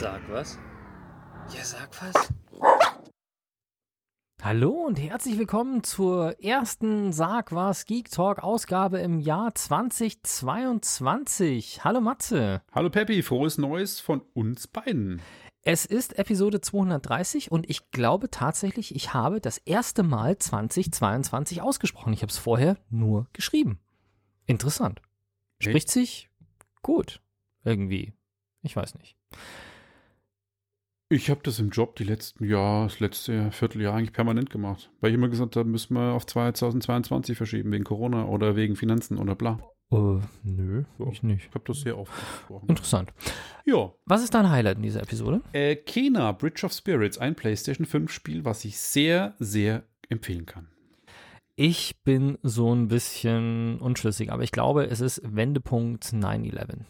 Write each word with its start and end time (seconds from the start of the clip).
Sag 0.00 0.20
was? 0.30 0.58
Ja, 1.52 1.64
sag 1.64 1.90
was. 2.00 2.32
Hallo 4.40 4.70
und 4.70 4.96
herzlich 4.96 5.36
willkommen 5.40 5.82
zur 5.82 6.40
ersten 6.40 7.12
Sag 7.12 7.50
was 7.50 7.84
Geek 7.84 8.08
Talk 8.08 8.38
Ausgabe 8.38 9.00
im 9.00 9.18
Jahr 9.18 9.56
2022. 9.56 11.82
Hallo 11.82 12.00
Matze. 12.00 12.62
Hallo 12.70 12.90
Peppi, 12.90 13.24
frohes 13.24 13.58
Neues 13.58 13.98
von 13.98 14.20
uns 14.34 14.68
beiden. 14.68 15.20
Es 15.62 15.84
ist 15.84 16.16
Episode 16.16 16.60
230 16.60 17.50
und 17.50 17.68
ich 17.68 17.90
glaube 17.90 18.30
tatsächlich, 18.30 18.94
ich 18.94 19.14
habe 19.14 19.40
das 19.40 19.58
erste 19.58 20.04
Mal 20.04 20.38
2022 20.38 21.60
ausgesprochen. 21.60 22.12
Ich 22.12 22.22
habe 22.22 22.30
es 22.30 22.38
vorher 22.38 22.76
nur 22.88 23.26
geschrieben. 23.32 23.80
Interessant. 24.46 25.02
Spricht 25.60 25.90
sich 25.90 26.30
gut. 26.82 27.20
Irgendwie. 27.64 28.12
Ich 28.62 28.76
weiß 28.76 28.94
nicht. 28.94 29.16
Ich 31.10 31.30
habe 31.30 31.40
das 31.42 31.58
im 31.58 31.70
Job 31.70 31.96
die 31.96 32.04
letzten 32.04 32.44
Jahr, 32.44 32.84
das 32.84 33.00
letzte 33.00 33.50
Vierteljahr 33.50 33.94
eigentlich 33.94 34.12
permanent 34.12 34.50
gemacht. 34.50 34.90
Weil 35.00 35.10
ich 35.10 35.14
immer 35.14 35.28
gesagt 35.30 35.56
habe, 35.56 35.66
müssen 35.66 35.94
wir 35.94 36.12
auf 36.12 36.26
2022 36.26 37.34
verschieben, 37.34 37.72
wegen 37.72 37.84
Corona 37.84 38.26
oder 38.26 38.56
wegen 38.56 38.76
Finanzen 38.76 39.16
oder 39.16 39.34
bla. 39.34 39.58
Uh, 39.90 40.20
nö, 40.44 40.84
So. 40.98 41.08
ich 41.10 41.22
nicht. 41.22 41.46
Ich 41.48 41.54
habe 41.54 41.64
das 41.66 41.80
sehr 41.80 41.96
oft 41.96 42.12
gesprochen. 42.14 42.66
Interessant. 42.68 43.14
Ja. 43.64 43.90
Was 44.04 44.22
ist 44.22 44.34
dein 44.34 44.50
Highlight 44.50 44.76
in 44.76 44.82
dieser 44.82 45.00
Episode? 45.00 45.40
Äh, 45.54 45.76
Kena, 45.76 46.32
Bridge 46.32 46.66
of 46.66 46.74
Spirits, 46.74 47.16
ein 47.16 47.34
PlayStation 47.34 47.86
5 47.86 48.12
Spiel, 48.12 48.44
was 48.44 48.66
ich 48.66 48.78
sehr, 48.78 49.34
sehr 49.38 49.84
empfehlen 50.10 50.44
kann. 50.44 50.68
Ich 51.56 52.02
bin 52.04 52.36
so 52.42 52.74
ein 52.74 52.88
bisschen 52.88 53.80
unschlüssig, 53.80 54.30
aber 54.30 54.42
ich 54.42 54.52
glaube, 54.52 54.84
es 54.88 55.00
ist 55.00 55.22
Wendepunkt 55.24 56.04
9-11. 56.04 56.80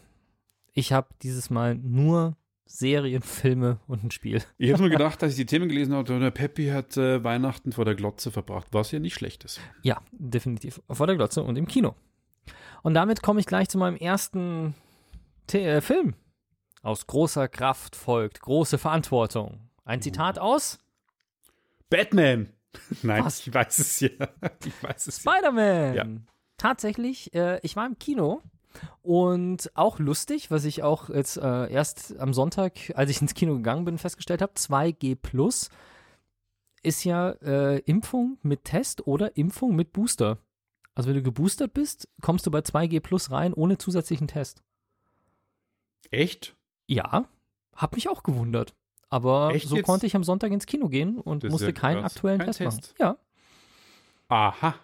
Ich 0.73 0.91
habe 0.91 1.07
dieses 1.21 1.49
Mal 1.49 1.75
nur 1.75 2.35
Serien, 2.71 3.23
Filme 3.23 3.79
und 3.87 4.03
ein 4.03 4.11
Spiel. 4.11 4.43
Ich 4.59 4.71
habe 4.71 4.83
nur 4.83 4.91
gedacht, 4.97 5.21
dass 5.21 5.31
ich 5.31 5.37
die 5.37 5.47
Themen 5.47 5.67
gelesen 5.67 5.95
habe, 5.95 6.19
der 6.19 6.31
Peppi 6.31 6.67
hat 6.67 6.95
äh, 6.97 7.23
Weihnachten 7.23 7.71
vor 7.71 7.83
der 7.83 7.95
Glotze 7.95 8.31
verbracht, 8.31 8.67
was 8.71 8.91
ja 8.91 8.99
nicht 8.99 9.15
schlecht 9.15 9.43
ist. 9.43 9.59
Ja, 9.81 9.99
definitiv. 10.11 10.79
Vor 10.87 11.07
der 11.07 11.15
Glotze 11.15 11.41
und 11.41 11.57
im 11.57 11.67
Kino. 11.67 11.95
Und 12.83 12.93
damit 12.93 13.23
komme 13.23 13.39
ich 13.39 13.47
gleich 13.47 13.69
zu 13.69 13.79
meinem 13.79 13.97
ersten 13.97 14.75
The 15.49 15.57
äh, 15.57 15.81
Film. 15.81 16.13
Aus 16.83 17.07
großer 17.07 17.47
Kraft 17.47 17.95
folgt 17.95 18.39
große 18.39 18.77
Verantwortung. 18.77 19.69
Ein 19.83 20.01
Zitat 20.01 20.37
aus 20.37 20.77
Batman! 21.89 22.53
Nein, 23.01 23.25
Was? 23.25 23.45
ich 23.45 23.53
weiß 23.53 23.79
es 23.79 23.99
ja. 23.99 24.09
Ich 24.63 24.83
weiß 24.83 25.07
es. 25.07 25.17
Spider-Man. 25.17 25.95
Ja. 25.95 26.05
Tatsächlich, 26.57 27.33
äh, 27.33 27.59
ich 27.63 27.75
war 27.75 27.87
im 27.87 27.97
Kino 27.97 28.43
und 29.01 29.71
auch 29.75 29.99
lustig, 29.99 30.51
was 30.51 30.65
ich 30.65 30.83
auch 30.83 31.09
jetzt 31.09 31.37
äh, 31.37 31.71
erst 31.71 32.17
am 32.19 32.33
Sonntag, 32.33 32.91
als 32.95 33.09
ich 33.09 33.21
ins 33.21 33.33
Kino 33.33 33.55
gegangen 33.55 33.85
bin, 33.85 33.97
festgestellt 33.97 34.41
habe, 34.41 34.53
2G 34.53 35.15
Plus 35.15 35.69
ist 36.83 37.03
ja 37.03 37.31
äh, 37.41 37.79
Impfung 37.79 38.37
mit 38.41 38.63
Test 38.63 39.05
oder 39.07 39.35
Impfung 39.35 39.75
mit 39.75 39.91
Booster. 39.91 40.37
Also 40.95 41.09
wenn 41.09 41.15
du 41.15 41.23
geboostert 41.23 41.73
bist, 41.73 42.07
kommst 42.21 42.45
du 42.45 42.51
bei 42.51 42.59
2G 42.59 42.99
Plus 42.99 43.31
rein 43.31 43.53
ohne 43.53 43.77
zusätzlichen 43.77 44.27
Test. 44.27 44.61
Echt? 46.11 46.55
Ja, 46.87 47.25
hab 47.75 47.95
mich 47.95 48.09
auch 48.09 48.23
gewundert. 48.23 48.75
Aber 49.09 49.51
Echt 49.53 49.67
so 49.67 49.75
jetzt? 49.77 49.85
konnte 49.85 50.05
ich 50.05 50.15
am 50.15 50.23
Sonntag 50.23 50.51
ins 50.51 50.65
Kino 50.65 50.87
gehen 50.87 51.17
und 51.19 51.43
Das 51.43 51.51
musste 51.51 51.67
ja 51.67 51.71
keinen 51.71 52.03
aktuellen 52.03 52.39
Kein 52.39 52.47
Test, 52.47 52.59
machen. 52.61 52.81
Test. 52.81 52.95
Ja. 52.99 53.17
Aha. 54.27 54.75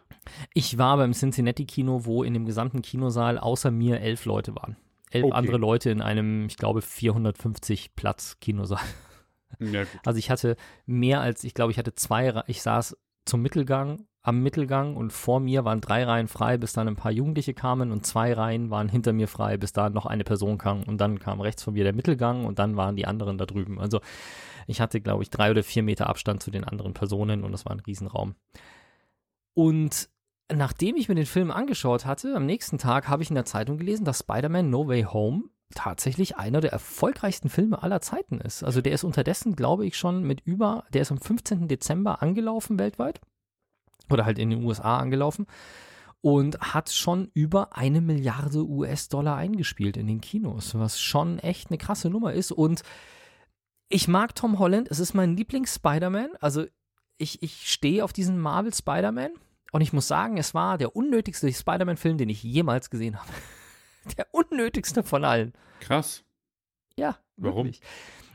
Ich 0.53 0.77
war 0.77 0.97
beim 0.97 1.13
Cincinnati-Kino, 1.13 2.05
wo 2.05 2.23
in 2.23 2.33
dem 2.33 2.45
gesamten 2.45 2.81
Kinosaal 2.81 3.37
außer 3.37 3.71
mir 3.71 4.01
elf 4.01 4.25
Leute 4.25 4.55
waren. 4.55 4.77
Elf 5.11 5.25
Okay. 5.25 5.33
andere 5.35 5.57
Leute 5.57 5.89
in 5.89 6.01
einem, 6.01 6.47
ich 6.47 6.57
glaube, 6.57 6.81
450 6.81 7.95
Platz 7.95 8.37
Kinosaal. 8.39 8.83
Ja. 9.59 9.83
Also 10.05 10.19
ich 10.19 10.29
hatte 10.29 10.57
mehr 10.85 11.21
als, 11.21 11.43
ich 11.43 11.53
glaube, 11.53 11.71
ich 11.71 11.77
hatte 11.77 11.95
zwei, 11.95 12.43
ich 12.47 12.61
saß 12.61 12.97
zum 13.25 13.41
Mittelgang, 13.41 14.05
am 14.21 14.41
Mittelgang 14.41 14.95
und 14.95 15.13
vor 15.13 15.39
mir 15.39 15.65
waren 15.65 15.81
drei 15.81 16.03
Reihen 16.03 16.27
frei, 16.27 16.57
bis 16.57 16.73
dann 16.73 16.87
ein 16.87 16.95
paar 16.95 17.11
Jugendliche 17.11 17.53
kamen 17.53 17.91
und 17.91 18.05
zwei 18.05 18.33
Reihen 18.33 18.71
waren 18.71 18.89
hinter 18.89 19.13
mir 19.13 19.27
frei, 19.27 19.57
bis 19.57 19.71
da 19.71 19.89
noch 19.89 20.07
eine 20.07 20.23
Person 20.23 20.57
kam 20.57 20.83
und 20.83 20.99
dann 20.99 21.19
kam 21.19 21.41
rechts 21.41 21.63
von 21.63 21.75
mir 21.75 21.83
der 21.83 21.93
Mittelgang 21.93 22.45
und 22.45 22.57
dann 22.57 22.75
waren 22.75 22.95
die 22.95 23.05
anderen 23.05 23.37
da 23.37 23.45
drüben. 23.45 23.79
Also 23.79 24.01
ich 24.65 24.81
hatte, 24.81 24.99
glaube 24.99 25.21
ich, 25.21 25.29
drei 25.29 25.51
oder 25.51 25.63
vier 25.63 25.83
Meter 25.83 26.09
Abstand 26.09 26.41
zu 26.41 26.49
den 26.49 26.63
anderen 26.63 26.93
Personen 26.93 27.43
und 27.43 27.51
das 27.51 27.65
war 27.65 27.71
ein 27.71 27.81
Riesenraum. 27.81 28.33
Und 29.53 30.09
nachdem 30.53 30.95
ich 30.95 31.09
mir 31.09 31.15
den 31.15 31.25
Film 31.25 31.51
angeschaut 31.51 32.05
hatte, 32.05 32.35
am 32.35 32.45
nächsten 32.45 32.77
Tag 32.77 33.07
habe 33.07 33.23
ich 33.23 33.29
in 33.29 33.35
der 33.35 33.45
Zeitung 33.45 33.77
gelesen, 33.77 34.05
dass 34.05 34.19
Spider-Man 34.19 34.69
No 34.69 34.87
Way 34.87 35.03
Home 35.03 35.43
tatsächlich 35.73 36.37
einer 36.37 36.61
der 36.61 36.71
erfolgreichsten 36.71 37.49
Filme 37.49 37.81
aller 37.81 38.01
Zeiten 38.01 38.39
ist. 38.39 38.63
Also 38.63 38.81
der 38.81 38.93
ist 38.93 39.03
unterdessen, 39.03 39.55
glaube 39.55 39.85
ich, 39.85 39.97
schon 39.97 40.23
mit 40.23 40.41
über, 40.41 40.83
der 40.93 41.01
ist 41.01 41.11
am 41.11 41.19
15. 41.19 41.67
Dezember 41.67 42.21
angelaufen 42.21 42.77
weltweit 42.77 43.19
oder 44.09 44.25
halt 44.25 44.37
in 44.37 44.51
den 44.51 44.63
USA 44.63 44.97
angelaufen 44.97 45.47
und 46.21 46.59
hat 46.59 46.91
schon 46.91 47.29
über 47.33 47.75
eine 47.75 48.01
Milliarde 48.01 48.65
US-Dollar 48.65 49.35
eingespielt 49.35 49.97
in 49.97 50.07
den 50.07 50.21
Kinos, 50.21 50.75
was 50.75 50.99
schon 50.99 51.39
echt 51.39 51.69
eine 51.69 51.77
krasse 51.77 52.09
Nummer 52.09 52.33
ist. 52.33 52.51
Und 52.51 52.83
ich 53.89 54.07
mag 54.07 54.35
Tom 54.35 54.59
Holland, 54.59 54.89
es 54.89 54.99
ist 54.99 55.13
mein 55.13 55.35
Lieblings-Spider-Man. 55.35 56.29
Also 56.39 56.65
ich, 57.17 57.41
ich 57.41 57.71
stehe 57.71 58.03
auf 58.03 58.13
diesen 58.13 58.39
Marvel 58.39 58.73
Spider-Man 58.73 59.31
und 59.75 59.81
ich 59.81 59.91
muss 59.91 60.07
sagen, 60.07 60.37
es 60.37 60.53
war 60.53 60.77
der 60.77 60.95
unnötigste 60.95 61.51
Spider-Man-Film, 61.51 62.17
den 62.17 62.29
ich 62.29 62.41
jemals 62.41 62.89
gesehen 62.89 63.19
habe. 63.19 63.29
Der 64.17 64.25
unnötigste 64.31 65.03
von 65.03 65.25
allen. 65.25 65.51
Krass. 65.81 66.23
Ja, 66.95 67.17
Warum? 67.35 67.65
wirklich. 67.65 67.81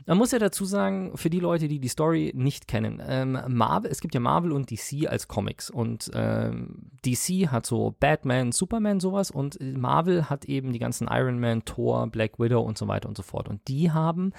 Man 0.05 0.19
muss 0.19 0.33
ja 0.33 0.37
dazu 0.37 0.65
sagen, 0.65 1.17
für 1.17 1.31
die 1.31 1.39
Leute, 1.39 1.67
die 1.67 1.79
die 1.79 1.87
Story 1.87 2.31
nicht 2.35 2.67
kennen, 2.67 3.01
ähm, 3.03 3.39
Marvel, 3.47 3.89
es 3.89 4.01
gibt 4.01 4.13
ja 4.13 4.19
Marvel 4.19 4.51
und 4.51 4.69
DC 4.69 5.07
als 5.09 5.27
Comics 5.27 5.71
und 5.71 6.11
ähm, 6.13 6.91
DC 7.03 7.47
hat 7.51 7.65
so 7.65 7.95
Batman, 7.99 8.51
Superman 8.51 8.99
sowas 8.99 9.31
und 9.31 9.57
Marvel 9.59 10.29
hat 10.29 10.45
eben 10.45 10.71
die 10.71 10.79
ganzen 10.79 11.07
Iron 11.09 11.39
Man, 11.39 11.65
Thor, 11.65 12.05
Black 12.05 12.37
Widow 12.37 12.61
und 12.61 12.77
so 12.77 12.87
weiter 12.87 13.09
und 13.09 13.17
so 13.17 13.23
fort 13.23 13.49
und 13.49 13.67
die 13.67 13.89
haben 13.89 14.31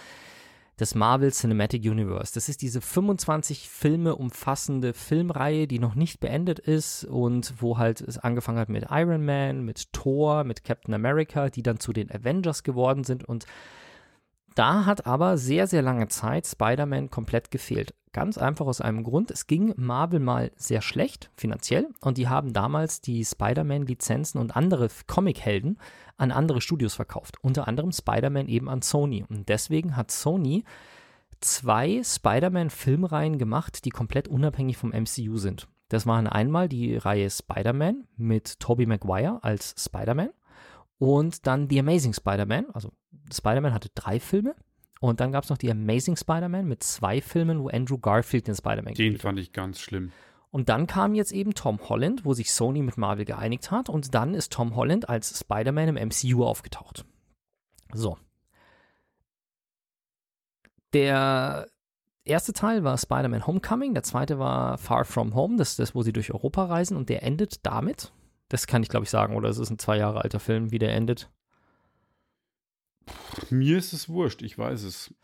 das 0.77 0.95
Marvel 0.95 1.33
Cinematic 1.33 1.85
Universe. 1.85 2.33
Das 2.35 2.49
ist 2.49 2.63
diese 2.63 2.81
25 2.81 3.69
Filme 3.69 4.17
umfassende 4.17 4.95
Filmreihe, 4.95 5.67
die 5.67 5.79
noch 5.79 5.95
nicht 5.95 6.21
beendet 6.21 6.59
ist 6.59 7.05
und 7.05 7.55
wo 7.59 7.79
halt 7.79 8.01
es 8.01 8.19
angefangen 8.19 8.59
hat 8.59 8.69
mit 8.69 8.87
Iron 8.91 9.25
Man, 9.25 9.65
mit 9.65 9.93
Thor, 9.93 10.45
mit 10.45 10.65
Captain 10.65 10.95
America, 10.95 11.51
die 11.51 11.63
dann 11.63 11.79
zu 11.79 11.93
den 11.93 12.11
Avengers 12.11 12.63
geworden 12.63 13.05
sind 13.05 13.25
und 13.25 13.47
da 14.55 14.85
hat 14.85 15.07
aber 15.07 15.39
sehr, 15.39 15.67
sehr 15.67 15.83
lange 15.83 16.09
Zeit 16.09 16.47
Spider-Man 16.47 17.11
komplett 17.11 17.51
gefehlt. 17.51 17.95
Ganz 18.13 18.37
einfach 18.37 18.67
aus 18.67 18.83
einem 18.83 19.05
Grund. 19.05 19.31
Es 19.31 19.47
ging 19.47 19.73
Marvel 19.77 20.21
mal 20.21 20.51
sehr 20.57 20.83
schlecht 20.83 21.31
finanziell 21.35 21.89
und 22.01 22.19
die 22.19 22.29
haben 22.29 22.53
damals 22.53 23.01
die 23.01 23.25
Spider-Man-Lizenzen 23.25 24.39
und 24.39 24.55
andere 24.55 24.89
Comic-Helden 25.07 25.79
an 26.23 26.31
andere 26.31 26.61
Studios 26.61 26.95
verkauft. 26.95 27.37
Unter 27.43 27.67
anderem 27.67 27.91
Spider-Man 27.91 28.47
eben 28.47 28.69
an 28.69 28.81
Sony. 28.81 29.25
Und 29.29 29.49
deswegen 29.49 29.97
hat 29.97 30.13
Sony 30.13 30.65
zwei 31.41 32.01
Spider-Man-Filmreihen 32.05 33.39
gemacht, 33.39 33.85
die 33.85 33.91
komplett 33.91 34.29
unabhängig 34.29 34.77
vom 34.77 34.91
MCU 34.91 35.37
sind. 35.39 35.67
Das 35.89 36.07
waren 36.07 36.29
einmal 36.29 36.69
die 36.69 36.97
Reihe 36.97 37.29
Spider-Man 37.29 38.05
mit 38.17 38.61
Tobey 38.61 38.87
Maguire 38.87 39.41
als 39.43 39.75
Spider-Man 39.77 40.31
und 40.99 41.47
dann 41.47 41.69
The 41.69 41.81
Amazing 41.81 42.15
Spider-Man. 42.15 42.67
Also 42.73 42.93
Spider-Man 43.33 43.75
hatte 43.75 43.91
drei 43.95 44.21
Filme. 44.21 44.55
Und 45.01 45.19
dann 45.19 45.33
gab 45.33 45.43
es 45.43 45.51
noch 45.51 45.59
die 45.59 45.71
Amazing 45.71 46.17
Spider-Man 46.17 46.69
mit 46.69 46.85
zwei 46.85 47.21
Filmen, 47.21 47.61
wo 47.61 47.69
Andrew 47.69 47.99
Garfield 47.99 48.47
den 48.47 48.55
Spider-Man 48.55 48.85
Den 48.85 48.95
gespielt 48.95 49.15
hat. 49.15 49.23
fand 49.23 49.41
ich 49.41 49.53
ganz 49.53 49.81
schlimm. 49.81 50.13
Und 50.53 50.69
dann 50.69 50.87
kam 50.87 51.15
jetzt 51.15 51.33
eben 51.33 51.55
Tom 51.55 51.81
Holland, 51.89 52.27
wo 52.27 52.35
sich 52.35 52.53
Sony 52.53 52.83
mit 52.83 52.99
Marvel 52.99 53.25
geeinigt 53.25 53.71
hat. 53.71 53.89
Und 53.89 54.15
dann 54.15 54.35
ist 54.35 54.53
Tom 54.53 54.77
Holland 54.77 55.09
als 55.09 55.41
Spider-Man 55.41 55.97
im 55.97 56.09
MCU 56.09 56.45
aufgetaucht. 56.45 57.07
So. 57.95 58.19
Der 60.93 61.67
erste 62.25 62.53
Teil 62.53 62.85
war 62.85 62.99
Spider-Man 62.99 63.47
Homecoming, 63.47 63.95
der 63.95 64.03
zweite 64.03 64.39
war 64.39 64.77
Far 64.77 65.07
From 65.07 65.35
Home, 65.35 65.57
das 65.57 65.71
ist 65.71 65.79
das, 65.79 65.95
wo 65.95 66.03
sie 66.03 66.13
durch 66.13 66.33
Europa 66.33 66.67
reisen. 66.67 66.99
Und 66.99 67.09
der 67.09 67.23
endet 67.23 67.65
damit. 67.65 68.13
Das 68.51 68.67
kann 68.67 68.83
ich, 68.83 68.91
glaube 68.91 69.05
ich, 69.05 69.11
sagen, 69.11 69.35
oder 69.35 69.49
es 69.49 69.57
ist 69.57 69.71
ein 69.71 69.79
zwei 69.79 69.97
Jahre 69.97 70.21
alter 70.21 70.39
Film, 70.39 70.71
wie 70.71 70.79
der 70.79 70.93
endet. 70.95 71.31
Mir 73.49 73.79
ist 73.79 73.95
es 73.95 74.11
wurscht, 74.11 74.43
ich 74.43 74.59
weiß 74.59 74.83
es. 74.83 75.15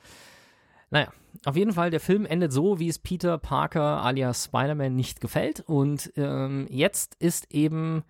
Naja, 0.90 1.12
auf 1.44 1.56
jeden 1.56 1.72
Fall, 1.72 1.90
der 1.90 2.00
Film 2.00 2.24
endet 2.24 2.52
so, 2.52 2.78
wie 2.78 2.88
es 2.88 2.98
Peter 2.98 3.38
Parker 3.38 4.02
alias 4.02 4.44
Spider-Man 4.46 4.94
nicht 4.94 5.20
gefällt. 5.20 5.60
Und 5.60 6.12
ähm, 6.16 6.66
jetzt 6.70 7.14
ist 7.16 7.52
eben 7.52 8.04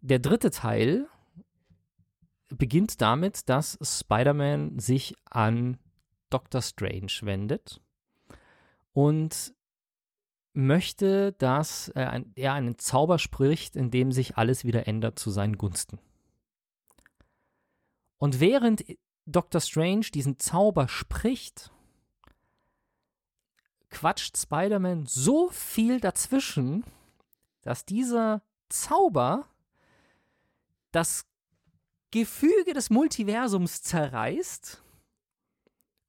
der 0.00 0.18
dritte 0.18 0.50
Teil, 0.50 1.08
beginnt 2.48 3.00
damit, 3.00 3.48
dass 3.48 3.78
Spider-Man 3.82 4.78
sich 4.78 5.14
an 5.24 5.78
Doctor 6.30 6.62
Strange 6.62 7.12
wendet 7.22 7.80
und 8.92 9.54
möchte, 10.54 11.32
dass 11.32 11.88
er 11.88 12.10
einen 12.10 12.78
Zauber 12.78 13.18
spricht, 13.18 13.74
in 13.76 13.90
dem 13.90 14.12
sich 14.12 14.36
alles 14.36 14.64
wieder 14.64 14.86
ändert 14.86 15.18
zu 15.18 15.30
seinen 15.30 15.56
Gunsten. 15.56 15.98
Und 18.18 18.38
während 18.38 18.84
Dr. 19.26 19.60
Strange 19.60 20.06
diesen 20.14 20.38
Zauber 20.38 20.88
spricht, 20.88 21.72
quatscht 23.92 24.36
Spider-Man 24.36 25.06
so 25.06 25.48
viel 25.50 26.00
dazwischen, 26.00 26.84
dass 27.62 27.84
dieser 27.84 28.42
Zauber 28.68 29.46
das 30.90 31.24
Gefüge 32.10 32.74
des 32.74 32.90
Multiversums 32.90 33.82
zerreißt 33.82 34.82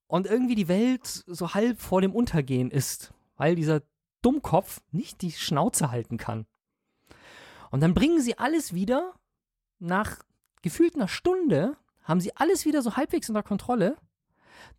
und 0.08 0.28
irgendwie 0.28 0.56
die 0.56 0.68
Welt 0.68 1.06
so 1.06 1.54
halb 1.54 1.80
vor 1.80 2.02
dem 2.02 2.14
Untergehen 2.14 2.72
ist, 2.72 3.14
weil 3.36 3.56
dieser 3.56 3.82
Dummkopf 4.22 4.82
nicht 4.92 5.22
die 5.22 5.32
Schnauze 5.32 5.92
halten 5.92 6.18
kann. 6.18 6.46
Und 7.72 7.82
dann 7.82 7.94
bringen 7.94 8.22
sie 8.22 8.38
alles 8.38 8.74
wieder, 8.74 9.14
nach 9.80 10.20
gefühlt 10.62 10.96
einer 10.96 11.08
Stunde, 11.08 11.78
haben 12.04 12.22
sie 12.22 12.36
alles 12.36 12.66
wieder 12.66 12.82
so 12.82 12.96
halbwegs 12.96 13.30
unter 13.30 13.44
Kontrolle. 13.44 13.98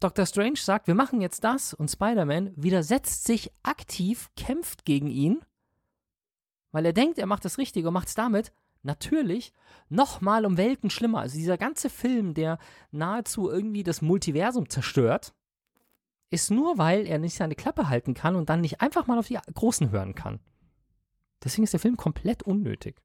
Dr. 0.01 0.27
Strange 0.27 0.57
sagt, 0.57 0.87
wir 0.87 0.95
machen 0.95 1.21
jetzt 1.21 1.45
das 1.45 1.75
und 1.75 1.91
Spider-Man 1.91 2.53
widersetzt 2.57 3.25
sich 3.25 3.51
aktiv, 3.63 4.31
kämpft 4.37 4.85
gegen 4.85 5.09
ihn, 5.09 5.45
weil 6.73 6.87
er 6.87 6.93
denkt, 6.93 7.19
er 7.19 7.27
macht 7.27 7.45
das 7.45 7.59
Richtige 7.59 7.89
und 7.89 7.95
macht 7.95 8.09
es 8.09 8.15
damit 8.15 8.53
natürlich 8.83 9.53
nochmal 9.89 10.47
um 10.47 10.57
Welten 10.57 10.91
schlimmer. 10.91 11.21
Also 11.21 11.37
dieser 11.37 11.59
ganze 11.59 11.91
Film, 11.91 12.35
der 12.35 12.59
nahezu 12.91 13.51
irgendwie 13.51 13.83
das 13.83 14.03
Multiversum 14.03 14.69
zerstört, 14.69 15.35
ist 16.31 16.51
nur, 16.51 16.79
weil 16.79 17.07
er 17.07 17.19
nicht 17.19 17.37
seine 17.37 17.55
Klappe 17.55 17.89
halten 17.89 18.15
kann 18.15 18.37
und 18.37 18.51
dann 18.51 18.61
nicht 18.61 18.81
einfach 18.81 19.07
mal 19.07 19.19
auf 19.19 19.29
die 19.29 19.39
Großen 19.55 19.91
hören 19.91 20.15
kann. 20.15 20.41
Deswegen 21.43 21.65
ist 21.65 21.73
der 21.73 21.81
Film 21.81 21.97
komplett 21.97 22.43
unnötig. 22.43 23.01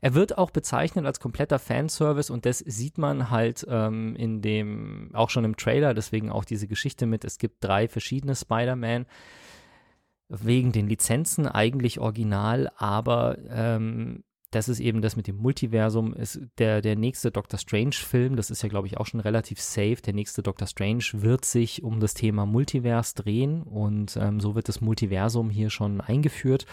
Er 0.00 0.14
wird 0.14 0.38
auch 0.38 0.50
bezeichnet 0.50 1.06
als 1.06 1.20
kompletter 1.20 1.58
Fanservice 1.58 2.30
und 2.30 2.46
das 2.46 2.58
sieht 2.58 2.98
man 2.98 3.30
halt 3.30 3.66
ähm, 3.68 4.16
in 4.16 4.42
dem, 4.42 5.10
auch 5.12 5.30
schon 5.30 5.44
im 5.44 5.56
Trailer, 5.56 5.94
deswegen 5.94 6.30
auch 6.30 6.44
diese 6.44 6.68
Geschichte 6.68 7.06
mit, 7.06 7.24
es 7.24 7.38
gibt 7.38 7.64
drei 7.64 7.88
verschiedene 7.88 8.34
Spider-Man 8.34 9.06
wegen 10.28 10.72
den 10.72 10.88
Lizenzen 10.88 11.46
eigentlich 11.46 11.98
original, 11.98 12.70
aber 12.76 13.36
ähm, 13.50 14.22
das 14.50 14.68
ist 14.68 14.80
eben 14.80 15.00
das 15.00 15.16
mit 15.16 15.28
dem 15.28 15.36
Multiversum. 15.36 16.12
Ist 16.12 16.40
der, 16.58 16.80
der 16.82 16.96
nächste 16.96 17.30
Doctor 17.30 17.58
Strange-Film, 17.58 18.34
das 18.34 18.50
ist 18.50 18.62
ja, 18.62 18.68
glaube 18.68 18.88
ich, 18.88 18.96
auch 18.98 19.06
schon 19.06 19.20
relativ 19.20 19.60
safe. 19.60 19.98
Der 20.04 20.12
nächste 20.12 20.42
Doctor 20.42 20.66
Strange 20.66 21.04
wird 21.12 21.44
sich 21.44 21.84
um 21.84 22.00
das 22.00 22.14
Thema 22.14 22.46
Multivers 22.46 23.14
drehen 23.14 23.62
und 23.62 24.16
ähm, 24.16 24.40
so 24.40 24.56
wird 24.56 24.68
das 24.68 24.80
Multiversum 24.80 25.50
hier 25.50 25.70
schon 25.70 26.00
eingeführt 26.00 26.66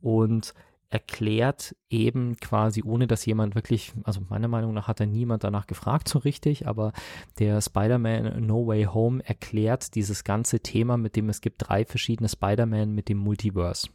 und 0.00 0.54
erklärt 0.90 1.74
eben 1.90 2.36
quasi, 2.36 2.82
ohne 2.84 3.06
dass 3.06 3.26
jemand 3.26 3.54
wirklich, 3.54 3.92
also 4.04 4.20
meiner 4.28 4.48
Meinung 4.48 4.72
nach 4.72 4.88
hat 4.88 5.00
da 5.00 5.06
niemand 5.06 5.44
danach 5.44 5.66
gefragt 5.66 6.08
so 6.08 6.18
richtig, 6.18 6.66
aber 6.66 6.92
der 7.38 7.60
Spider-Man 7.60 8.46
No 8.46 8.66
Way 8.66 8.84
Home 8.84 9.22
erklärt 9.24 9.94
dieses 9.94 10.24
ganze 10.24 10.60
Thema, 10.60 10.96
mit 10.96 11.16
dem 11.16 11.28
es 11.28 11.40
gibt 11.40 11.68
drei 11.68 11.84
verschiedene 11.84 12.28
Spider-Man 12.28 12.92
mit 12.92 13.08
dem 13.08 13.18
Multiverse. 13.18 13.88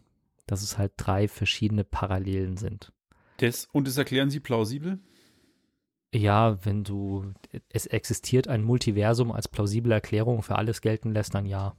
Dass 0.48 0.64
es 0.64 0.78
halt 0.78 0.94
drei 0.98 1.28
verschiedene 1.28 1.84
Parallelen 1.84 2.58
sind. 2.58 2.92
Das, 3.38 3.68
und 3.72 3.88
das 3.88 3.98
erklären 3.98 4.30
Sie 4.30 4.40
plausibel? 4.40 5.00
Ja, 6.14 6.64
wenn 6.66 6.84
du, 6.84 7.34
es 7.70 7.86
existiert 7.86 8.48
ein 8.50 8.64
Multiversum 8.64 9.32
als 9.32 9.48
plausible 9.48 9.94
Erklärung 9.94 10.44
für 10.44 10.58
alles 10.58 10.82
gelten 10.82 11.14
lässt, 11.14 11.34
dann 11.34 11.46
ja. 11.46 11.76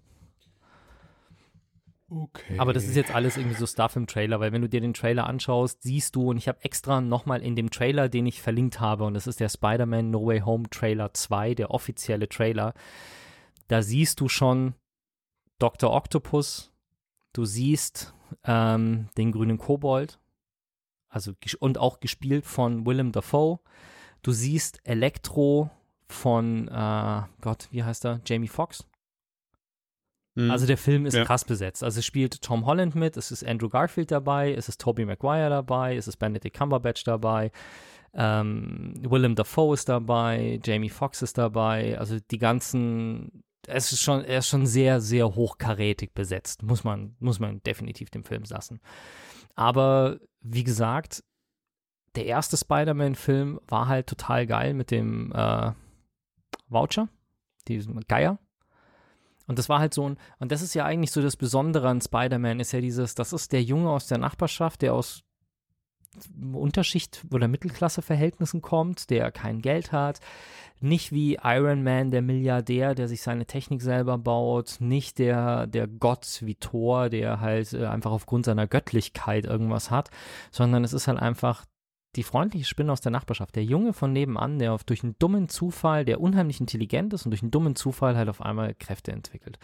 Okay. 2.15 2.59
Aber 2.59 2.75
das 2.75 2.85
ist 2.85 2.95
jetzt 2.95 3.15
alles 3.15 3.39
irgendwie 3.39 3.57
so 3.57 3.67
Stuff 3.67 3.97
im 3.97 4.07
Trailer, 4.07 4.39
weil 4.39 4.53
wenn 4.53 4.61
du 4.61 4.69
dir 4.69 4.83
den 4.83 4.93
Trailer 4.93 5.27
anschaust, 5.27 5.83
siehst 5.83 6.15
du, 6.15 6.29
und 6.31 6.37
ich 6.37 6.47
habe 6.47 6.63
extra 6.63 7.01
nochmal 7.01 7.41
in 7.41 7.57
dem 7.57 7.71
Trailer, 7.71 8.11
den 8.11 8.27
ich 8.27 8.43
verlinkt 8.43 8.81
habe, 8.81 9.05
und 9.05 9.15
das 9.15 9.27
ist 9.27 9.41
der 9.41 9.49
Spider-Man 9.49 10.11
No 10.11 10.27
Way 10.27 10.41
Home 10.41 10.69
Trailer 10.69 11.15
2, 11.15 11.55
der 11.55 11.71
offizielle 11.71 12.29
Trailer, 12.29 12.75
da 13.69 13.81
siehst 13.81 14.21
du 14.21 14.29
schon 14.29 14.75
Dr. 15.59 15.91
Octopus, 15.91 16.71
du 17.33 17.47
siehst 17.47 18.13
ähm, 18.45 19.09
den 19.17 19.33
grünen 19.33 19.57
Kobold, 19.57 20.19
also 21.09 21.33
und 21.61 21.79
auch 21.79 22.01
gespielt 22.01 22.45
von 22.45 22.85
Willem 22.85 23.13
Dafoe. 23.13 23.59
Du 24.23 24.33
siehst 24.33 24.81
Elektro 24.85 25.71
von 26.09 26.69
äh, 26.69 27.23
Gott, 27.41 27.69
wie 27.71 27.85
heißt 27.85 28.05
er? 28.05 28.21
Jamie 28.27 28.49
Foxx. 28.49 28.87
Mhm. 30.35 30.51
Also 30.51 30.67
der 30.67 30.79
Film 30.79 31.07
ist 31.07 31.15
Ja. 31.15 31.25
krass 31.25 31.45
besetzt. 31.45 31.85
Also 31.85 31.99
es 31.99 32.07
spielt 32.07 32.41
Tom 32.43 32.65
Holland 32.67 32.95
mit, 32.95 33.17
es 33.17 33.31
ist 33.31 33.45
Andrew 33.47 33.69
Garfield 33.69 34.11
dabei, 34.11 34.55
es 34.55 34.69
ist 34.69 34.81
Tobey 34.81 35.05
Maguire 35.05 35.51
dabei, 35.51 35.97
es 35.97 36.09
ist 36.09 36.17
Benedict 36.17 36.57
Cumberbatch 36.57 37.05
dabei, 37.05 37.51
ähm, 38.15 38.95
Willem 39.09 39.35
Dafoe 39.35 39.75
ist 39.75 39.89
dabei, 39.89 40.61
Jamie 40.65 40.89
Foxx 40.91 41.23
ist 41.23 41.39
dabei. 41.39 41.99
Also 41.99 42.19
die 42.31 42.39
ganzen, 42.39 43.43
es 43.67 43.93
ist 43.93 44.01
schon, 44.03 44.25
er 44.25 44.39
ist 44.39 44.49
schon 44.49 44.67
sehr, 44.67 45.01
sehr 45.01 45.35
hochkarätig 45.35 46.13
besetzt. 46.15 46.63
Muss 46.63 46.85
man, 46.85 47.15
muss 47.21 47.39
man 47.39 47.63
definitiv 47.63 48.11
dem 48.11 48.25
Film 48.25 48.43
lassen. 48.49 48.81
Aber 49.55 50.19
wie 50.41 50.65
gesagt, 50.65 51.23
der 52.15 52.27
erste 52.27 52.57
Spider-Man-Film 52.57 53.61
war 53.69 53.89
halt 53.89 54.07
total 54.07 54.47
geil 54.47 54.75
mit 54.75 54.91
dem 54.91 55.33
äh, 55.33 55.73
Voucher, 56.69 57.09
diesem 57.69 58.01
Geier. 58.09 58.39
Und 59.47 59.59
das 59.59 59.69
war 59.69 59.81
halt 59.81 59.95
so 59.95 60.09
ein, 60.09 60.17
und 60.39 60.53
das 60.53 60.63
ist 60.63 60.75
ja 60.75 60.85
eigentlich 60.85 61.13
so 61.13 61.23
das 61.23 61.37
Besondere 61.37 61.89
an 61.89 62.01
Spider-Man, 62.01 62.61
ist 62.61 62.73
ja 62.73 62.81
dieses, 62.81 63.15
das 63.15 63.33
ist 63.33 63.53
der 63.53 63.63
Junge 63.63 63.91
aus 63.91 64.07
der 64.07 64.19
Nachbarschaft, 64.19 64.83
der 64.83 64.95
aus 64.95 65.23
Unterschicht- 66.53 67.25
oder 67.31 67.49
Mittelklasse-Verhältnissen 67.49 68.61
kommt, 68.61 69.09
der 69.11 69.33
kein 69.33 69.63
Geld 69.63 69.93
hat, 69.93 70.21
nicht 70.81 71.13
wie 71.13 71.39
Iron 71.43 71.83
Man, 71.83 72.11
der 72.11 72.23
Milliardär, 72.23 72.95
der 72.95 73.09
sich 73.09 73.23
seine 73.23 73.47
Technik 73.47 73.83
selber 73.83 74.19
baut, 74.19 74.77
nicht 74.81 75.19
der, 75.19 75.67
der 75.67 75.87
Gott 75.87 76.41
wie 76.43 76.57
Thor, 76.57 77.09
der 77.09 77.41
halt 77.41 77.73
äh, 77.73 77.87
einfach 77.87 78.11
aufgrund 78.11 78.45
seiner 78.45 78.67
Göttlichkeit 78.67 79.47
irgendwas 79.47 79.91
hat, 79.91 80.11
sondern 80.51 80.85
es 80.85 80.93
ist 80.93 81.09
halt 81.09 81.19
einfach 81.19 81.65
die 82.17 82.23
freundliche 82.23 82.67
Spinne 82.67 82.93
aus 82.93 83.01
der 83.01 83.11
Nachbarschaft, 83.11 83.57
der 83.57 83.65
Junge 83.65 83.95
von 83.95 84.13
nebenan, 84.13 84.59
der 84.59 84.75
auf, 84.75 84.85
durch 84.85 85.03
einen 85.03 85.17
dummen 85.19 85.49
Zufall, 85.49 86.05
der 86.05 86.21
unheimlich 86.21 86.61
intelligent 86.61 87.15
ist 87.15 87.25
und 87.25 87.31
durch 87.31 87.43
einen 87.43 87.51
dummen 87.51 87.75
Zufall 87.75 88.17
halt 88.17 88.29
auf 88.29 88.43
einmal 88.43 88.75
Kräfte 88.75 89.13
entwickelt. 89.13 89.59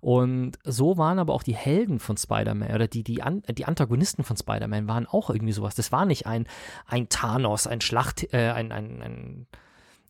Und 0.00 0.58
so 0.64 0.98
waren 0.98 1.18
aber 1.18 1.32
auch 1.32 1.42
die 1.42 1.54
Helden 1.54 1.98
von 1.98 2.18
Spider-Man 2.18 2.74
oder 2.74 2.86
die, 2.86 3.02
die, 3.02 3.22
An 3.22 3.42
die 3.48 3.64
Antagonisten 3.64 4.24
von 4.24 4.36
Spider-Man 4.36 4.88
waren 4.88 5.06
auch 5.06 5.30
irgendwie 5.30 5.54
sowas. 5.54 5.74
Das 5.74 5.90
war 5.90 6.04
nicht 6.04 6.26
ein, 6.26 6.46
ein 6.86 7.08
Thanos, 7.08 7.66
ein 7.66 7.80
Schlacht, 7.80 8.32
äh, 8.34 8.50
ein, 8.50 8.72
ein, 8.72 9.00
ein, 9.02 9.46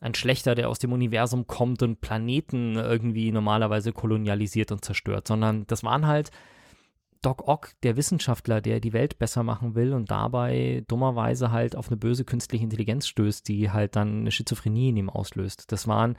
ein 0.00 0.14
Schlechter, 0.14 0.56
der 0.56 0.68
aus 0.68 0.80
dem 0.80 0.92
Universum 0.92 1.46
kommt 1.46 1.84
und 1.84 2.00
Planeten 2.00 2.74
irgendwie 2.74 3.30
normalerweise 3.30 3.92
kolonialisiert 3.92 4.72
und 4.72 4.84
zerstört, 4.84 5.28
sondern 5.28 5.68
das 5.68 5.84
waren 5.84 6.06
halt 6.08 6.32
Doc 7.26 7.48
Ock, 7.48 7.72
der 7.82 7.96
Wissenschaftler, 7.96 8.60
der 8.60 8.78
die 8.78 8.92
Welt 8.92 9.18
besser 9.18 9.42
machen 9.42 9.74
will 9.74 9.94
und 9.94 10.12
dabei 10.12 10.84
dummerweise 10.86 11.50
halt 11.50 11.74
auf 11.74 11.88
eine 11.88 11.96
böse 11.96 12.24
künstliche 12.24 12.62
Intelligenz 12.62 13.08
stößt, 13.08 13.48
die 13.48 13.72
halt 13.72 13.96
dann 13.96 14.20
eine 14.20 14.30
Schizophrenie 14.30 14.90
in 14.90 14.96
ihm 14.96 15.10
auslöst. 15.10 15.72
Das 15.72 15.88
waren 15.88 16.16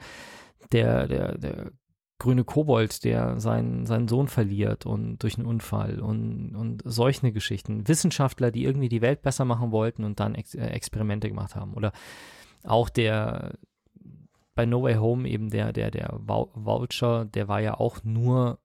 der, 0.70 1.08
der, 1.08 1.38
der 1.38 1.72
grüne 2.18 2.44
Kobold, 2.44 3.04
der 3.04 3.40
seinen, 3.40 3.86
seinen 3.86 4.06
Sohn 4.06 4.28
verliert 4.28 4.84
und 4.84 5.22
durch 5.22 5.38
einen 5.38 5.46
Unfall 5.46 5.98
und, 5.98 6.54
und 6.54 6.82
solche 6.84 7.32
Geschichten. 7.32 7.88
Wissenschaftler, 7.88 8.50
die 8.50 8.64
irgendwie 8.64 8.90
die 8.90 9.00
Welt 9.00 9.22
besser 9.22 9.46
machen 9.46 9.70
wollten 9.70 10.04
und 10.04 10.20
dann 10.20 10.34
Ex 10.34 10.54
äh, 10.54 10.66
Experimente 10.66 11.30
gemacht 11.30 11.56
haben. 11.56 11.72
Oder 11.72 11.92
auch 12.64 12.90
der 12.90 13.56
bei 14.54 14.66
No 14.66 14.82
Way 14.82 14.96
Home 14.96 15.26
eben 15.26 15.48
der, 15.48 15.72
der, 15.72 15.90
der 15.90 16.18
Vou- 16.18 16.50
Vulture, 16.52 17.24
der 17.24 17.48
war 17.48 17.60
ja 17.60 17.80
auch 17.80 18.04
nur 18.04 18.58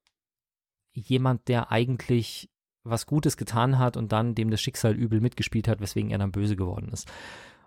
jemand, 0.94 1.48
der 1.48 1.72
eigentlich 1.72 2.50
was 2.84 3.06
Gutes 3.06 3.38
getan 3.38 3.80
hat 3.80 3.98
und 3.98 4.12
dann 4.12 4.36
dem 4.36 4.50
das 4.50 4.62
Schicksal 4.62 4.94
übel 4.94 5.22
mitgespielt 5.22 5.68
hat, 5.68 5.80
weswegen 5.80 6.12
er 6.12 6.18
dann 6.18 6.32
böse 6.32 6.56
geworden 6.56 6.90
ist. 6.92 7.10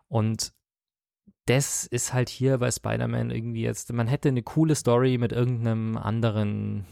Und 0.09 0.52
das 1.47 1.87
ist 1.87 2.12
halt 2.12 2.28
hier 2.28 2.59
bei 2.59 2.71
Spider-Man 2.71 3.30
irgendwie 3.30 3.62
jetzt, 3.62 3.92
man 3.92 4.09
hätte 4.09 4.28
eine 4.28 4.42
coole 4.42 4.75
Story 4.75 5.16
mit 5.16 5.33
irgendeinem 5.33 5.97
anderen 5.97 6.87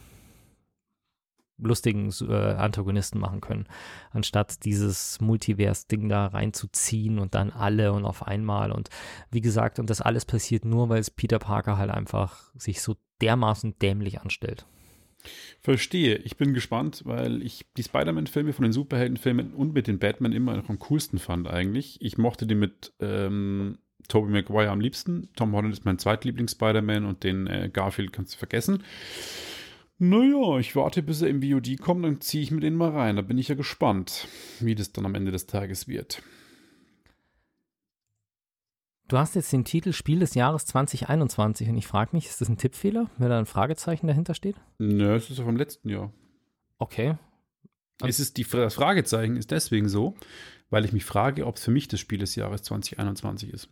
lustigen 1.57 2.13
äh, 2.29 2.55
Antagonisten 2.55 3.19
machen 3.19 3.41
können, 3.41 3.67
anstatt 4.11 4.65
dieses 4.65 5.21
Multivers-Ding 5.21 6.09
da 6.09 6.27
reinzuziehen 6.27 7.19
und 7.19 7.35
dann 7.35 7.51
alle 7.51 7.93
und 7.93 8.05
auf 8.05 8.27
einmal 8.27 8.73
und 8.73 8.91
wie 9.31 9.41
gesagt, 9.41 9.79
und 9.79 9.89
das 9.89 10.01
alles 10.01 10.25
passiert 10.25 10.65
nur, 10.65 10.89
weil 10.89 11.01
es 11.01 11.11
Peter 11.11 11.39
Parker 11.39 11.79
halt 11.79 11.91
einfach 11.91 12.51
sich 12.55 12.83
so 12.83 12.97
dermaßen 13.21 13.79
dämlich 13.79 14.21
anstellt. 14.21 14.67
Verstehe. 15.61 16.17
Ich 16.17 16.37
bin 16.37 16.55
gespannt, 16.55 17.03
weil 17.05 17.43
ich 17.43 17.65
die 17.77 17.83
Spider-Man-Filme 17.83 18.53
von 18.53 18.65
den 18.65 18.73
Superheldenfilmen 18.73 19.55
und 19.55 19.75
mit 19.75 19.87
den 19.87 19.99
Batman 19.99 20.33
immer 20.33 20.57
noch 20.57 20.69
am 20.69 20.79
coolsten 20.79 21.19
fand 21.19 21.49
eigentlich. 21.49 22.01
Ich 22.01 22.19
mochte 22.19 22.47
die 22.47 22.55
mit 22.55 22.93
ähm, 23.01 23.79
Tobey 24.09 24.31
Maguire 24.31 24.71
am 24.71 24.81
liebsten. 24.81 25.29
Tom 25.37 25.53
Holland 25.53 25.73
ist 25.73 25.85
mein 25.85 25.99
zweitlieblings-Spider-Man 25.99 27.05
und 27.05 27.25
den 27.25 27.47
äh, 27.47 27.71
Garfield 27.73 28.13
kannst 28.13 28.35
du 28.35 28.39
vergessen. 28.39 28.83
Naja, 29.99 30.59
ich 30.59 30.75
warte, 30.75 31.03
bis 31.03 31.23
er 31.23 31.29
im 31.29 31.41
VOD 31.41 31.79
kommt, 31.81 32.05
dann 32.05 32.21
ziehe 32.21 32.43
ich 32.43 32.51
mir 32.51 32.61
den 32.61 32.75
mal 32.75 32.91
rein. 32.91 33.17
Da 33.17 33.23
bin 33.23 33.39
ich 33.39 33.49
ja 33.49 33.55
gespannt, 33.55 34.27
wie 34.61 34.75
das 34.75 34.93
dann 34.93 35.07
am 35.07 35.15
Ende 35.15 35.31
des 35.31 35.47
Tages 35.47 35.87
wird. 35.87 36.23
Du 39.09 39.19
hast 39.19 39.35
jetzt 39.35 39.53
den 39.53 39.65
Titel 39.65 39.93
Spiel 39.93 40.21
des 40.21 40.35
Jahres 40.35 40.65
2021 40.67 41.69
und 41.69 41.77
ich 41.77 41.87
frage 41.87 42.11
mich, 42.17 42.27
ist 42.27 42.41
das 42.41 42.49
ein 42.49 42.57
Tippfehler, 42.57 43.11
wenn 43.19 43.29
da 43.29 43.39
ein 43.39 43.47
Fragezeichen 43.47 44.07
dahinter 44.07 44.35
steht? 44.35 44.57
Nö, 44.79 45.15
es 45.15 45.29
ist 45.31 45.39
ja 45.39 45.45
vom 45.45 45.57
letzten 45.57 45.91
Jahr. 45.91 46.11
Okay. 46.79 47.17
Und- 48.01 48.09
Es 48.09 48.19
ist 48.19 48.39
die, 48.39 48.45
das 48.45 48.75
Fragezeichen 48.75 49.37
ist 49.37 49.51
deswegen 49.51 49.89
so, 49.89 50.15
weil 50.71 50.85
ich 50.85 50.93
mich 50.93 51.05
frage, 51.05 51.47
ob 51.47 51.57
es 51.57 51.65
für 51.65 51.71
mich 51.71 51.87
das 51.89 52.01
Spiel 52.01 52.19
des 52.19 52.35
Jahres 52.35 52.63
2021 52.63 53.53
ist. 53.53 53.69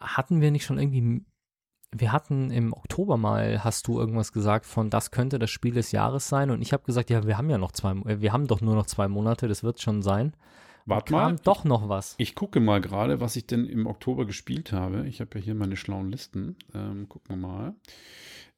Hatten 0.00 0.40
wir 0.40 0.50
nicht 0.50 0.64
schon 0.64 0.78
irgendwie. 0.78 1.24
Wir 1.96 2.10
hatten 2.10 2.50
im 2.50 2.72
Oktober 2.72 3.16
mal, 3.16 3.62
hast 3.62 3.86
du 3.86 4.00
irgendwas 4.00 4.32
gesagt 4.32 4.66
von, 4.66 4.90
das 4.90 5.12
könnte 5.12 5.38
das 5.38 5.50
Spiel 5.52 5.72
des 5.74 5.92
Jahres 5.92 6.28
sein 6.28 6.50
und 6.50 6.60
ich 6.60 6.72
habe 6.72 6.82
gesagt, 6.82 7.08
ja, 7.08 7.24
wir 7.24 7.38
haben 7.38 7.48
ja 7.48 7.56
noch 7.56 7.70
zwei, 7.70 7.92
äh, 8.10 8.20
wir 8.20 8.32
haben 8.32 8.48
doch 8.48 8.60
nur 8.60 8.74
noch 8.74 8.86
zwei 8.86 9.06
Monate, 9.06 9.46
das 9.46 9.62
wird 9.62 9.80
schon 9.80 10.02
sein. 10.02 10.34
Warte 10.86 11.12
mal, 11.12 11.36
doch 11.42 11.64
noch 11.64 11.88
was. 11.88 12.14
ich 12.18 12.34
gucke 12.34 12.60
mal 12.60 12.80
gerade, 12.80 13.20
was 13.20 13.36
ich 13.36 13.46
denn 13.46 13.66
im 13.66 13.86
Oktober 13.86 14.26
gespielt 14.26 14.72
habe. 14.72 15.06
Ich 15.08 15.20
habe 15.20 15.38
ja 15.38 15.44
hier 15.44 15.54
meine 15.54 15.76
schlauen 15.76 16.10
Listen. 16.10 16.56
Ähm, 16.74 17.08
gucken 17.08 17.36
wir 17.36 17.48
mal. 17.48 17.74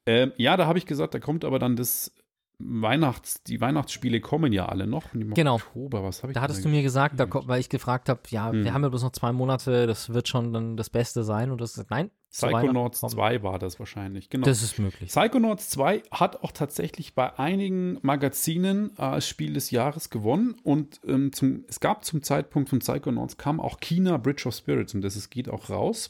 Ähm, 0.06 0.32
ja, 0.36 0.56
da 0.56 0.66
habe 0.66 0.78
ich 0.78 0.86
gesagt, 0.86 1.14
da 1.14 1.20
kommt 1.20 1.44
aber 1.44 1.58
dann 1.58 1.76
das 1.76 2.12
Weihnachts, 2.58 3.42
die 3.42 3.60
Weihnachtsspiele 3.60 4.20
kommen 4.20 4.50
ja 4.52 4.66
alle 4.66 4.86
noch. 4.86 5.04
Genau. 5.12 5.56
Oktober, 5.56 6.02
was 6.02 6.22
habe 6.22 6.32
ich 6.32 6.34
Da 6.34 6.40
hattest 6.40 6.64
du 6.64 6.68
mir 6.70 6.82
gesagt, 6.82 7.20
da, 7.20 7.26
weil 7.30 7.60
ich 7.60 7.68
gefragt 7.68 8.08
habe, 8.08 8.20
ja, 8.30 8.50
Hm. 8.50 8.64
wir 8.64 8.72
haben 8.72 8.82
ja 8.82 8.88
bloß 8.88 9.02
noch 9.02 9.12
zwei 9.12 9.32
Monate, 9.32 9.86
das 9.86 10.14
wird 10.14 10.26
schon 10.28 10.52
dann 10.54 10.76
das 10.76 10.88
Beste 10.88 11.22
sein 11.22 11.50
und 11.50 11.60
das 11.60 11.76
ist 11.76 11.90
nein. 11.90 12.10
zu 12.30 12.46
Weihnachten 12.46 12.60
Psychonauts 12.68 13.00
kommt- 13.00 13.12
2 13.12 13.42
war 13.42 13.58
das 13.58 13.78
wahrscheinlich. 13.78 14.30
Genau. 14.30 14.46
Das 14.46 14.62
ist 14.62 14.78
möglich. 14.78 15.10
Psychonauts 15.10 15.68
2 15.70 16.02
hat 16.10 16.42
auch 16.42 16.52
tatsächlich 16.52 17.14
bei 17.14 17.38
einigen 17.38 17.98
Magazinen 18.02 18.90
äh, 18.98 19.02
als 19.02 19.28
Spiel 19.28 19.52
des 19.52 19.70
Jahres 19.70 20.08
gewonnen 20.08 20.56
und 20.62 21.00
ähm, 21.06 21.32
zum, 21.32 21.64
es 21.68 21.78
gab 21.80 22.04
zum 22.06 22.22
Zeitpunkt 22.22 22.70
von 22.70 22.78
Psychonauts 22.78 23.36
kam 23.36 23.60
auch 23.60 23.80
China 23.80 24.16
Bridge 24.16 24.48
of 24.48 24.54
Spirits 24.54 24.94
und 24.94 25.02
das 25.02 25.14
es 25.16 25.28
geht 25.28 25.50
auch 25.50 25.68
raus. 25.68 26.08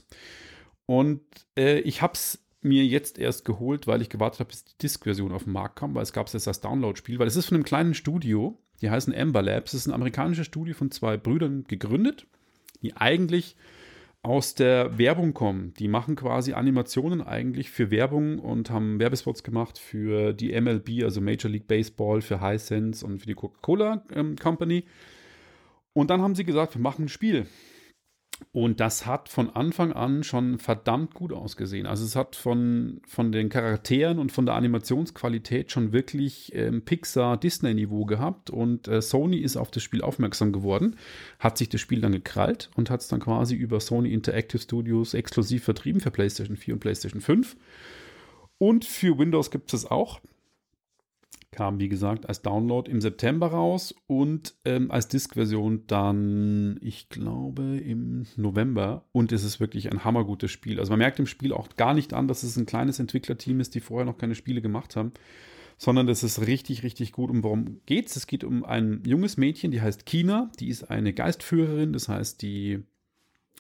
Und 0.87 1.21
äh, 1.59 1.81
ich 1.81 2.03
habe 2.03 2.13
es 2.15 2.46
mir 2.67 2.85
jetzt 2.85 3.19
erst 3.19 3.45
geholt, 3.45 3.87
weil 3.87 4.03
ich 4.03 4.09
gewartet 4.09 4.41
habe, 4.41 4.49
bis 4.49 4.65
die 4.65 4.79
Disk-Version 4.83 5.33
auf 5.33 5.45
den 5.45 5.53
Markt 5.53 5.77
kam, 5.77 5.95
weil 5.95 6.03
es 6.03 6.13
gab 6.13 6.27
es 6.27 6.33
jetzt 6.33 6.49
als 6.49 6.61
Download-Spiel, 6.61 7.19
weil 7.19 7.27
es 7.27 7.37
ist 7.37 7.47
von 7.47 7.57
einem 7.57 7.65
kleinen 7.65 7.95
Studio, 7.95 8.59
die 8.81 8.91
heißen 8.91 9.15
Amber 9.15 9.43
Labs. 9.43 9.73
Es 9.73 9.83
ist 9.83 9.87
ein 9.87 9.95
amerikanisches 9.95 10.47
Studio 10.47 10.75
von 10.75 10.91
zwei 10.91 11.17
Brüdern 11.17 11.65
gegründet, 11.67 12.27
die 12.83 12.97
eigentlich 12.97 13.57
aus 14.23 14.57
der 14.57 14.99
Werbung 14.99 15.35
kommen. 15.35 15.73
Die 15.75 15.87
machen 15.87 16.17
quasi 16.17 16.53
Animationen 16.53 17.23
eigentlich 17.23 17.71
für 17.71 17.93
Werbung 17.93 18.41
und 18.41 18.71
haben 18.71 18.99
Werbespots 18.99 19.45
gemacht 19.45 19.79
für 19.79 20.33
die 20.33 20.61
MLB, 20.61 21.05
also 21.05 21.21
Major 21.21 21.51
League 21.51 21.69
Baseball, 21.69 22.21
für 22.21 22.41
Hisense 22.41 23.07
und 23.07 23.21
für 23.21 23.27
die 23.27 23.35
Coca-Cola 23.35 24.05
ähm, 24.13 24.35
Company. 24.37 24.85
Und 25.93 26.11
dann 26.11 26.23
haben 26.23 26.35
sie 26.35 26.45
gesagt, 26.45 26.75
wir 26.75 26.83
machen 26.83 27.05
ein 27.05 27.09
Spiel. 27.09 27.47
Und 28.53 28.81
das 28.81 29.07
hat 29.07 29.31
von 29.31 29.49
Anfang 29.51 29.93
an 29.93 30.23
schon 30.23 30.59
verdammt 30.59 31.15
gut 31.15 31.33
ausgesehen. 31.33 31.87
Also 31.87 32.05
es 32.05 32.17
hat 32.17 32.37
von, 32.37 33.01
von 33.07 33.33
den 33.33 33.49
Charakteren 33.49 34.19
und 34.19 34.31
von 34.31 34.45
der 34.45 34.55
Animationsqualität 34.57 35.73
schon 35.73 35.93
wirklich 35.93 36.55
ähm, 36.55 36.83
Pixar-Disney-Niveau 36.83 38.05
gehabt. 38.05 38.51
Und 38.51 38.89
äh, 38.89 39.01
Sony 39.01 39.39
ist 39.39 39.57
auf 39.57 39.71
das 39.71 39.83
Spiel 39.83 40.03
aufmerksam 40.03 40.53
geworden, 40.53 40.97
hat 41.39 41.57
sich 41.57 41.71
das 41.71 41.81
Spiel 41.81 42.03
dann 42.03 42.13
gekrallt 42.13 42.71
und 42.77 42.91
hat 42.91 43.01
es 43.01 43.09
dann 43.09 43.21
quasi 43.21 43.55
über 43.55 43.81
Sony 43.81 44.13
Interactive 44.13 44.61
Studios 44.61 45.15
exklusiv 45.15 45.65
vertrieben 45.65 46.01
für 46.01 46.11
PlayStation 46.11 46.57
4 46.57 46.75
und 46.75 46.81
PlayStation 46.81 47.23
5. 47.23 47.57
Und 48.59 48.85
für 48.85 49.19
Windows 49.19 49.51
gibt 49.51 49.73
es 49.73 49.77
es 49.77 49.91
auch. 49.91 50.21
Kam, 51.57 51.81
wie 51.81 51.89
gesagt, 51.89 52.29
als 52.29 52.43
Download 52.43 52.89
im 52.89 53.01
September 53.01 53.49
raus 53.49 53.95
und 54.07 54.55
ähm, 54.67 54.91
als 54.91 55.09
Disk-Version 55.09 55.85
dann, 55.87 56.79
ich 56.83 57.09
glaube, 57.09 57.79
im 57.79 58.27
November. 58.37 59.07
Und 59.11 59.33
es 59.33 59.43
ist 59.43 59.59
wirklich 59.59 59.91
ein 59.91 60.05
hammergutes 60.05 60.51
Spiel. 60.51 60.79
Also 60.79 60.93
man 60.93 60.99
merkt 60.99 61.19
im 61.19 61.27
Spiel 61.27 61.53
auch 61.53 61.69
gar 61.77 61.95
nicht 61.95 62.13
an, 62.13 62.29
dass 62.29 62.43
es 62.43 62.57
ein 62.57 62.67
kleines 62.67 63.01
Entwicklerteam 63.01 63.59
ist, 63.59 63.75
die 63.75 63.81
vorher 63.81 64.05
noch 64.05 64.19
keine 64.19 64.35
Spiele 64.35 64.61
gemacht 64.61 64.97
haben, 64.97 65.13
sondern 65.79 66.07
das 66.07 66.23
ist 66.23 66.47
richtig, 66.47 66.83
richtig 66.83 67.13
gut. 67.13 67.31
Und 67.31 67.43
worum 67.43 67.81
geht's? 67.87 68.17
Es 68.17 68.27
geht 68.27 68.45
um 68.45 68.63
ein 68.63 69.03
junges 69.07 69.39
Mädchen, 69.39 69.71
die 69.71 69.81
heißt 69.81 70.05
Kina. 70.05 70.53
Die 70.61 70.69
ist 70.69 70.91
eine 70.91 71.15
Geistführerin, 71.15 71.95
das 71.95 72.09
heißt, 72.09 72.43
die 72.43 72.83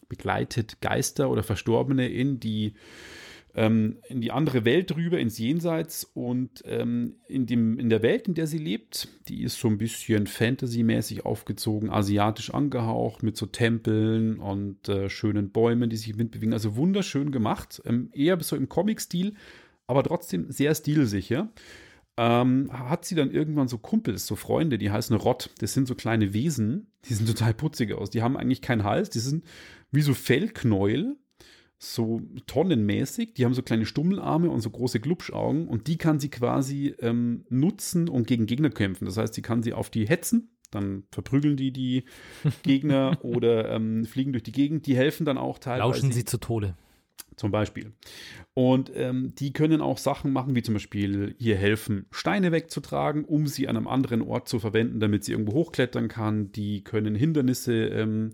begleitet 0.08 0.82
Geister 0.82 1.30
oder 1.30 1.42
Verstorbene 1.42 2.08
in 2.08 2.40
die 2.40 2.74
ähm, 3.56 3.96
in 4.06 4.20
die 4.20 4.32
andere 4.32 4.66
Welt 4.66 4.94
rüber, 4.94 5.18
ins 5.18 5.38
Jenseits 5.38 6.04
und 6.04 6.62
ähm, 6.66 7.16
in, 7.26 7.46
dem, 7.46 7.78
in 7.78 7.88
der 7.88 8.02
Welt, 8.02 8.28
in 8.28 8.34
der 8.34 8.46
sie 8.46 8.58
lebt, 8.58 9.08
die 9.28 9.42
ist 9.42 9.58
so 9.58 9.66
ein 9.68 9.78
bisschen 9.78 10.26
Fantasy-mäßig 10.26 11.24
aufgezogen, 11.24 11.88
asiatisch 11.88 12.52
angehaucht, 12.52 13.22
mit 13.22 13.38
so 13.38 13.46
Tempeln 13.46 14.38
und 14.38 14.90
äh, 14.90 15.08
schönen 15.08 15.52
Bäumen, 15.52 15.88
die 15.88 15.96
sich 15.96 16.10
im 16.10 16.18
Wind 16.18 16.32
bewegen. 16.32 16.52
Also 16.52 16.76
wunderschön 16.76 17.32
gemacht, 17.32 17.80
ähm, 17.86 18.10
eher 18.12 18.38
so 18.42 18.56
im 18.56 18.68
Comic-Stil, 18.68 19.32
aber 19.86 20.02
trotzdem 20.02 20.50
sehr 20.50 20.74
stilsicher. 20.74 21.50
Ähm, 22.18 22.70
hat 22.72 23.06
sie 23.06 23.14
dann 23.14 23.30
irgendwann 23.30 23.68
so 23.68 23.78
Kumpels, 23.78 24.26
so 24.26 24.36
Freunde, 24.36 24.76
die 24.76 24.90
heißen 24.90 25.16
Rott. 25.16 25.50
Das 25.58 25.72
sind 25.72 25.88
so 25.88 25.94
kleine 25.94 26.34
Wesen, 26.34 26.92
die 27.06 27.14
sind 27.14 27.26
total 27.38 27.54
putzig 27.54 27.92
aus. 27.94 28.10
Die 28.10 28.22
haben 28.22 28.36
eigentlich 28.36 28.60
keinen 28.60 28.84
Hals, 28.84 29.08
die 29.08 29.18
sind 29.18 29.44
wie 29.90 30.02
so 30.02 30.12
Fellknäuel, 30.12 31.16
so 31.78 32.22
tonnenmäßig. 32.46 33.34
Die 33.34 33.44
haben 33.44 33.54
so 33.54 33.62
kleine 33.62 33.86
Stummelarme 33.86 34.50
und 34.50 34.60
so 34.60 34.70
große 34.70 35.00
Glubschaugen 35.00 35.68
und 35.68 35.86
die 35.88 35.98
kann 35.98 36.18
sie 36.18 36.30
quasi 36.30 36.94
ähm, 37.00 37.44
nutzen 37.48 38.08
und 38.08 38.26
gegen 38.26 38.46
Gegner 38.46 38.70
kämpfen. 38.70 39.04
Das 39.04 39.16
heißt, 39.16 39.34
sie 39.34 39.42
kann 39.42 39.62
sie 39.62 39.72
auf 39.72 39.90
die 39.90 40.08
hetzen, 40.08 40.56
dann 40.70 41.04
verprügeln 41.10 41.56
die 41.56 41.72
die 41.72 42.04
Gegner 42.62 43.18
oder 43.22 43.70
ähm, 43.70 44.04
fliegen 44.04 44.32
durch 44.32 44.44
die 44.44 44.52
Gegend. 44.52 44.86
Die 44.86 44.96
helfen 44.96 45.26
dann 45.26 45.38
auch 45.38 45.58
teilweise. 45.58 45.88
Lauschen 45.88 46.12
sie 46.12 46.24
zu 46.24 46.38
Tode. 46.38 46.76
Zum 47.36 47.50
Beispiel. 47.50 47.92
Und 48.54 48.90
ähm, 48.94 49.34
die 49.34 49.52
können 49.52 49.82
auch 49.82 49.98
Sachen 49.98 50.32
machen, 50.32 50.54
wie 50.54 50.62
zum 50.62 50.74
Beispiel 50.74 51.34
hier 51.38 51.56
helfen, 51.56 52.06
Steine 52.10 52.50
wegzutragen, 52.50 53.26
um 53.26 53.46
sie 53.46 53.68
an 53.68 53.76
einem 53.76 53.88
anderen 53.88 54.22
Ort 54.22 54.48
zu 54.48 54.58
verwenden, 54.58 55.00
damit 55.00 55.24
sie 55.24 55.32
irgendwo 55.32 55.52
hochklettern 55.52 56.08
kann. 56.08 56.50
Die 56.52 56.82
können 56.82 57.14
Hindernisse 57.14 57.74
ähm, 57.74 58.32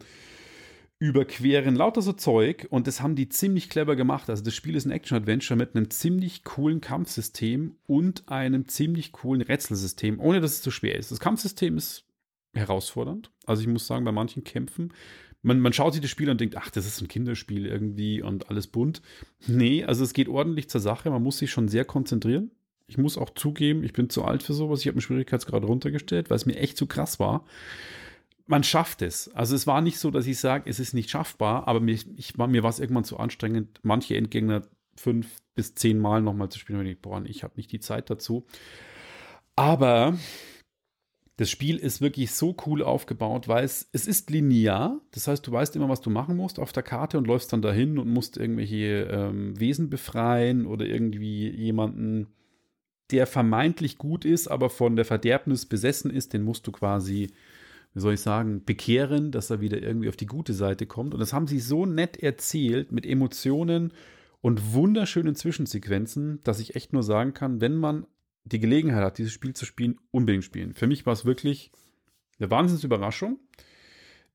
überqueren, 1.03 1.75
lauter 1.75 2.01
so 2.01 2.13
Zeug. 2.13 2.67
Und 2.71 2.87
das 2.87 3.01
haben 3.01 3.17
die 3.17 3.29
ziemlich 3.29 3.69
clever 3.69 3.97
gemacht. 3.97 4.31
Also 4.31 4.45
das 4.45 4.55
Spiel 4.55 4.77
ist 4.77 4.87
ein 4.87 4.93
Action-Adventure 4.93 5.59
mit 5.59 5.75
einem 5.75 5.91
ziemlich 5.91 6.45
coolen 6.45 6.81
Kampfsystem 6.81 7.75
und 7.87 8.29
einem 8.29 8.69
ziemlich 8.69 9.11
coolen 9.11 9.43
Rätselsystem, 9.43 10.21
ohne 10.21 10.41
dass 10.41 10.53
es 10.53 10.63
zu 10.63 10.71
schwer 10.71 10.97
ist. 10.97 11.11
Das 11.11 11.19
Kampfsystem 11.19 11.77
ist 11.77 12.05
herausfordernd. 12.55 13.33
Also 13.47 13.63
ich 13.63 13.69
muss 13.69 13.87
sagen, 13.87 14.05
bei 14.05 14.13
manchen 14.13 14.45
Kämpfen 14.45 14.93
man, 15.45 15.59
man 15.59 15.73
schaut 15.73 15.93
sich 15.93 16.03
das 16.03 16.11
Spiel 16.11 16.29
an 16.29 16.33
und 16.35 16.41
denkt, 16.41 16.57
ach, 16.57 16.71
das 16.71 16.87
ist 16.87 17.01
ein 17.01 17.09
Kinderspiel 17.09 17.67
irgendwie 17.67 18.23
und 18.23 18.49
alles 18.49 18.69
bunt. 18.69 19.03
Nee, 19.49 19.83
also 19.83 20.05
es 20.05 20.13
geht 20.13 20.29
ordentlich 20.29 20.71
zur 20.71 20.81
Sache. 20.81 21.11
Man 21.11 21.23
muss 21.23 21.39
sich 21.39 21.51
schon 21.51 21.67
sehr 21.67 21.85
konzentrieren. 21.85 22.53
Ich 22.87 22.97
muss 22.97 23.19
auch 23.19 23.31
zugeben, 23.31 23.83
ich 23.83 23.93
bin 23.93 24.09
zu 24.09 24.25
alt 24.25 24.45
für 24.45 24.53
sowas. 24.53 24.81
Ich 24.81 24.87
habe 24.87 24.99
den 24.99 25.03
Schwierigkeitsgrad 25.03 25.65
runtergestellt, 25.65 26.31
weil 26.31 26.37
es 26.37 26.47
mir 26.47 26.57
echt 26.57 26.77
zu 26.77 26.87
krass 26.87 27.19
war. 27.19 27.45
Man 28.53 28.65
schafft 28.65 29.01
es. 29.01 29.33
Also 29.35 29.57
es 29.57 29.67
war 29.67 29.81
nicht 29.81 29.99
so, 29.99 30.11
dass 30.11 30.27
ich 30.27 30.39
sage, 30.39 30.69
es 30.69 30.79
ist 30.79 30.93
nicht 30.93 31.09
schaffbar, 31.09 31.67
aber 31.67 31.81
mir, 31.81 31.95
ich, 31.95 32.37
war- 32.37 32.49
mir 32.49 32.63
war 32.63 32.69
es 32.69 32.81
irgendwann 32.81 33.03
zu 33.03 33.17
anstrengend, 33.17 33.81
manche 33.83 34.15
Endgegner 34.15 34.61
fünf 34.95 35.39
bis 35.55 35.75
zehn 35.75 35.99
Mal 35.99 36.21
nochmal 36.21 36.51
zu 36.51 36.59
spielen. 36.59 36.85
Ich, 36.85 37.01
boah, 37.01 37.23
ich 37.25 37.45
habe 37.45 37.55
nicht 37.57 37.73
die 37.73 37.81
Zeit 37.81 38.11
dazu. 38.11 38.45
Aber 39.57 40.19
das 41.37 41.49
Spiel 41.49 41.79
ist 41.79 42.03
wirklich 42.03 42.33
so 42.33 42.55
cool 42.67 42.83
aufgebaut, 42.83 43.49
weil 43.49 43.65
es, 43.65 43.89
es 43.93 44.07
ist 44.07 44.29
linear. 44.29 45.01
Das 45.13 45.29
heißt, 45.29 45.47
du 45.47 45.51
weißt 45.51 45.75
immer, 45.77 45.89
was 45.89 46.03
du 46.03 46.11
machen 46.11 46.37
musst 46.37 46.59
auf 46.59 46.73
der 46.73 46.83
Karte 46.83 47.17
und 47.17 47.27
läufst 47.27 47.55
dann 47.55 47.63
dahin 47.63 47.99
und 47.99 48.09
musst 48.13 48.37
irgendwelche 48.37 49.09
ähm, 49.11 49.59
Wesen 49.59 49.89
befreien 49.89 50.67
oder 50.67 50.85
irgendwie 50.85 51.49
jemanden, 51.49 52.27
der 53.11 53.27
vermeintlich 53.27 53.99
gut 53.99 54.25
ist, 54.27 54.49
aber 54.49 54.71
von 54.71 54.97
der 54.97 55.07
Verderbnis 55.07 55.65
besessen 55.67 56.11
ist, 56.11 56.35
den 56.35 56.43
musst 56.43 56.67
du 56.67 56.73
quasi, 56.73 57.31
wie 57.95 58.01
soll 58.01 58.15
ich 58.15 58.21
sagen, 58.21 58.65
bekehren, 58.65 59.33
dass 59.33 59.51
er 59.51 59.61
wieder 59.61 59.83
irgendwie 59.83 60.09
auf 60.09 60.17
die 60.17 60.27
gute 60.27 60.55
Seite 60.55 60.87
kommt. 60.87 61.15
Und 61.15 61.21
das 61.21 61.33
haben 61.33 61.47
sie 61.47 61.61
so 61.61 61.87
nett 61.87 62.17
erzählt 62.17 62.93
mit 62.93 63.07
Emotionen 63.07 63.93
und 64.41 64.73
wunderschönen 64.73 65.35
Zwischensequenzen, 65.35 66.41
dass 66.43 66.61
ich 66.61 66.75
echt 66.75 66.93
nur 66.93 67.03
sagen 67.03 67.35
kann, 67.35 67.61
wenn 67.61 67.77
man 67.77 68.07
die 68.45 68.59
Gelegenheit 68.59 69.05
hat, 69.05 69.19
dieses 69.19 69.33
Spiel 69.33 69.55
zu 69.55 69.67
spielen, 69.67 69.99
unbedingt 70.11 70.45
spielen. 70.45 70.75
Für 70.75 70.87
mich 70.87 71.07
war 71.07 71.13
es 71.13 71.25
wirklich 71.25 71.71
eine 72.39 72.51
Wahnsinnsüberraschung. 72.51 73.39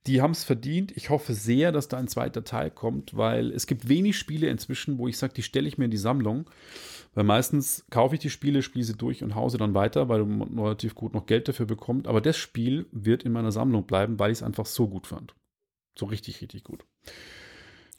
Die 0.06 0.22
haben 0.22 0.32
es 0.32 0.44
verdient. 0.44 0.96
Ich 0.96 1.10
hoffe 1.10 1.34
sehr, 1.34 1.72
dass 1.72 1.90
da 1.90 1.98
ein 1.98 2.08
zweiter 2.08 2.44
Teil 2.44 2.72
kommt, 2.72 3.18
weil 3.18 3.52
es 3.52 3.68
gibt 3.68 3.90
wenig 3.90 4.18
Spiele 4.18 4.48
inzwischen, 4.48 4.98
wo 4.98 5.08
ich 5.08 5.18
sage, 5.18 5.34
die 5.34 5.44
stelle 5.44 5.68
ich 5.68 5.78
mir 5.78 5.86
in 5.86 5.92
die 5.92 5.98
Sammlung. 5.98 6.50
Weil 7.14 7.24
meistens 7.24 7.86
kaufe 7.90 8.16
ich 8.16 8.22
die 8.22 8.30
Spiele, 8.30 8.62
spiele 8.62 8.86
sie 8.86 8.96
durch 8.96 9.24
und 9.24 9.36
hause 9.36 9.58
dann 9.58 9.74
weiter, 9.74 10.08
weil 10.08 10.24
man 10.24 10.58
relativ 10.60 10.96
gut 10.96 11.14
noch 11.14 11.26
Geld 11.26 11.48
dafür 11.48 11.66
bekommt. 11.66 12.08
Aber 12.08 12.22
das 12.22 12.38
Spiel 12.38 12.86
wird 12.92 13.24
in 13.24 13.32
meiner 13.32 13.52
Sammlung 13.52 13.86
bleiben, 13.86 14.20
weil 14.20 14.32
ich 14.32 14.38
es 14.38 14.44
einfach 14.44 14.68
so 14.68 14.88
gut 14.88 15.08
fand. 15.08 15.34
So 15.98 16.06
richtig, 16.06 16.42
richtig 16.42 16.64
gut. 16.64 16.86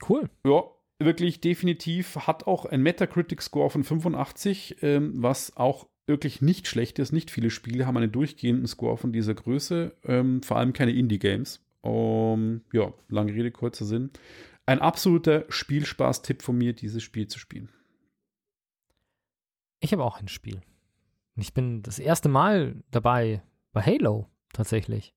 Cool. 0.09 0.31
Ja, 0.47 0.63
wirklich 0.99 1.41
definitiv. 1.41 2.17
Hat 2.17 2.47
auch 2.47 2.65
ein 2.65 2.83
Metacritic-Score 2.83 3.71
von 3.71 3.85
85, 3.85 4.77
ähm, 4.83 5.15
was 5.17 5.57
auch 5.57 5.89
wirklich 6.07 6.41
nicht 6.41 6.67
schlecht 6.67 6.99
ist. 6.99 7.13
Nicht 7.13 7.31
viele 7.31 7.51
Spiele 7.51 7.87
haben 7.87 7.97
einen 7.97 8.13
durchgehenden 8.13 8.67
Score 8.67 8.97
von 8.97 9.13
dieser 9.13 9.35
Größe, 9.35 9.97
ähm, 10.05 10.43
vor 10.43 10.57
allem 10.57 10.73
keine 10.73 10.93
Indie-Games. 10.93 11.61
Um, 11.81 12.63
ja, 12.73 12.93
lange 13.09 13.33
Rede, 13.33 13.51
kurzer 13.51 13.85
Sinn. 13.85 14.11
ein 14.67 14.81
absoluter 14.81 15.45
Spielspaß-Tipp 15.49 16.43
von 16.43 16.59
mir, 16.59 16.75
dieses 16.75 17.03
Spiel 17.03 17.27
zu 17.27 17.39
spielen. 17.39 17.71
Ich 19.81 19.93
habe 19.93 20.05
auch 20.05 20.19
ein 20.19 20.29
Spiel. 20.29 20.61
Ich 21.37 21.55
bin 21.55 21.83
das 21.83 21.99
erste 21.99 22.29
Mal 22.29 22.83
dabei 22.91 23.43
bei 23.73 23.81
Halo 23.81 24.29
tatsächlich. 24.53 25.15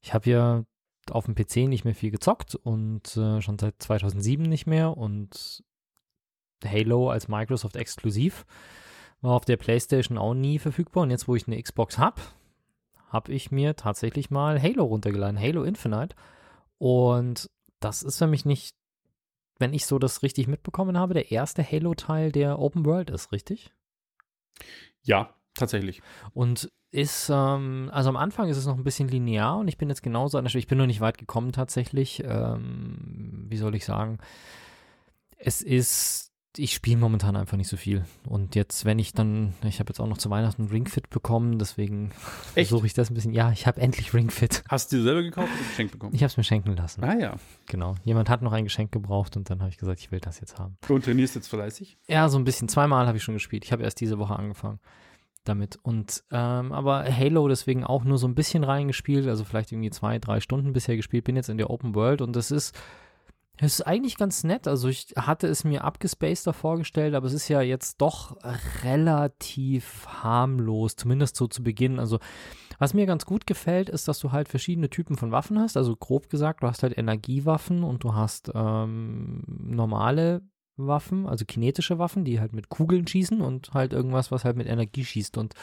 Ich 0.00 0.14
habe 0.14 0.30
ja 0.30 0.64
auf 1.10 1.26
dem 1.26 1.34
PC 1.34 1.68
nicht 1.68 1.84
mehr 1.84 1.94
viel 1.94 2.10
gezockt 2.10 2.54
und 2.54 3.16
äh, 3.16 3.40
schon 3.40 3.58
seit 3.58 3.82
2007 3.82 4.48
nicht 4.48 4.66
mehr 4.66 4.96
und 4.96 5.64
Halo 6.64 7.10
als 7.10 7.28
Microsoft 7.28 7.76
exklusiv 7.76 8.46
war 9.20 9.34
auf 9.34 9.44
der 9.44 9.56
PlayStation 9.56 10.18
auch 10.18 10.34
nie 10.34 10.58
verfügbar 10.58 11.02
und 11.02 11.10
jetzt 11.10 11.28
wo 11.28 11.34
ich 11.34 11.46
eine 11.46 11.60
Xbox 11.60 11.98
habe, 11.98 12.20
habe 13.12 13.32
ich 13.32 13.50
mir 13.50 13.76
tatsächlich 13.76 14.30
mal 14.30 14.60
Halo 14.60 14.84
runtergeladen, 14.84 15.38
Halo 15.38 15.64
Infinite 15.64 16.16
und 16.78 17.50
das 17.80 18.02
ist 18.02 18.18
für 18.18 18.26
mich 18.26 18.44
nicht, 18.44 18.74
wenn 19.58 19.74
ich 19.74 19.86
so 19.86 19.98
das 19.98 20.22
richtig 20.22 20.48
mitbekommen 20.48 20.98
habe, 20.98 21.14
der 21.14 21.30
erste 21.30 21.62
Halo-Teil, 21.62 22.32
der 22.32 22.58
Open 22.58 22.84
World 22.86 23.10
ist, 23.10 23.32
richtig? 23.32 23.72
Ja, 25.02 25.34
tatsächlich. 25.54 26.02
Und 26.32 26.70
ist, 26.90 27.30
ähm, 27.32 27.90
also 27.92 28.10
am 28.10 28.16
Anfang 28.16 28.48
ist 28.48 28.56
es 28.56 28.66
noch 28.66 28.76
ein 28.76 28.84
bisschen 28.84 29.08
linear 29.08 29.58
und 29.58 29.68
ich 29.68 29.78
bin 29.78 29.88
jetzt 29.88 30.02
genauso 30.02 30.38
an 30.38 30.44
der 30.44 30.50
Stelle, 30.50 30.60
ich 30.60 30.68
bin 30.68 30.78
noch 30.78 30.86
nicht 30.86 31.00
weit 31.00 31.18
gekommen 31.18 31.52
tatsächlich. 31.52 32.22
Ähm, 32.24 33.46
wie 33.48 33.56
soll 33.56 33.74
ich 33.74 33.84
sagen? 33.84 34.18
Es 35.38 35.62
ist 35.62 36.31
ich 36.56 36.74
spiele 36.74 36.98
momentan 36.98 37.36
einfach 37.36 37.56
nicht 37.56 37.68
so 37.68 37.76
viel. 37.76 38.04
Und 38.26 38.54
jetzt, 38.54 38.84
wenn 38.84 38.98
ich 38.98 39.12
dann, 39.12 39.54
ich 39.64 39.80
habe 39.80 39.90
jetzt 39.90 40.00
auch 40.00 40.06
noch 40.06 40.18
zu 40.18 40.28
Weihnachten 40.30 40.66
Ring 40.66 40.86
Fit 40.86 41.08
bekommen, 41.10 41.58
deswegen 41.58 42.10
versuche 42.54 42.86
ich 42.86 42.94
das 42.94 43.10
ein 43.10 43.14
bisschen. 43.14 43.32
Ja, 43.32 43.52
ich 43.52 43.66
habe 43.66 43.80
endlich 43.80 44.12
Ring 44.12 44.30
Fit. 44.30 44.62
Hast 44.68 44.92
du 44.92 44.96
dir 44.96 45.02
selber 45.02 45.22
gekauft 45.22 45.48
oder 45.48 45.68
geschenkt 45.68 45.92
bekommen? 45.92 46.14
Ich 46.14 46.22
habe 46.22 46.28
es 46.30 46.36
mir 46.36 46.44
schenken 46.44 46.76
lassen. 46.76 47.02
Ah 47.04 47.16
ja. 47.18 47.36
Genau. 47.66 47.94
Jemand 48.04 48.28
hat 48.28 48.42
noch 48.42 48.52
ein 48.52 48.64
Geschenk 48.64 48.92
gebraucht 48.92 49.36
und 49.36 49.48
dann 49.48 49.60
habe 49.60 49.70
ich 49.70 49.78
gesagt, 49.78 50.00
ich 50.00 50.12
will 50.12 50.20
das 50.20 50.40
jetzt 50.40 50.58
haben. 50.58 50.76
Und 50.88 51.04
trainierst 51.04 51.34
jetzt 51.34 51.48
fleißig? 51.48 51.96
Ja, 52.06 52.28
so 52.28 52.38
ein 52.38 52.44
bisschen. 52.44 52.68
Zweimal 52.68 53.06
habe 53.06 53.16
ich 53.16 53.22
schon 53.22 53.34
gespielt. 53.34 53.64
Ich 53.64 53.72
habe 53.72 53.82
erst 53.82 54.00
diese 54.00 54.18
Woche 54.18 54.36
angefangen 54.36 54.78
damit. 55.44 55.78
Und 55.82 56.22
ähm, 56.30 56.72
aber 56.72 57.04
Halo 57.04 57.48
deswegen 57.48 57.84
auch 57.84 58.04
nur 58.04 58.18
so 58.18 58.28
ein 58.28 58.34
bisschen 58.34 58.62
reingespielt, 58.64 59.26
also 59.26 59.44
vielleicht 59.44 59.72
irgendwie 59.72 59.90
zwei, 59.90 60.18
drei 60.18 60.40
Stunden 60.40 60.72
bisher 60.72 60.96
gespielt. 60.96 61.24
Bin 61.24 61.36
jetzt 61.36 61.48
in 61.48 61.58
der 61.58 61.70
Open 61.70 61.94
World 61.94 62.20
und 62.20 62.36
das 62.36 62.50
ist 62.50 62.78
es 63.62 63.74
ist 63.74 63.82
eigentlich 63.82 64.16
ganz 64.16 64.42
nett. 64.42 64.66
Also 64.66 64.88
ich 64.88 65.14
hatte 65.16 65.46
es 65.46 65.62
mir 65.62 65.84
abgespaceder 65.84 66.52
vorgestellt, 66.52 67.14
aber 67.14 67.26
es 67.26 67.32
ist 67.32 67.48
ja 67.48 67.60
jetzt 67.60 68.00
doch 68.00 68.36
relativ 68.82 70.06
harmlos, 70.08 70.96
zumindest 70.96 71.36
so 71.36 71.46
zu 71.46 71.62
Beginn. 71.62 72.00
Also 72.00 72.18
was 72.80 72.92
mir 72.92 73.06
ganz 73.06 73.24
gut 73.24 73.46
gefällt, 73.46 73.88
ist, 73.88 74.08
dass 74.08 74.18
du 74.18 74.32
halt 74.32 74.48
verschiedene 74.48 74.90
Typen 74.90 75.16
von 75.16 75.30
Waffen 75.30 75.60
hast. 75.60 75.76
Also 75.76 75.94
grob 75.94 76.28
gesagt, 76.28 76.64
du 76.64 76.66
hast 76.66 76.82
halt 76.82 76.98
Energiewaffen 76.98 77.84
und 77.84 78.02
du 78.02 78.14
hast 78.14 78.50
ähm, 78.52 79.44
normale 79.46 80.42
Waffen, 80.76 81.28
also 81.28 81.44
kinetische 81.44 82.00
Waffen, 82.00 82.24
die 82.24 82.40
halt 82.40 82.54
mit 82.54 82.68
Kugeln 82.68 83.06
schießen 83.06 83.40
und 83.40 83.74
halt 83.74 83.92
irgendwas, 83.92 84.32
was 84.32 84.44
halt 84.44 84.56
mit 84.56 84.66
Energie 84.66 85.04
schießt. 85.04 85.38
Und 85.38 85.54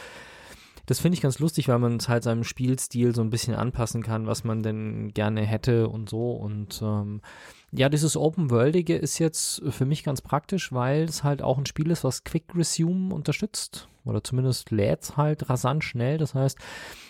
das 0.85 0.99
finde 0.99 1.15
ich 1.15 1.21
ganz 1.21 1.39
lustig, 1.39 1.67
weil 1.67 1.79
man 1.79 1.97
es 1.97 2.07
halt 2.07 2.23
seinem 2.23 2.43
Spielstil 2.43 3.13
so 3.13 3.21
ein 3.21 3.29
bisschen 3.29 3.55
anpassen 3.55 4.01
kann, 4.01 4.25
was 4.25 4.43
man 4.43 4.63
denn 4.63 5.13
gerne 5.13 5.41
hätte 5.41 5.89
und 5.89 6.09
so. 6.09 6.31
Und 6.31 6.81
ähm, 6.81 7.21
ja, 7.71 7.89
dieses 7.89 8.17
Open-Worldige 8.17 8.95
ist 8.95 9.19
jetzt 9.19 9.61
für 9.69 9.85
mich 9.85 10.03
ganz 10.03 10.21
praktisch, 10.21 10.71
weil 10.71 11.03
es 11.03 11.23
halt 11.23 11.41
auch 11.41 11.57
ein 11.57 11.65
Spiel 11.65 11.91
ist, 11.91 12.03
was 12.03 12.23
Quick 12.23 12.55
Resume 12.55 13.13
unterstützt. 13.13 13.87
Oder 14.05 14.23
zumindest 14.23 14.71
lädt 14.71 15.03
es 15.03 15.17
halt 15.17 15.49
rasant 15.49 15.83
schnell. 15.83 16.17
Das 16.17 16.33
heißt, 16.33 16.57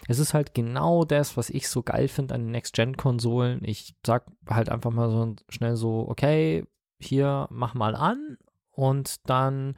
es 0.08 0.20
ist 0.20 0.34
halt 0.34 0.54
genau 0.54 1.06
das, 1.06 1.38
was 1.38 1.50
ich 1.50 1.70
so 1.70 1.82
geil 1.82 2.08
finde 2.10 2.36
an 2.36 2.42
den 2.42 2.52
Next-Gen-Konsolen. 2.52 3.62
Ich 3.64 3.96
sag 4.06 4.26
halt 4.50 4.70
einfach 4.70 4.92
mal 4.92 5.10
so 5.10 5.36
schnell 5.48 5.78
so, 5.78 6.08
okay, 6.10 6.66
hier 7.00 7.48
mach 7.52 7.74
mal 7.74 7.96
an 7.96 8.38
und 8.72 9.30
dann 9.30 9.76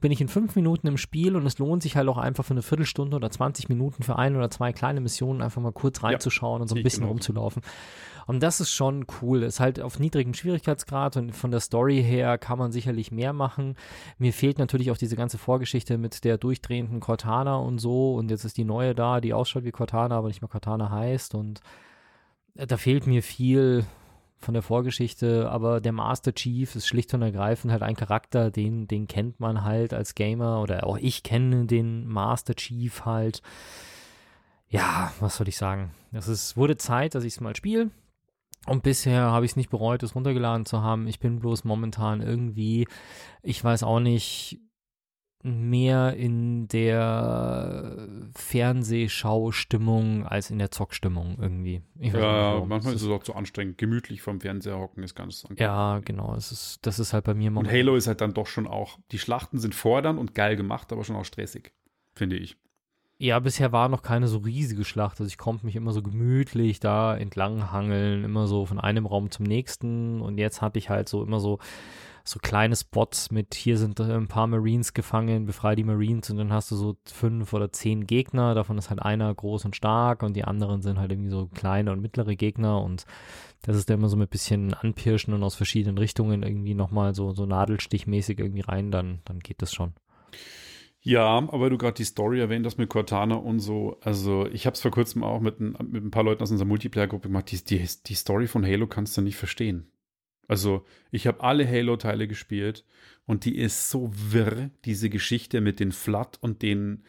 bin 0.00 0.12
ich 0.12 0.20
in 0.20 0.28
fünf 0.28 0.56
Minuten 0.56 0.86
im 0.86 0.96
Spiel 0.96 1.36
und 1.36 1.46
es 1.46 1.58
lohnt 1.58 1.82
sich 1.82 1.96
halt 1.96 2.08
auch 2.08 2.18
einfach 2.18 2.44
für 2.44 2.54
eine 2.54 2.62
Viertelstunde 2.62 3.16
oder 3.16 3.30
20 3.30 3.68
Minuten 3.68 4.02
für 4.02 4.16
ein 4.16 4.36
oder 4.36 4.50
zwei 4.50 4.72
kleine 4.72 5.00
Missionen 5.00 5.42
einfach 5.42 5.62
mal 5.62 5.72
kurz 5.72 6.02
reinzuschauen 6.02 6.58
ja, 6.58 6.62
und 6.62 6.68
so 6.68 6.76
ein 6.76 6.82
bisschen 6.82 7.00
genau. 7.00 7.12
rumzulaufen. 7.12 7.62
Und 8.26 8.42
das 8.42 8.60
ist 8.60 8.72
schon 8.72 9.06
cool. 9.22 9.44
Ist 9.44 9.60
halt 9.60 9.80
auf 9.80 10.00
niedrigem 10.00 10.34
Schwierigkeitsgrad 10.34 11.16
und 11.16 11.32
von 11.32 11.52
der 11.52 11.60
Story 11.60 12.02
her 12.02 12.38
kann 12.38 12.58
man 12.58 12.72
sicherlich 12.72 13.12
mehr 13.12 13.32
machen. 13.32 13.76
Mir 14.18 14.32
fehlt 14.32 14.58
natürlich 14.58 14.90
auch 14.90 14.96
diese 14.96 15.16
ganze 15.16 15.38
Vorgeschichte 15.38 15.96
mit 15.96 16.24
der 16.24 16.36
durchdrehenden 16.36 17.00
Cortana 17.00 17.56
und 17.56 17.78
so. 17.78 18.14
Und 18.14 18.30
jetzt 18.30 18.44
ist 18.44 18.56
die 18.56 18.64
neue 18.64 18.94
da, 18.94 19.20
die 19.20 19.32
ausschaut 19.32 19.64
wie 19.64 19.70
Cortana, 19.70 20.16
aber 20.16 20.28
nicht 20.28 20.42
mehr 20.42 20.48
Cortana 20.48 20.90
heißt. 20.90 21.36
Und 21.36 21.60
da 22.54 22.76
fehlt 22.76 23.06
mir 23.06 23.22
viel 23.22 23.84
von 24.38 24.54
der 24.54 24.62
Vorgeschichte, 24.62 25.50
aber 25.50 25.80
der 25.80 25.92
Master 25.92 26.34
Chief 26.34 26.74
ist 26.76 26.86
schlicht 26.86 27.12
und 27.14 27.22
ergreifend 27.22 27.72
halt 27.72 27.82
ein 27.82 27.96
Charakter, 27.96 28.50
den, 28.50 28.86
den 28.86 29.08
kennt 29.08 29.40
man 29.40 29.64
halt 29.64 29.94
als 29.94 30.14
Gamer 30.14 30.60
oder 30.60 30.86
auch 30.86 30.98
ich 30.98 31.22
kenne 31.22 31.66
den 31.66 32.06
Master 32.06 32.54
Chief 32.54 33.04
halt. 33.04 33.42
Ja, 34.68 35.12
was 35.20 35.36
soll 35.36 35.48
ich 35.48 35.56
sagen? 35.56 35.92
Es 36.12 36.28
ist, 36.28 36.56
wurde 36.56 36.76
Zeit, 36.76 37.14
dass 37.14 37.24
ich 37.24 37.34
es 37.34 37.40
mal 37.40 37.56
spiele. 37.56 37.90
Und 38.66 38.82
bisher 38.82 39.20
habe 39.22 39.44
ich 39.44 39.52
es 39.52 39.56
nicht 39.56 39.70
bereut, 39.70 40.02
es 40.02 40.16
runtergeladen 40.16 40.66
zu 40.66 40.82
haben. 40.82 41.06
Ich 41.06 41.20
bin 41.20 41.38
bloß 41.38 41.64
momentan 41.64 42.20
irgendwie, 42.20 42.88
ich 43.42 43.62
weiß 43.62 43.84
auch 43.84 44.00
nicht, 44.00 44.60
mehr 45.42 46.14
in 46.14 46.66
der 46.68 48.08
Fernsehschau-Stimmung 48.34 50.26
als 50.26 50.50
in 50.50 50.58
der 50.58 50.70
Zockstimmung 50.70 51.36
irgendwie. 51.40 51.82
ja, 52.00 52.56
nicht, 52.56 52.68
manchmal 52.68 52.94
ist 52.94 53.02
es 53.02 53.08
auch 53.08 53.22
zu 53.22 53.34
anstrengend. 53.34 53.78
Gemütlich 53.78 54.22
vom 54.22 54.40
Fernseher 54.40 54.78
hocken 54.78 55.02
ist 55.02 55.14
ganz 55.14 55.44
angenehm. 55.44 55.62
Ja, 55.62 56.00
genau. 56.04 56.34
Es 56.34 56.50
ist, 56.52 56.78
das 56.82 56.98
ist 56.98 57.12
halt 57.12 57.24
bei 57.24 57.34
mir 57.34 57.50
momentan. 57.50 57.74
Und 57.74 57.80
Halo 57.80 57.96
ist 57.96 58.06
halt 58.08 58.20
dann 58.20 58.34
doch 58.34 58.46
schon 58.46 58.66
auch, 58.66 58.98
die 59.12 59.18
Schlachten 59.18 59.58
sind 59.58 59.74
fordernd 59.74 60.18
und 60.18 60.34
geil 60.34 60.56
gemacht, 60.56 60.92
aber 60.92 61.04
schon 61.04 61.16
auch 61.16 61.24
stressig, 61.24 61.72
finde 62.14 62.36
ich. 62.36 62.56
Ja, 63.18 63.38
bisher 63.38 63.72
war 63.72 63.88
noch 63.88 64.02
keine 64.02 64.28
so 64.28 64.38
riesige 64.38 64.84
Schlacht. 64.84 65.20
Also 65.20 65.28
ich 65.28 65.38
konnte 65.38 65.64
mich 65.64 65.74
immer 65.74 65.92
so 65.92 66.02
gemütlich 66.02 66.80
da 66.80 67.16
entlang 67.16 67.72
hangeln, 67.72 68.24
immer 68.24 68.46
so 68.46 68.66
von 68.66 68.78
einem 68.78 69.06
Raum 69.06 69.30
zum 69.30 69.46
nächsten. 69.46 70.20
Und 70.20 70.36
jetzt 70.36 70.60
hatte 70.60 70.78
ich 70.78 70.90
halt 70.90 71.08
so 71.08 71.22
immer 71.22 71.40
so 71.40 71.58
so 72.28 72.40
kleine 72.40 72.74
Spots 72.74 73.30
mit, 73.30 73.54
hier 73.54 73.78
sind 73.78 74.00
ein 74.00 74.26
paar 74.26 74.48
Marines 74.48 74.94
gefangen, 74.94 75.46
befreie 75.46 75.76
die 75.76 75.84
Marines 75.84 76.28
und 76.28 76.38
dann 76.38 76.52
hast 76.52 76.70
du 76.72 76.76
so 76.76 76.96
fünf 77.04 77.52
oder 77.52 77.72
zehn 77.72 78.06
Gegner, 78.06 78.54
davon 78.54 78.78
ist 78.78 78.90
halt 78.90 79.00
einer 79.00 79.32
groß 79.32 79.64
und 79.64 79.76
stark 79.76 80.22
und 80.24 80.34
die 80.34 80.44
anderen 80.44 80.82
sind 80.82 80.98
halt 80.98 81.12
irgendwie 81.12 81.30
so 81.30 81.46
kleine 81.46 81.92
und 81.92 82.00
mittlere 82.00 82.34
Gegner 82.34 82.82
und 82.82 83.06
das 83.62 83.76
ist 83.76 83.88
dann 83.88 83.98
immer 83.98 84.08
so 84.08 84.16
mit 84.16 84.30
bisschen 84.30 84.74
anpirschen 84.74 85.34
und 85.34 85.42
aus 85.44 85.54
verschiedenen 85.54 85.98
Richtungen 85.98 86.42
irgendwie 86.42 86.74
nochmal 86.74 87.14
so, 87.14 87.32
so 87.32 87.46
nadelstichmäßig 87.46 88.40
irgendwie 88.40 88.62
rein, 88.62 88.90
dann, 88.90 89.20
dann 89.24 89.38
geht 89.38 89.62
das 89.62 89.72
schon. 89.72 89.94
Ja, 91.00 91.36
aber 91.38 91.70
du 91.70 91.78
gerade 91.78 91.94
die 91.94 92.04
Story 92.04 92.40
erwähnt 92.40 92.66
hast 92.66 92.78
mit 92.78 92.88
Cortana 92.88 93.36
und 93.36 93.60
so. 93.60 93.96
Also, 94.00 94.48
ich 94.48 94.66
habe 94.66 94.74
es 94.74 94.80
vor 94.80 94.90
kurzem 94.90 95.22
auch 95.22 95.38
mit 95.38 95.60
ein, 95.60 95.76
mit 95.88 96.02
ein 96.02 96.10
paar 96.10 96.24
Leuten 96.24 96.42
aus 96.42 96.50
unserer 96.50 96.66
Multiplayer-Gruppe 96.66 97.28
gemacht. 97.28 97.52
Die, 97.52 97.62
die, 97.62 97.88
die 98.04 98.14
Story 98.14 98.48
von 98.48 98.66
Halo 98.66 98.88
kannst 98.88 99.16
du 99.16 99.22
nicht 99.22 99.36
verstehen. 99.36 99.88
Also 100.48 100.84
ich 101.10 101.26
habe 101.26 101.42
alle 101.42 101.66
Halo-Teile 101.66 102.28
gespielt 102.28 102.84
und 103.26 103.44
die 103.44 103.56
ist 103.56 103.90
so 103.90 104.10
wirr, 104.12 104.70
diese 104.84 105.10
Geschichte 105.10 105.60
mit 105.60 105.80
den 105.80 105.92
Flood 105.92 106.38
und 106.40 106.62
den 106.62 107.02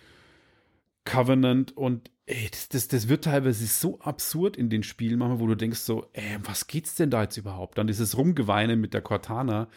Covenant 1.05 1.75
und 1.77 2.11
ey, 2.25 2.49
das, 2.51 2.69
das, 2.69 2.87
das 2.87 3.07
wird 3.07 3.23
teilweise 3.23 3.65
so 3.65 3.99
absurd 3.99 4.57
in 4.57 4.69
den 4.69 4.83
Spielen 4.83 5.19
manchmal, 5.19 5.39
wo 5.39 5.47
du 5.47 5.55
denkst 5.55 5.79
so, 5.79 6.09
ey, 6.13 6.37
was 6.43 6.67
geht's 6.67 6.95
denn 6.95 7.09
da 7.09 7.23
jetzt 7.23 7.37
überhaupt? 7.37 7.77
Dann 7.77 7.87
dieses 7.87 8.17
Rumgeweine 8.17 8.75
mit 8.75 8.93
der 8.93 9.01
Cortana. 9.01 9.69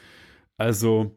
Also 0.56 1.16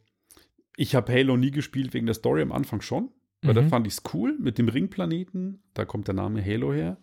ich 0.77 0.95
habe 0.95 1.11
Halo 1.11 1.37
nie 1.37 1.51
gespielt 1.51 1.93
wegen 1.93 2.05
der 2.05 2.15
Story 2.15 2.41
am 2.41 2.51
Anfang 2.51 2.81
schon, 2.81 3.09
weil 3.41 3.51
mhm. 3.51 3.55
da 3.55 3.67
fand 3.67 3.87
ich 3.87 3.93
es 3.93 4.03
cool 4.13 4.37
mit 4.39 4.57
dem 4.57 4.69
Ringplaneten, 4.69 5.63
da 5.73 5.85
kommt 5.85 6.07
der 6.07 6.15
Name 6.15 6.43
Halo 6.45 6.73
her. 6.73 6.97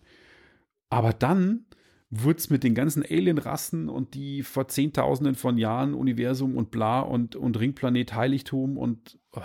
Aber 0.89 1.13
dann 1.13 1.65
wurde 2.11 2.39
es 2.39 2.49
mit 2.49 2.63
den 2.63 2.75
ganzen 2.75 3.03
Alien-Rassen 3.03 3.87
und 3.87 4.13
die 4.13 4.43
vor 4.43 4.67
Zehntausenden 4.67 5.35
von 5.35 5.57
Jahren 5.57 5.93
Universum 5.93 6.57
und 6.57 6.69
bla 6.69 6.99
und, 6.99 7.37
und 7.37 7.57
Ringplanet 7.57 8.13
Heiligtum 8.13 8.77
und 8.77 9.17
oh. 9.31 9.41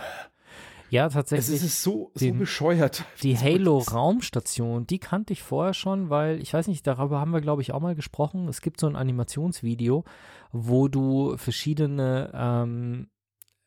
ja, 0.91 1.09
tatsächlich. 1.09 1.57
Es 1.57 1.63
ist 1.63 1.83
so, 1.83 2.11
den, 2.21 2.35
so 2.35 2.41
bescheuert. 2.41 3.05
Die 3.23 3.39
Halo-Raumstation, 3.39 4.85
die 4.85 4.99
kannte 4.99 5.33
ich 5.33 5.45
vorher 5.45 5.75
schon, 5.75 6.11
weil, 6.11 6.43
ich 6.43 6.53
weiß 6.53 6.67
nicht, 6.67 6.85
darüber 6.89 7.21
haben 7.21 7.31
wir, 7.31 7.41
glaube 7.41 7.63
ich, 7.63 7.71
auch 7.71 7.81
mal 7.81 7.95
gesprochen. 7.95 8.49
Es 8.49 8.61
gibt 8.61 8.81
so 8.81 8.89
ein 8.89 8.97
Animationsvideo, 8.97 10.05
wo 10.51 10.89
du 10.89 11.37
verschiedene 11.37 12.33
ähm, 12.35 13.07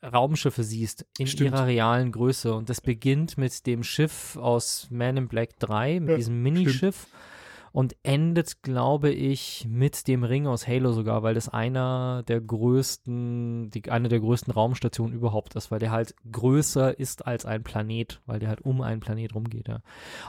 Raumschiffe 0.03 0.63
siehst 0.63 1.05
in 1.17 1.27
Stimmt. 1.27 1.51
ihrer 1.51 1.67
realen 1.67 2.11
Größe. 2.11 2.53
Und 2.53 2.69
das 2.69 2.81
beginnt 2.81 3.37
mit 3.37 3.65
dem 3.65 3.83
Schiff 3.83 4.35
aus 4.35 4.87
Man 4.91 5.15
in 5.15 5.27
Black 5.29 5.57
3, 5.59 6.01
mit 6.01 6.09
ja, 6.09 6.15
diesem 6.17 6.41
Minischiff. 6.41 7.07
Stimmt 7.07 7.38
und 7.71 7.95
endet, 8.03 8.63
glaube 8.63 9.11
ich, 9.11 9.67
mit 9.69 10.07
dem 10.07 10.23
Ring 10.23 10.47
aus 10.47 10.67
Halo 10.67 10.91
sogar, 10.91 11.23
weil 11.23 11.33
das 11.33 11.49
einer 11.49 12.23
der 12.27 12.41
größten, 12.41 13.69
die, 13.71 13.89
eine 13.91 14.09
der 14.09 14.19
größten 14.19 14.51
Raumstationen 14.53 15.15
überhaupt 15.15 15.55
ist, 15.55 15.71
weil 15.71 15.79
der 15.79 15.91
halt 15.91 16.15
größer 16.31 16.97
ist 16.99 17.25
als 17.25 17.45
ein 17.45 17.63
Planet, 17.63 18.21
weil 18.25 18.39
der 18.39 18.49
halt 18.49 18.61
um 18.61 18.81
einen 18.81 18.99
Planet 18.99 19.35
rumgeht. 19.35 19.67
Ja. 19.67 19.81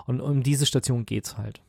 Und 0.07 0.20
um 0.20 0.42
diese 0.42 0.66
Station 0.66 1.07
geht's 1.07 1.37
halt. 1.38 1.62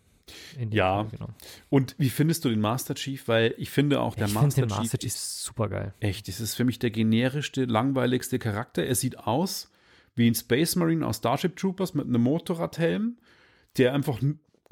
In 0.57 0.69
dem 0.69 0.77
Ja. 0.77 1.03
Fall, 1.03 1.09
genau. 1.11 1.29
Und 1.69 1.95
wie 1.97 2.09
findest 2.09 2.45
du 2.45 2.49
den 2.49 2.61
Master 2.61 2.95
Chief? 2.95 3.27
Weil 3.27 3.53
ich 3.57 3.69
finde 3.69 3.99
auch, 3.99 4.15
der 4.15 4.27
ich 4.27 4.31
finde 4.31 4.45
Master, 4.45 4.61
den 4.61 4.69
Master 4.69 4.97
Chief 4.97 4.99
Chief 4.99 5.07
ist 5.07 5.43
super 5.43 5.67
geil. 5.69 5.93
echt, 5.99 6.27
das 6.27 6.39
ist 6.39 6.55
für 6.55 6.63
mich 6.63 6.79
der 6.79 6.91
generischste, 6.91 7.65
langweiligste 7.65 8.39
Charakter. 8.39 8.85
Er 8.85 8.95
sieht 8.95 9.17
aus 9.19 9.71
wie 10.15 10.27
ein 10.27 10.35
Space 10.35 10.75
Marine 10.75 11.05
aus 11.05 11.17
Starship 11.17 11.55
Troopers 11.55 11.93
mit 11.93 12.05
einem 12.07 12.21
Motorradhelm, 12.21 13.17
der 13.77 13.93
einfach 13.93 14.21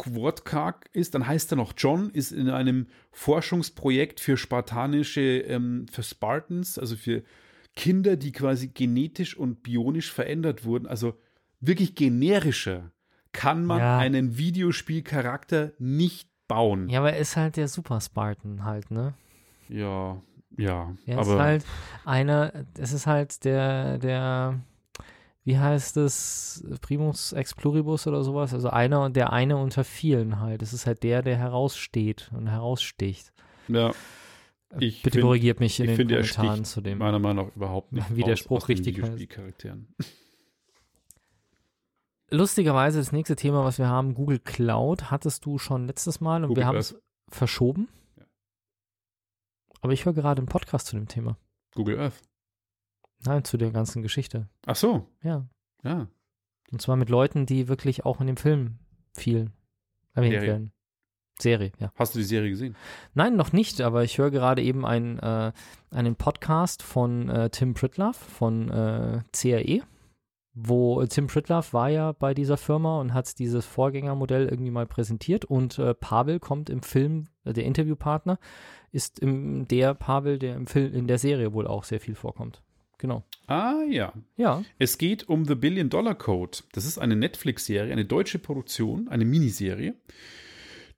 wortkarg 0.07 0.89
ist. 0.93 1.15
Dann 1.15 1.25
heißt 1.27 1.51
er 1.53 1.55
noch 1.57 1.73
John, 1.77 2.09
ist 2.09 2.31
in 2.31 2.49
einem 2.49 2.87
Forschungsprojekt 3.11 4.19
für 4.19 4.37
spartanische, 4.37 5.21
ähm, 5.21 5.85
für 5.91 6.03
Spartans, 6.03 6.77
also 6.77 6.95
für 6.95 7.23
Kinder, 7.75 8.15
die 8.17 8.31
quasi 8.31 8.67
genetisch 8.69 9.37
und 9.37 9.63
bionisch 9.63 10.11
verändert 10.11 10.65
wurden. 10.65 10.87
Also 10.87 11.17
wirklich 11.59 11.95
generischer 11.95 12.91
kann 13.31 13.65
man 13.65 13.79
Ja. 13.79 13.97
einen 13.99 14.37
Videospielcharakter 14.37 15.71
nicht 15.79 16.29
bauen. 16.47 16.89
Ja, 16.89 16.99
aber 16.99 17.13
er 17.13 17.19
ist 17.19 17.37
halt 17.37 17.57
der 17.57 17.67
Super 17.67 18.01
Spartan 18.01 18.63
halt, 18.65 18.89
ne? 18.91 19.13
Ja, 19.69 20.21
ja. 20.57 20.93
Er 21.05 21.19
aber 21.19 21.33
ist 21.33 21.39
halt 21.39 21.65
einer, 22.05 22.65
es 22.77 22.91
ist 22.91 23.05
halt 23.07 23.45
der, 23.45 23.97
der, 23.99 24.59
wie 25.43 25.57
heißt 25.57 25.97
es, 25.97 26.63
Primus 26.81 27.33
ex 27.33 27.55
pluribus 27.55 28.05
oder 28.07 28.23
sowas, 28.23 28.53
also 28.53 28.69
einer, 28.69 29.09
der 29.09 29.31
eine 29.33 29.57
unter 29.57 29.83
vielen 29.83 30.39
halt. 30.39 30.61
Es 30.61 30.73
ist 30.73 30.85
halt 30.85 31.03
der, 31.03 31.21
der 31.21 31.37
heraussteht 31.37 32.29
und 32.35 32.47
heraussticht. 32.47 33.31
ja, 33.67 33.89
Äh, 33.89 34.85
Ich 34.85 35.01
Bitte 35.01 35.15
find- 35.15 35.23
korrigiert 35.25 35.59
mich 35.59 35.79
in 35.79 35.87
den 35.87 35.95
finde, 35.95 36.15
er 36.17 36.21
Kommentaren 36.21 36.63
zu 36.65 36.81
dem. 36.81 36.99
meiner 36.99 37.17
Meinung 37.19 37.47
nach 37.47 37.55
überhaupt 37.55 37.91
nicht 37.91 38.05
Wie 38.15 38.21
der 38.23 38.35
Spruch 38.35 38.67
richtig 38.69 39.01
heißt. 39.01 39.17
Lustigerweise 42.31 42.99
das 42.99 43.11
nächste 43.11 43.35
Thema, 43.35 43.63
was 43.63 43.79
wir 43.79 43.87
haben, 43.87 44.13
Google 44.13 44.37
Cloud, 44.39 45.09
hattest 45.09 45.45
du 45.45 45.57
schon 45.57 45.87
letztes 45.87 46.21
Mal 46.21 46.43
und 46.43 46.49
Google 46.49 46.61
wir 46.63 46.67
haben 46.67 46.77
es 46.77 46.95
verschoben. 47.29 47.89
Ja. 48.17 48.25
Aber 49.81 49.93
ich 49.93 50.05
höre 50.05 50.13
gerade 50.13 50.39
einen 50.39 50.47
Podcast 50.47 50.87
zu 50.87 50.95
dem 50.95 51.07
Thema. 51.07 51.37
Google 51.73 51.99
Earth. 51.99 52.21
Nein, 53.25 53.43
zu 53.43 53.57
der 53.57 53.71
ganzen 53.71 54.01
Geschichte. 54.01 54.47
Ach 54.65 54.75
so, 54.75 55.07
Ja. 55.23 55.45
ja. 55.83 56.07
Und 56.71 56.81
zwar 56.81 56.95
mit 56.95 57.09
Leuten, 57.09 57.45
die 57.45 57.67
wirklich 57.67 58.05
auch 58.05 58.21
in 58.21 58.27
dem 58.27 58.37
Film 58.37 58.77
viel 59.13 59.51
erwähnt 60.13 60.33
Serie. 60.33 60.47
werden. 60.47 60.71
Serie, 61.41 61.71
ja. 61.79 61.91
Hast 61.95 62.13
du 62.15 62.19
die 62.19 62.25
Serie 62.25 62.49
gesehen? 62.49 62.75
Nein, 63.13 63.35
noch 63.35 63.53
nicht, 63.53 63.81
aber 63.81 64.03
ich 64.03 64.17
höre 64.17 64.29
gerade 64.29 64.61
eben 64.61 64.85
einen, 64.85 65.19
äh, 65.19 65.51
einen 65.89 66.15
Podcast 66.15 66.83
von 66.83 67.29
äh, 67.29 67.49
Tim 67.49 67.73
Pritloff 67.73 68.17
von 68.17 68.69
äh, 68.69 69.21
CRE, 69.31 69.81
wo 70.53 71.01
äh, 71.01 71.07
Tim 71.07 71.27
Pritloff 71.27 71.73
war 71.73 71.89
ja 71.89 72.11
bei 72.11 72.33
dieser 72.33 72.57
Firma 72.57 72.99
und 72.99 73.13
hat 73.13 73.39
dieses 73.39 73.65
Vorgängermodell 73.65 74.47
irgendwie 74.47 74.71
mal 74.71 74.85
präsentiert 74.85 75.45
und 75.45 75.79
äh, 75.79 75.93
Pavel 75.93 76.39
kommt 76.39 76.69
im 76.69 76.83
Film, 76.83 77.29
äh, 77.45 77.53
der 77.53 77.63
Interviewpartner, 77.63 78.37
ist 78.91 79.19
im, 79.19 79.67
der 79.67 79.93
Pavel, 79.93 80.39
der 80.39 80.55
im 80.55 80.67
Film, 80.67 80.93
in 80.93 81.07
der 81.07 81.19
Serie 81.19 81.53
wohl 81.53 81.67
auch 81.67 81.85
sehr 81.85 82.01
viel 82.01 82.15
vorkommt. 82.15 82.61
Genau. 82.99 83.23
Ah 83.47 83.81
ja. 83.89 84.13
Ja. 84.37 84.63
Es 84.77 84.97
geht 84.97 85.27
um 85.27 85.45
The 85.45 85.55
Billion 85.55 85.89
Dollar 85.89 86.15
Code. 86.15 86.59
Das 86.73 86.85
ist 86.85 86.99
eine 86.99 87.15
Netflix-Serie, 87.15 87.91
eine 87.91 88.05
deutsche 88.05 88.39
Produktion, 88.39 89.07
eine 89.07 89.25
Miniserie, 89.25 89.95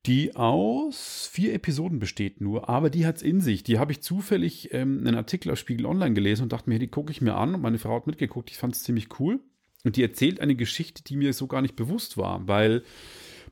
die 0.08 0.36
aus 0.36 1.30
vier 1.32 1.54
Episoden 1.54 2.00
besteht 2.00 2.42
nur, 2.42 2.68
aber 2.68 2.90
die 2.90 3.06
hat 3.06 3.18
es 3.18 3.22
in 3.22 3.40
sich. 3.40 3.64
Die 3.64 3.78
habe 3.78 3.92
ich 3.92 4.02
zufällig 4.02 4.74
ähm, 4.74 4.98
einen 5.00 5.16
Artikel 5.16 5.52
auf 5.52 5.60
Spiegel 5.60 5.86
Online 5.86 6.16
gelesen 6.16 6.44
und 6.44 6.54
dachte 6.54 6.70
mir, 6.70 6.80
die 6.80 6.88
gucke 6.88 7.12
ich 7.12 7.22
mir 7.22 7.36
an 7.36 7.54
und 7.54 7.62
meine 7.62 7.78
Frau 7.78 7.96
hat 7.96 8.08
mitgeguckt. 8.08 8.50
Ich 8.50 8.58
fand 8.58 8.76
es 8.76 8.84
ziemlich 8.84 9.20
cool. 9.20 9.40
Und 9.84 9.96
die 9.96 10.04
erzählt 10.04 10.40
eine 10.40 10.56
Geschichte, 10.56 11.04
die 11.04 11.16
mir 11.16 11.34
so 11.34 11.48
gar 11.48 11.62
nicht 11.62 11.76
bewusst 11.76 12.18
war, 12.18 12.48
weil 12.48 12.84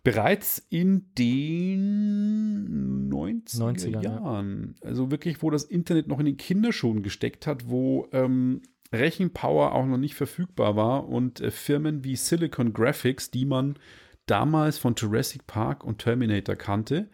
bereits 0.03 0.65
in 0.69 1.13
den 1.17 3.09
90er, 3.11 3.57
90er, 3.57 3.89
ja. 3.89 4.01
Jahren, 4.01 4.75
also 4.81 5.11
wirklich, 5.11 5.41
wo 5.41 5.49
das 5.49 5.63
Internet 5.63 6.07
noch 6.07 6.19
in 6.19 6.25
den 6.25 6.37
Kinderschuhen 6.37 7.03
gesteckt 7.03 7.47
hat, 7.47 7.69
wo 7.69 8.07
ähm, 8.11 8.61
Rechenpower 8.93 9.73
auch 9.73 9.85
noch 9.85 9.97
nicht 9.97 10.15
verfügbar 10.15 10.75
war 10.75 11.07
und 11.07 11.41
äh, 11.41 11.51
Firmen 11.51 12.03
wie 12.03 12.15
Silicon 12.15 12.73
Graphics, 12.73 13.31
die 13.31 13.45
man 13.45 13.77
damals 14.25 14.77
von 14.77 14.95
Jurassic 14.95 15.47
Park 15.47 15.83
und 15.83 15.99
Terminator 15.99 16.55
kannte, 16.55 17.09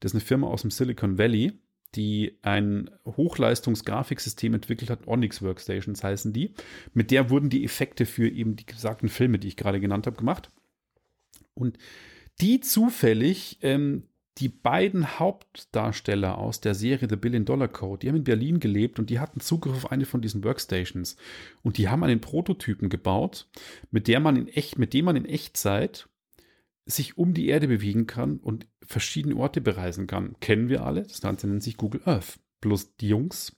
das 0.00 0.12
ist 0.12 0.16
eine 0.16 0.24
Firma 0.24 0.48
aus 0.48 0.62
dem 0.62 0.70
Silicon 0.70 1.18
Valley, 1.18 1.52
die 1.94 2.38
ein 2.42 2.90
Hochleistungs-Grafiksystem 3.06 4.54
entwickelt 4.54 4.90
hat, 4.90 5.06
Onyx 5.06 5.40
Workstations 5.40 6.04
heißen 6.04 6.32
die. 6.32 6.52
Mit 6.92 7.10
der 7.10 7.30
wurden 7.30 7.48
die 7.48 7.64
Effekte 7.64 8.04
für 8.04 8.28
eben 8.28 8.56
die 8.56 8.66
gesagten 8.66 9.08
Filme, 9.08 9.38
die 9.38 9.48
ich 9.48 9.56
gerade 9.56 9.80
genannt 9.80 10.06
habe, 10.06 10.16
gemacht. 10.16 10.50
Und 11.54 11.78
die 12.40 12.60
zufällig, 12.60 13.58
ähm, 13.62 14.04
die 14.38 14.48
beiden 14.48 15.18
Hauptdarsteller 15.18 16.36
aus 16.36 16.60
der 16.60 16.74
Serie 16.74 17.08
The 17.08 17.16
Billion 17.16 17.46
Dollar 17.46 17.68
Code, 17.68 18.00
die 18.00 18.08
haben 18.08 18.16
in 18.16 18.24
Berlin 18.24 18.60
gelebt 18.60 18.98
und 18.98 19.08
die 19.08 19.18
hatten 19.18 19.40
Zugriff 19.40 19.74
auf 19.74 19.92
eine 19.92 20.04
von 20.04 20.20
diesen 20.20 20.44
Workstations. 20.44 21.16
Und 21.62 21.78
die 21.78 21.88
haben 21.88 22.04
einen 22.04 22.20
Prototypen 22.20 22.90
gebaut, 22.90 23.48
mit 23.90 24.08
der 24.08 24.20
man 24.20 24.36
in 24.36 24.48
echt, 24.48 24.78
mit 24.78 24.92
dem 24.92 25.06
man 25.06 25.16
in 25.16 25.24
Echtzeit 25.24 26.08
sich 26.84 27.16
um 27.16 27.34
die 27.34 27.48
Erde 27.48 27.66
bewegen 27.66 28.06
kann 28.06 28.36
und 28.36 28.66
verschiedene 28.82 29.36
Orte 29.36 29.60
bereisen 29.60 30.06
kann. 30.06 30.36
Kennen 30.40 30.68
wir 30.68 30.84
alle. 30.84 31.02
Das 31.02 31.20
Ganze 31.20 31.48
nennt 31.48 31.62
sich 31.62 31.76
Google 31.76 32.02
Earth. 32.04 32.38
Bloß 32.60 32.96
die 32.96 33.08
Jungs, 33.08 33.56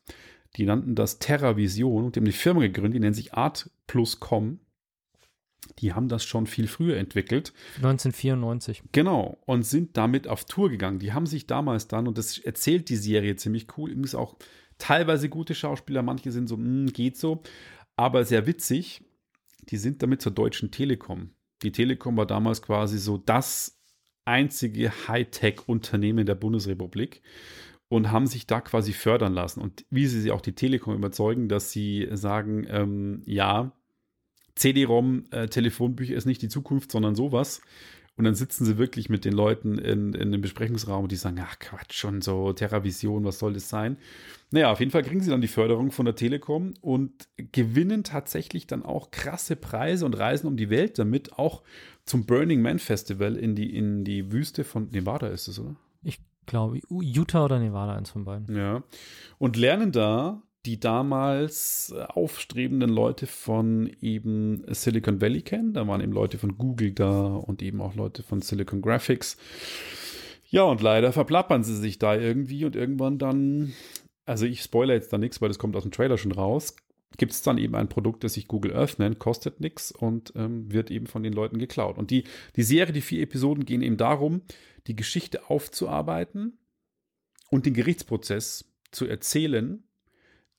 die 0.56 0.64
nannten 0.64 0.94
das 0.94 1.18
TerraVision 1.18 2.04
und 2.04 2.16
die 2.16 2.20
haben 2.20 2.24
die 2.24 2.32
Firma 2.32 2.60
gegründet, 2.60 2.94
die 2.94 3.00
nennt 3.00 3.16
sich 3.16 3.34
Art 3.34 3.70
Plus 3.86 4.20
Com. 4.20 4.60
Die 5.80 5.92
haben 5.92 6.08
das 6.08 6.24
schon 6.24 6.46
viel 6.46 6.66
früher 6.66 6.96
entwickelt. 6.96 7.52
1994. 7.76 8.82
Genau, 8.92 9.38
und 9.46 9.64
sind 9.64 9.96
damit 9.96 10.26
auf 10.26 10.44
Tour 10.44 10.70
gegangen. 10.70 10.98
Die 10.98 11.12
haben 11.12 11.26
sich 11.26 11.46
damals 11.46 11.88
dann, 11.88 12.08
und 12.08 12.18
das 12.18 12.38
erzählt 12.38 12.88
die 12.88 12.96
Serie 12.96 13.36
ziemlich 13.36 13.66
cool, 13.76 13.90
übrigens 13.90 14.14
auch 14.14 14.36
teilweise 14.78 15.28
gute 15.28 15.54
Schauspieler, 15.54 16.02
manche 16.02 16.32
sind 16.32 16.48
so, 16.48 16.56
hm, 16.56 16.92
geht 16.92 17.16
so, 17.16 17.42
aber 17.96 18.24
sehr 18.24 18.46
witzig, 18.46 19.04
die 19.68 19.76
sind 19.76 20.02
damit 20.02 20.22
zur 20.22 20.32
Deutschen 20.32 20.70
Telekom. 20.70 21.30
Die 21.62 21.72
Telekom 21.72 22.16
war 22.16 22.26
damals 22.26 22.62
quasi 22.62 22.98
so 22.98 23.18
das 23.18 23.80
einzige 24.24 24.92
Hightech-Unternehmen 25.08 26.26
der 26.26 26.34
Bundesrepublik 26.34 27.22
und 27.88 28.12
haben 28.12 28.26
sich 28.26 28.46
da 28.46 28.60
quasi 28.60 28.92
fördern 28.92 29.32
lassen. 29.32 29.60
Und 29.60 29.84
wie 29.90 30.06
sie 30.06 30.20
sie 30.20 30.30
auch 30.30 30.42
die 30.42 30.54
Telekom 30.54 30.94
überzeugen, 30.94 31.48
dass 31.48 31.72
sie 31.72 32.08
sagen, 32.12 32.66
ähm, 32.68 33.22
ja, 33.24 33.72
CD-ROM, 34.58 35.24
äh, 35.30 35.48
Telefonbücher 35.48 36.14
ist 36.14 36.26
nicht 36.26 36.42
die 36.42 36.48
Zukunft, 36.48 36.92
sondern 36.92 37.14
sowas. 37.14 37.60
Und 38.18 38.24
dann 38.24 38.34
sitzen 38.34 38.64
sie 38.64 38.78
wirklich 38.78 39.08
mit 39.08 39.24
den 39.24 39.32
Leuten 39.32 39.78
in, 39.78 40.12
in 40.12 40.32
dem 40.32 40.40
Besprechungsraum 40.40 41.04
und 41.04 41.12
die 41.12 41.16
sagen, 41.16 41.38
ach 41.40 41.60
Quatsch, 41.60 41.92
schon 41.92 42.20
so 42.20 42.52
Terravision, 42.52 43.24
was 43.24 43.38
soll 43.38 43.52
das 43.52 43.68
sein? 43.68 43.96
Naja, 44.50 44.72
auf 44.72 44.80
jeden 44.80 44.90
Fall 44.90 45.04
kriegen 45.04 45.20
sie 45.20 45.30
dann 45.30 45.40
die 45.40 45.46
Förderung 45.46 45.92
von 45.92 46.04
der 46.04 46.16
Telekom 46.16 46.74
und 46.80 47.28
gewinnen 47.52 48.02
tatsächlich 48.02 48.66
dann 48.66 48.82
auch 48.82 49.12
krasse 49.12 49.54
Preise 49.54 50.04
und 50.04 50.18
reisen 50.18 50.48
um 50.48 50.56
die 50.56 50.68
Welt 50.68 50.98
damit, 50.98 51.34
auch 51.34 51.62
zum 52.06 52.26
Burning 52.26 52.60
Man 52.60 52.80
Festival 52.80 53.36
in 53.36 53.54
die, 53.54 53.76
in 53.76 54.02
die 54.02 54.32
Wüste 54.32 54.64
von 54.64 54.88
Nevada 54.90 55.28
ist 55.28 55.46
es, 55.46 55.60
oder? 55.60 55.76
Ich 56.02 56.18
glaube, 56.46 56.80
Utah 56.88 57.44
oder 57.44 57.60
Nevada, 57.60 57.94
eins 57.94 58.10
von 58.10 58.24
beiden. 58.24 58.56
Ja. 58.56 58.82
Und 59.38 59.56
lernen 59.56 59.92
da 59.92 60.42
die 60.66 60.80
damals 60.80 61.94
äh, 61.96 62.02
aufstrebenden 62.02 62.90
Leute 62.90 63.26
von 63.26 63.90
eben 64.00 64.64
Silicon 64.68 65.20
Valley 65.20 65.42
kennen. 65.42 65.72
Da 65.72 65.86
waren 65.86 66.00
eben 66.00 66.12
Leute 66.12 66.38
von 66.38 66.58
Google 66.58 66.92
da 66.92 67.34
und 67.34 67.62
eben 67.62 67.80
auch 67.80 67.94
Leute 67.94 68.22
von 68.22 68.40
Silicon 68.40 68.82
Graphics. 68.82 69.36
Ja, 70.50 70.64
und 70.64 70.80
leider 70.80 71.12
verplappern 71.12 71.62
sie 71.62 71.76
sich 71.76 71.98
da 71.98 72.16
irgendwie 72.16 72.64
und 72.64 72.74
irgendwann 72.74 73.18
dann, 73.18 73.74
also 74.24 74.46
ich 74.46 74.62
spoilere 74.62 74.96
jetzt 74.96 75.12
da 75.12 75.18
nichts, 75.18 75.40
weil 75.40 75.48
das 75.48 75.58
kommt 75.58 75.76
aus 75.76 75.82
dem 75.82 75.92
Trailer 75.92 76.16
schon 76.16 76.32
raus, 76.32 76.74
gibt 77.16 77.32
es 77.32 77.42
dann 77.42 77.58
eben 77.58 77.74
ein 77.74 77.88
Produkt, 77.88 78.24
das 78.24 78.34
sich 78.34 78.48
Google 78.48 78.74
Earth 78.74 78.98
kostet 79.18 79.60
nichts 79.60 79.92
und 79.92 80.32
ähm, 80.36 80.72
wird 80.72 80.90
eben 80.90 81.06
von 81.06 81.22
den 81.22 81.32
Leuten 81.32 81.58
geklaut. 81.58 81.98
Und 81.98 82.10
die, 82.10 82.24
die 82.56 82.62
Serie, 82.62 82.92
die 82.92 83.00
vier 83.00 83.22
Episoden 83.22 83.64
gehen 83.64 83.82
eben 83.82 83.96
darum, 83.96 84.42
die 84.86 84.96
Geschichte 84.96 85.48
aufzuarbeiten 85.50 86.58
und 87.50 87.66
den 87.66 87.74
Gerichtsprozess 87.74 88.64
zu 88.90 89.06
erzählen, 89.06 89.87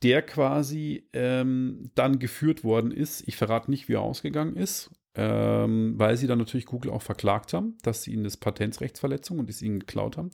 der 0.03 0.21
quasi 0.21 1.03
ähm, 1.13 1.91
dann 1.95 2.19
geführt 2.19 2.63
worden 2.63 2.91
ist. 2.91 3.27
Ich 3.27 3.35
verrate 3.35 3.69
nicht, 3.69 3.89
wie 3.89 3.93
er 3.93 4.01
ausgegangen 4.01 4.55
ist, 4.55 4.91
ähm, 5.15 5.93
weil 5.97 6.15
sie 6.17 6.27
dann 6.27 6.39
natürlich 6.39 6.65
Google 6.65 6.91
auch 6.91 7.01
verklagt 7.01 7.53
haben, 7.53 7.77
dass 7.83 8.03
sie 8.03 8.13
ihnen 8.13 8.23
das 8.23 8.37
Patentsrechtsverletzung 8.37 9.39
und 9.39 9.49
es 9.49 9.61
ihnen 9.61 9.79
geklaut 9.79 10.17
haben. 10.17 10.31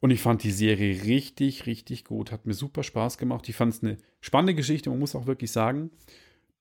Und 0.00 0.10
ich 0.10 0.20
fand 0.20 0.42
die 0.42 0.50
Serie 0.50 1.04
richtig, 1.04 1.66
richtig 1.66 2.04
gut. 2.04 2.30
Hat 2.30 2.46
mir 2.46 2.54
super 2.54 2.82
Spaß 2.82 3.18
gemacht. 3.18 3.48
Ich 3.48 3.56
fand 3.56 3.74
es 3.74 3.82
eine 3.82 3.96
spannende 4.20 4.54
Geschichte. 4.54 4.90
Man 4.90 4.98
muss 4.98 5.14
auch 5.14 5.26
wirklich 5.26 5.50
sagen, 5.50 5.90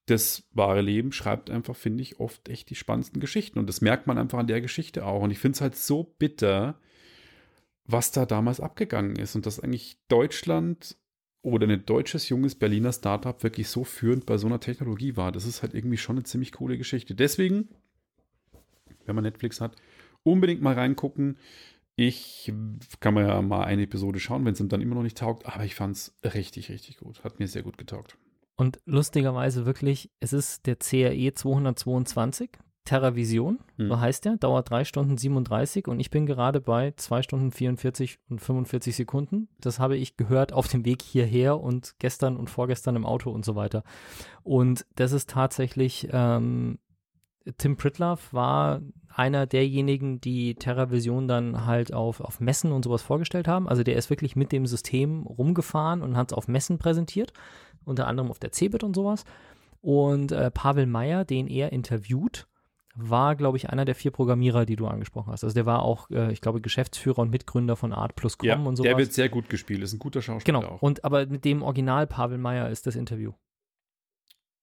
das 0.05 0.43
wahre 0.51 0.81
Leben 0.81 1.11
schreibt 1.11 1.49
einfach, 1.49 1.75
finde 1.75 2.03
ich, 2.03 2.19
oft 2.19 2.47
echt 2.47 2.69
die 2.69 2.75
spannendsten 2.75 3.19
Geschichten. 3.19 3.59
Und 3.59 3.67
das 3.67 3.81
merkt 3.81 4.07
man 4.07 4.17
einfach 4.17 4.39
an 4.39 4.47
der 4.47 4.61
Geschichte 4.61 5.05
auch. 5.05 5.21
Und 5.21 5.31
ich 5.31 5.39
finde 5.39 5.55
es 5.55 5.61
halt 5.61 5.75
so 5.75 6.15
bitter, 6.17 6.79
was 7.85 8.11
da 8.11 8.25
damals 8.25 8.59
abgegangen 8.59 9.15
ist. 9.15 9.35
Und 9.35 9.45
dass 9.45 9.59
eigentlich 9.59 9.97
Deutschland 10.07 10.97
oder 11.45 11.67
ein 11.67 11.85
deutsches, 11.85 12.27
junges 12.27 12.55
Berliner 12.55 12.91
Startup 12.91 13.41
wirklich 13.43 13.67
so 13.67 13.83
führend 13.83 14.25
bei 14.25 14.37
so 14.37 14.47
einer 14.47 14.59
Technologie 14.59 15.15
war. 15.15 15.31
Das 15.31 15.45
ist 15.45 15.61
halt 15.61 15.75
irgendwie 15.75 15.97
schon 15.97 16.15
eine 16.15 16.23
ziemlich 16.23 16.51
coole 16.51 16.75
Geschichte. 16.75 17.13
Deswegen, 17.13 17.69
wenn 19.05 19.13
man 19.13 19.23
Netflix 19.23 19.61
hat, 19.61 19.75
unbedingt 20.23 20.63
mal 20.63 20.73
reingucken. 20.73 21.37
Ich 21.95 22.51
kann 22.99 23.13
mir 23.13 23.27
ja 23.27 23.41
mal 23.43 23.63
eine 23.63 23.83
Episode 23.83 24.19
schauen, 24.19 24.43
wenn 24.43 24.53
es 24.53 24.59
ihm 24.59 24.69
dann 24.69 24.81
immer 24.81 24.95
noch 24.95 25.03
nicht 25.03 25.19
taugt, 25.19 25.45
aber 25.45 25.63
ich 25.63 25.75
fand 25.75 25.95
es 25.95 26.17
richtig, 26.23 26.69
richtig 26.69 26.97
gut. 26.97 27.23
Hat 27.23 27.39
mir 27.39 27.47
sehr 27.47 27.61
gut 27.61 27.77
getaugt. 27.77 28.17
Und 28.55 28.79
lustigerweise 28.85 29.67
wirklich, 29.67 30.09
es 30.19 30.33
ist 30.33 30.65
der 30.65 30.77
CRE 30.77 31.31
222, 31.33 32.49
TerraVision, 32.85 33.59
Hm. 33.77 33.87
so 33.89 33.99
heißt 33.99 34.25
der, 34.25 34.37
dauert 34.37 34.69
3 34.69 34.85
Stunden 34.85 35.17
37 35.17 35.87
und 35.87 35.99
ich 35.99 36.09
bin 36.09 36.25
gerade 36.25 36.61
bei 36.61 36.93
2 36.95 37.23
Stunden 37.23 37.51
44 37.51 38.19
und 38.29 38.39
45 38.39 38.95
Sekunden. 38.95 39.49
Das 39.59 39.79
habe 39.79 39.97
ich 39.97 40.17
gehört 40.17 40.53
auf 40.53 40.67
dem 40.67 40.85
Weg 40.85 41.01
hierher 41.01 41.59
und 41.59 41.95
gestern 41.99 42.37
und 42.37 42.49
vorgestern 42.49 42.95
im 42.95 43.05
Auto 43.05 43.31
und 43.31 43.43
so 43.43 43.55
weiter. 43.55 43.83
Und 44.43 44.85
das 44.95 45.11
ist 45.11 45.29
tatsächlich, 45.29 46.07
ähm, 46.11 46.79
Tim 47.57 47.77
Pritlove 47.77 48.21
war 48.31 48.81
einer 49.09 49.45
derjenigen, 49.45 50.19
die 50.19 50.55
TerraVision 50.55 51.27
dann 51.27 51.65
halt 51.65 51.93
auf, 51.93 52.19
auf 52.19 52.39
Messen 52.39 52.71
und 52.71 52.83
sowas 52.83 53.01
vorgestellt 53.01 53.47
haben. 53.47 53.67
Also 53.69 53.83
der 53.83 53.95
ist 53.95 54.09
wirklich 54.09 54.35
mit 54.35 54.51
dem 54.51 54.65
System 54.65 55.23
rumgefahren 55.25 56.01
und 56.01 56.17
hat 56.17 56.31
es 56.31 56.37
auf 56.37 56.47
Messen 56.47 56.77
präsentiert, 56.77 57.33
unter 57.85 58.07
anderem 58.07 58.29
auf 58.29 58.39
der 58.39 58.51
CeBIT 58.51 58.83
und 58.83 58.95
sowas. 58.95 59.23
Und 59.81 60.31
äh, 60.31 60.49
Pavel 60.51 60.87
Meyer, 60.87 61.23
den 61.23 61.47
er 61.47 61.71
interviewt, 61.71 62.47
war, 62.95 63.35
glaube 63.35 63.57
ich, 63.57 63.69
einer 63.69 63.85
der 63.85 63.95
vier 63.95 64.11
Programmierer, 64.11 64.65
die 64.65 64.75
du 64.75 64.87
angesprochen 64.87 65.31
hast. 65.31 65.43
Also 65.43 65.53
der 65.53 65.65
war 65.65 65.81
auch, 65.83 66.09
äh, 66.11 66.31
ich 66.31 66.41
glaube, 66.41 66.61
Geschäftsführer 66.61 67.19
und 67.19 67.29
Mitgründer 67.29 67.75
von 67.75 67.91
Art 67.93 68.15
plus 68.15 68.37
Com 68.37 68.47
Ja, 68.47 68.55
und 68.55 68.75
sowas. 68.77 68.89
der 68.89 68.97
wird 68.97 69.13
sehr 69.13 69.29
gut 69.29 69.49
gespielt, 69.49 69.83
ist 69.83 69.93
ein 69.93 69.99
guter 69.99 70.21
Schauspieler 70.21 70.61
genau. 70.61 70.73
auch. 70.75 70.81
Und 70.81 71.03
aber 71.03 71.25
mit 71.25 71.43
dem 71.45 71.61
Original 71.61 72.07
Pavel 72.07 72.37
Meyer 72.37 72.69
ist 72.69 72.87
das 72.87 72.95
Interview. 72.95 73.33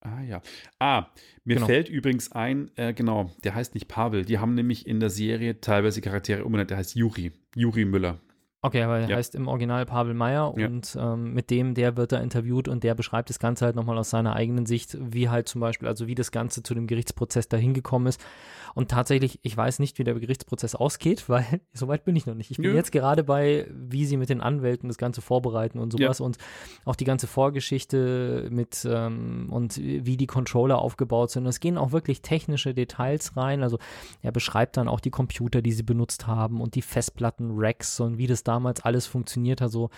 Ah 0.00 0.20
ja. 0.22 0.42
Ah, 0.80 1.06
mir 1.44 1.54
Genau. 1.56 1.66
fällt 1.66 1.88
übrigens 1.88 2.32
ein, 2.32 2.70
äh, 2.76 2.92
genau, 2.92 3.30
der 3.44 3.54
heißt 3.54 3.74
nicht 3.74 3.86
Pavel. 3.86 4.24
Die 4.24 4.38
haben 4.38 4.54
nämlich 4.54 4.86
in 4.86 4.98
der 4.98 5.10
Serie 5.10 5.60
teilweise 5.60 6.00
Charaktere 6.00 6.44
umbenannt. 6.44 6.70
Der 6.70 6.78
heißt 6.78 6.96
Juri. 6.96 7.30
Juri 7.54 7.84
Müller. 7.84 8.18
Okay, 8.64 8.82
aber 8.82 9.00
er 9.00 9.08
Ja. 9.08 9.16
heißt 9.16 9.34
im 9.34 9.48
Original 9.48 9.84
Pavel 9.86 10.14
Meyer 10.14 10.54
Ja. 10.56 10.66
und 10.68 10.96
ähm, 10.98 11.34
mit 11.34 11.50
dem, 11.50 11.74
der 11.74 11.96
wird 11.96 12.12
da 12.12 12.18
interviewt 12.18 12.68
und 12.68 12.84
der 12.84 12.94
beschreibt 12.94 13.28
das 13.28 13.40
Ganze 13.40 13.64
halt 13.64 13.74
nochmal 13.74 13.98
aus 13.98 14.10
seiner 14.10 14.36
eigenen 14.36 14.66
Sicht, 14.66 14.96
wie 15.00 15.28
halt 15.28 15.48
zum 15.48 15.60
Beispiel, 15.60 15.88
also 15.88 16.06
wie 16.06 16.14
das 16.14 16.30
Ganze 16.30 16.62
zu 16.62 16.72
dem 16.74 16.86
Gerichtsprozess 16.86 17.48
dahin 17.48 17.74
gekommen 17.74 18.06
ist. 18.06 18.24
Und 18.74 18.90
tatsächlich, 18.90 19.40
ich 19.42 19.56
weiß 19.56 19.78
nicht, 19.78 19.98
wie 19.98 20.04
der 20.04 20.14
Gerichtsprozess 20.14 20.74
ausgeht, 20.74 21.24
weil 21.28 21.60
soweit 21.72 22.04
bin 22.04 22.16
ich 22.16 22.26
noch 22.26 22.34
nicht. 22.34 22.50
Ich 22.50 22.56
bin 22.56 22.70
Nö. 22.70 22.76
jetzt 22.76 22.92
gerade 22.92 23.24
bei, 23.24 23.66
wie 23.70 24.06
sie 24.06 24.16
mit 24.16 24.28
den 24.28 24.40
Anwälten 24.40 24.88
das 24.88 24.98
Ganze 24.98 25.20
vorbereiten 25.20 25.78
und 25.78 25.92
sowas 25.92 26.20
und 26.20 26.38
auch 26.84 26.96
die 26.96 27.04
ganze 27.04 27.26
Vorgeschichte 27.26 28.48
mit 28.50 28.86
ähm, 28.88 29.48
und 29.50 29.78
wie 29.78 30.16
die 30.16 30.26
Controller 30.26 30.78
aufgebaut 30.78 31.30
sind. 31.30 31.46
Es 31.46 31.60
gehen 31.60 31.78
auch 31.78 31.92
wirklich 31.92 32.22
technische 32.22 32.74
Details 32.74 33.36
rein. 33.36 33.62
Also 33.62 33.78
er 34.22 34.32
beschreibt 34.32 34.76
dann 34.76 34.88
auch 34.88 35.00
die 35.00 35.10
Computer, 35.10 35.62
die 35.62 35.72
sie 35.72 35.82
benutzt 35.82 36.26
haben 36.26 36.60
und 36.60 36.74
die 36.74 36.82
Festplatten-Racks 36.82 38.00
und 38.00 38.18
wie 38.18 38.26
das 38.26 38.44
damals 38.44 38.80
alles 38.84 39.06
funktioniert 39.06 39.60
hat. 39.60 39.70
So 39.70 39.90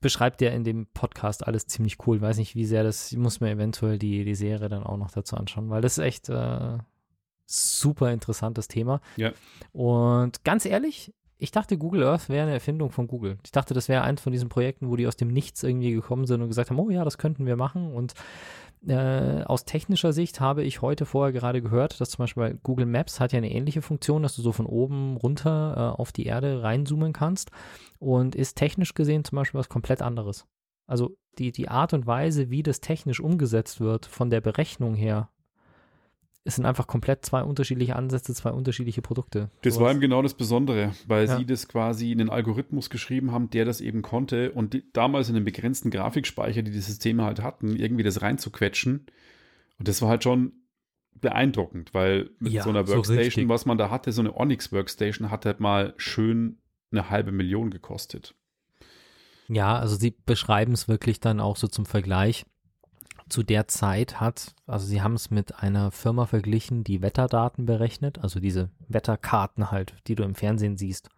beschreibt 0.00 0.42
er 0.42 0.52
in 0.52 0.64
dem 0.64 0.86
Podcast 0.86 1.46
alles 1.46 1.66
ziemlich 1.66 2.06
cool. 2.06 2.20
Weiß 2.20 2.38
nicht, 2.38 2.54
wie 2.54 2.64
sehr 2.64 2.82
das, 2.82 3.12
ich 3.12 3.18
muss 3.18 3.40
mir 3.40 3.50
eventuell 3.50 3.98
die, 3.98 4.24
die 4.24 4.34
Serie 4.34 4.68
dann 4.68 4.84
auch 4.84 4.96
noch 4.96 5.10
dazu 5.10 5.36
anschauen, 5.36 5.70
weil 5.70 5.82
das 5.82 5.98
ist 5.98 6.04
echt 6.04 6.28
äh, 6.28 6.78
super 7.46 8.12
interessantes 8.12 8.68
Thema. 8.68 9.00
Ja. 9.16 9.32
Und 9.72 10.44
ganz 10.44 10.64
ehrlich, 10.64 11.12
ich 11.38 11.50
dachte, 11.50 11.76
Google 11.76 12.04
Earth 12.04 12.28
wäre 12.28 12.44
eine 12.44 12.54
Erfindung 12.54 12.90
von 12.90 13.06
Google. 13.06 13.38
Ich 13.44 13.52
dachte, 13.52 13.74
das 13.74 13.88
wäre 13.88 14.02
eins 14.02 14.22
von 14.22 14.32
diesen 14.32 14.48
Projekten, 14.48 14.88
wo 14.88 14.96
die 14.96 15.06
aus 15.06 15.16
dem 15.16 15.28
Nichts 15.28 15.62
irgendwie 15.62 15.92
gekommen 15.92 16.26
sind 16.26 16.40
und 16.40 16.48
gesagt 16.48 16.70
haben, 16.70 16.78
oh 16.78 16.90
ja, 16.90 17.04
das 17.04 17.18
könnten 17.18 17.44
wir 17.44 17.56
machen. 17.56 17.92
Und 17.92 18.14
äh, 18.86 19.42
aus 19.44 19.64
technischer 19.64 20.12
Sicht 20.12 20.40
habe 20.40 20.62
ich 20.62 20.80
heute 20.80 21.04
vorher 21.04 21.32
gerade 21.32 21.60
gehört, 21.60 22.00
dass 22.00 22.10
zum 22.10 22.22
Beispiel 22.22 22.42
bei 22.42 22.58
Google 22.62 22.86
Maps 22.86 23.20
hat 23.20 23.32
ja 23.32 23.38
eine 23.38 23.50
ähnliche 23.50 23.82
Funktion, 23.82 24.22
dass 24.22 24.36
du 24.36 24.42
so 24.42 24.52
von 24.52 24.66
oben 24.66 25.16
runter 25.16 25.74
äh, 25.76 26.00
auf 26.00 26.12
die 26.12 26.26
Erde 26.26 26.62
reinzoomen 26.62 27.12
kannst 27.12 27.50
und 27.98 28.34
ist 28.34 28.56
technisch 28.56 28.94
gesehen 28.94 29.24
zum 29.24 29.36
Beispiel 29.36 29.58
was 29.58 29.68
komplett 29.68 30.02
anderes. 30.02 30.46
Also 30.86 31.16
die, 31.38 31.52
die 31.52 31.68
Art 31.68 31.92
und 31.92 32.06
Weise, 32.06 32.50
wie 32.50 32.62
das 32.62 32.80
technisch 32.80 33.20
umgesetzt 33.20 33.80
wird, 33.80 34.06
von 34.06 34.30
der 34.30 34.40
Berechnung 34.40 34.94
her, 34.94 35.28
es 36.46 36.54
sind 36.56 36.64
einfach 36.66 36.86
komplett 36.86 37.24
zwei 37.26 37.42
unterschiedliche 37.42 37.96
Ansätze, 37.96 38.32
zwei 38.34 38.50
unterschiedliche 38.50 39.02
Produkte. 39.02 39.50
Das 39.62 39.74
Sowas- 39.74 39.84
war 39.84 39.90
eben 39.90 40.00
genau 40.00 40.22
das 40.22 40.34
Besondere, 40.34 40.92
weil 41.06 41.26
Ja. 41.26 41.36
sie 41.38 41.44
das 41.44 41.68
quasi 41.68 42.12
in 42.12 42.20
einen 42.20 42.30
Algorithmus 42.30 42.88
geschrieben 42.88 43.32
haben, 43.32 43.50
der 43.50 43.64
das 43.64 43.80
eben 43.80 44.02
konnte 44.02 44.52
und 44.52 44.72
die, 44.74 44.84
damals 44.92 45.28
in 45.28 45.34
den 45.34 45.44
begrenzten 45.44 45.90
Grafikspeicher, 45.90 46.62
die 46.62 46.70
die 46.70 46.80
Systeme 46.80 47.24
halt 47.24 47.42
hatten, 47.42 47.76
irgendwie 47.76 48.02
das 48.04 48.22
reinzuquetschen. 48.22 49.06
Und 49.78 49.88
das 49.88 50.00
war 50.02 50.08
halt 50.08 50.22
schon 50.24 50.52
beeindruckend, 51.20 51.94
weil 51.94 52.30
mit 52.38 52.52
Ja, 52.52 52.62
so 52.62 52.70
einer 52.70 52.86
so 52.86 52.94
Workstation, 52.94 53.24
richtig. 53.24 53.48
was 53.48 53.66
man 53.66 53.78
da 53.78 53.90
hatte, 53.90 54.12
so 54.12 54.20
eine 54.20 54.36
Onyx 54.36 54.70
Workstation, 54.72 55.30
hat 55.30 55.46
halt 55.46 55.60
mal 55.60 55.94
schön 55.96 56.58
eine 56.92 57.10
halbe 57.10 57.32
Million 57.32 57.70
gekostet. 57.70 58.34
Ja, 59.48 59.78
also 59.78 59.96
sie 59.96 60.14
beschreiben 60.26 60.72
es 60.72 60.88
wirklich 60.88 61.20
dann 61.20 61.40
auch 61.40 61.56
so 61.56 61.68
zum 61.68 61.86
Vergleich. 61.86 62.44
Zu 63.28 63.42
der 63.42 63.66
Zeit 63.66 64.20
hat, 64.20 64.54
also 64.66 64.86
sie 64.86 65.02
haben 65.02 65.14
es 65.14 65.30
mit 65.30 65.60
einer 65.60 65.90
Firma 65.90 66.26
verglichen, 66.26 66.84
die 66.84 67.02
Wetterdaten 67.02 67.66
berechnet, 67.66 68.18
also 68.18 68.38
diese 68.38 68.70
Wetterkarten 68.88 69.70
halt, 69.70 69.94
die 70.06 70.14
du 70.14 70.22
im 70.22 70.34
Fernsehen 70.34 70.76
siehst. 70.76 71.08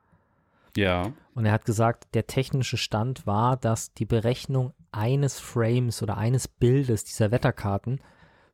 Ja, 0.77 1.13
Und 1.35 1.45
er 1.45 1.53
hat 1.53 1.65
gesagt, 1.65 2.09
der 2.15 2.27
technische 2.27 2.77
Stand 2.77 3.27
war, 3.27 3.57
dass 3.57 3.93
die 3.95 4.05
Berechnung 4.05 4.75
eines 4.93 5.39
Frames 5.39 6.03
oder 6.03 6.17
eines 6.17 6.49
Bildes 6.49 7.05
dieser 7.05 7.31
Wetterkarten 7.31 8.01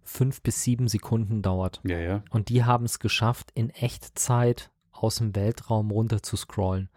fünf 0.02 0.42
bis 0.42 0.62
sieben 0.62 0.88
Sekunden 0.88 1.42
dauert. 1.42 1.80
ja, 1.84 1.98
ja. 1.98 2.22
Und 2.30 2.48
die 2.48 2.64
haben 2.64 2.84
es 2.84 2.98
geschafft, 2.98 3.50
in 3.54 3.70
Echtzeit 3.70 4.70
aus 4.92 5.16
dem 5.16 5.34
Weltraum 5.34 5.90
runter 5.90 6.22
zu 6.22 6.36
scrollen. 6.36 6.88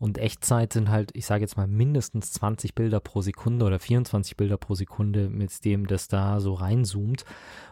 Und 0.00 0.16
Echtzeit 0.16 0.72
sind 0.72 0.88
halt, 0.88 1.10
ich 1.14 1.26
sage 1.26 1.42
jetzt 1.42 1.58
mal, 1.58 1.66
mindestens 1.66 2.32
20 2.32 2.74
Bilder 2.74 3.00
pro 3.00 3.20
Sekunde 3.20 3.66
oder 3.66 3.78
24 3.78 4.34
Bilder 4.34 4.56
pro 4.56 4.74
Sekunde, 4.74 5.28
mit 5.28 5.62
dem 5.66 5.86
das 5.86 6.08
da 6.08 6.40
so 6.40 6.54
reinzoomt. 6.54 7.26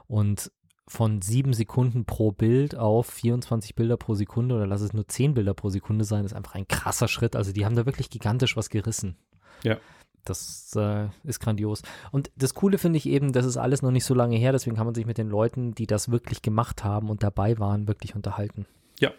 Und 0.07 0.53
von 0.87 1.23
sieben 1.23 1.55
Sekunden 1.55 2.05
pro 2.05 2.31
Bild 2.31 2.77
auf 2.77 3.07
24 3.07 3.75
Bilder 3.75 3.97
pro 3.97 4.15
Sekunde 4.15 4.55
oder 4.55 4.67
lass 4.67 4.83
es 4.83 4.93
nur 4.93 5.09
10 5.09 5.33
Bilder 5.33 5.55
pro 5.55 5.71
Sekunde 5.71 6.05
sein, 6.05 6.27
ist 6.27 6.35
einfach 6.35 6.55
ein 6.55 6.69
krasser 6.69 7.09
Schritt. 7.09 7.35
Also 7.35 7.53
die 7.53 7.65
haben 7.65 7.77
da 7.77 7.87
wirklich 7.87 8.11
gigantisch 8.11 8.59
was 8.59 8.69
gerissen. 8.69 9.17
Ja. 9.65 9.79
Das 10.27 10.71
äh, 10.77 11.09
ist 11.25 11.41
grandios. 11.41 11.81
Und 12.13 12.31
das 12.37 12.53
Coole 12.53 12.77
finde 12.77 12.99
ich 12.99 13.07
eben, 13.07 13.33
das 13.33 13.47
ist 13.47 13.57
alles 13.57 13.81
noch 13.81 13.91
nicht 13.91 14.05
so 14.05 14.13
lange 14.13 14.37
her, 14.37 14.53
deswegen 14.53 14.77
kann 14.77 14.85
man 14.85 14.95
sich 14.95 15.07
mit 15.07 15.17
den 15.17 15.31
Leuten, 15.31 15.75
die 15.75 15.87
das 15.87 16.11
wirklich 16.11 16.43
gemacht 16.43 16.85
haben 16.85 17.09
und 17.09 17.23
dabei 17.23 17.59
waren, 17.59 17.89
wirklich 17.89 18.15
unterhalten. 18.15 18.67
Ja. 19.01 19.13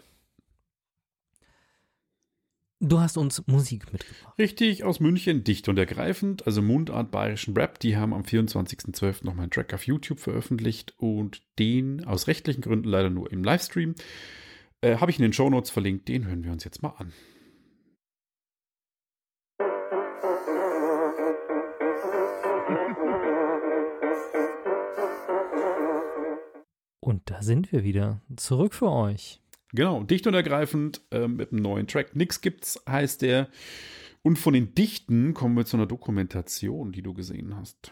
Du 2.82 2.98
hast 2.98 3.18
uns 3.18 3.46
Musik 3.46 3.92
mitgebracht. 3.92 4.38
Richtig, 4.38 4.84
aus 4.84 5.00
München, 5.00 5.44
dicht 5.44 5.68
und 5.68 5.76
ergreifend, 5.76 6.46
also 6.46 6.62
Mundart 6.62 7.10
bayerischen 7.10 7.54
Rap. 7.54 7.78
Die 7.78 7.98
haben 7.98 8.14
am 8.14 8.22
24.12. 8.22 9.22
nochmal 9.26 9.42
einen 9.42 9.50
Track 9.50 9.74
auf 9.74 9.86
YouTube 9.86 10.18
veröffentlicht 10.18 10.94
und 10.96 11.42
den 11.58 12.06
aus 12.06 12.26
rechtlichen 12.26 12.62
Gründen 12.62 12.88
leider 12.88 13.10
nur 13.10 13.30
im 13.30 13.44
Livestream. 13.44 13.94
Äh, 14.80 14.96
Habe 14.96 15.10
ich 15.10 15.18
in 15.18 15.22
den 15.24 15.34
Shownotes 15.34 15.68
verlinkt, 15.68 16.08
den 16.08 16.26
hören 16.26 16.42
wir 16.42 16.52
uns 16.52 16.64
jetzt 16.64 16.82
mal 16.82 16.94
an. 16.96 17.12
Und 27.00 27.28
da 27.28 27.42
sind 27.42 27.72
wir 27.72 27.84
wieder. 27.84 28.22
Zurück 28.36 28.72
für 28.72 28.90
euch. 28.90 29.42
Genau, 29.72 30.02
dicht 30.02 30.26
und 30.26 30.34
ergreifend 30.34 31.00
äh, 31.10 31.28
mit 31.28 31.52
einem 31.52 31.62
neuen 31.62 31.86
Track. 31.86 32.16
Nix 32.16 32.40
gibt's, 32.40 32.82
heißt 32.88 33.22
der. 33.22 33.48
Und 34.22 34.38
von 34.38 34.52
den 34.52 34.74
Dichten 34.74 35.32
kommen 35.32 35.56
wir 35.56 35.64
zu 35.64 35.76
einer 35.76 35.86
Dokumentation, 35.86 36.92
die 36.92 37.02
du 37.02 37.14
gesehen 37.14 37.56
hast. 37.56 37.90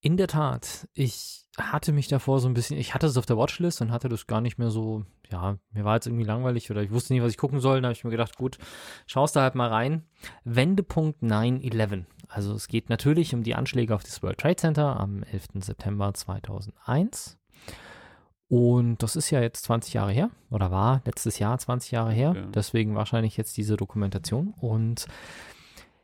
In 0.00 0.16
der 0.16 0.28
Tat, 0.28 0.88
ich 0.94 1.46
hatte 1.58 1.92
mich 1.92 2.06
davor 2.06 2.38
so 2.38 2.48
ein 2.48 2.54
bisschen, 2.54 2.78
ich 2.78 2.94
hatte 2.94 3.06
es 3.06 3.16
auf 3.16 3.26
der 3.26 3.38
Watchlist 3.38 3.80
und 3.80 3.90
hatte 3.90 4.08
das 4.08 4.26
gar 4.26 4.40
nicht 4.40 4.58
mehr 4.58 4.70
so, 4.70 5.04
ja, 5.30 5.58
mir 5.72 5.84
war 5.84 5.94
jetzt 5.94 6.06
irgendwie 6.06 6.24
langweilig 6.24 6.70
oder 6.70 6.82
ich 6.82 6.92
wusste 6.92 7.14
nicht, 7.14 7.22
was 7.22 7.32
ich 7.32 7.38
gucken 7.38 7.60
soll. 7.60 7.80
Da 7.80 7.88
habe 7.88 7.96
ich 7.96 8.04
mir 8.04 8.10
gedacht, 8.10 8.36
gut, 8.36 8.58
schaust 9.06 9.34
da 9.34 9.42
halt 9.42 9.54
mal 9.54 9.68
rein. 9.68 10.04
Wendepunkt 10.44 11.22
9-11. 11.22 12.04
Also 12.28 12.54
es 12.54 12.68
geht 12.68 12.90
natürlich 12.90 13.34
um 13.34 13.42
die 13.42 13.54
Anschläge 13.54 13.94
auf 13.94 14.04
das 14.04 14.22
World 14.22 14.38
Trade 14.38 14.56
Center 14.56 15.00
am 15.00 15.22
11. 15.24 15.64
September 15.64 16.12
2001. 16.14 17.38
Und 18.48 19.02
das 19.02 19.16
ist 19.16 19.30
ja 19.30 19.40
jetzt 19.40 19.64
20 19.64 19.94
Jahre 19.94 20.12
her 20.12 20.30
oder 20.50 20.70
war 20.70 21.02
letztes 21.04 21.38
Jahr 21.38 21.58
20 21.58 21.90
Jahre 21.90 22.12
her. 22.12 22.32
Ja. 22.36 22.46
Deswegen 22.46 22.94
wahrscheinlich 22.94 23.36
jetzt 23.36 23.56
diese 23.56 23.76
Dokumentation. 23.76 24.54
Und 24.60 25.06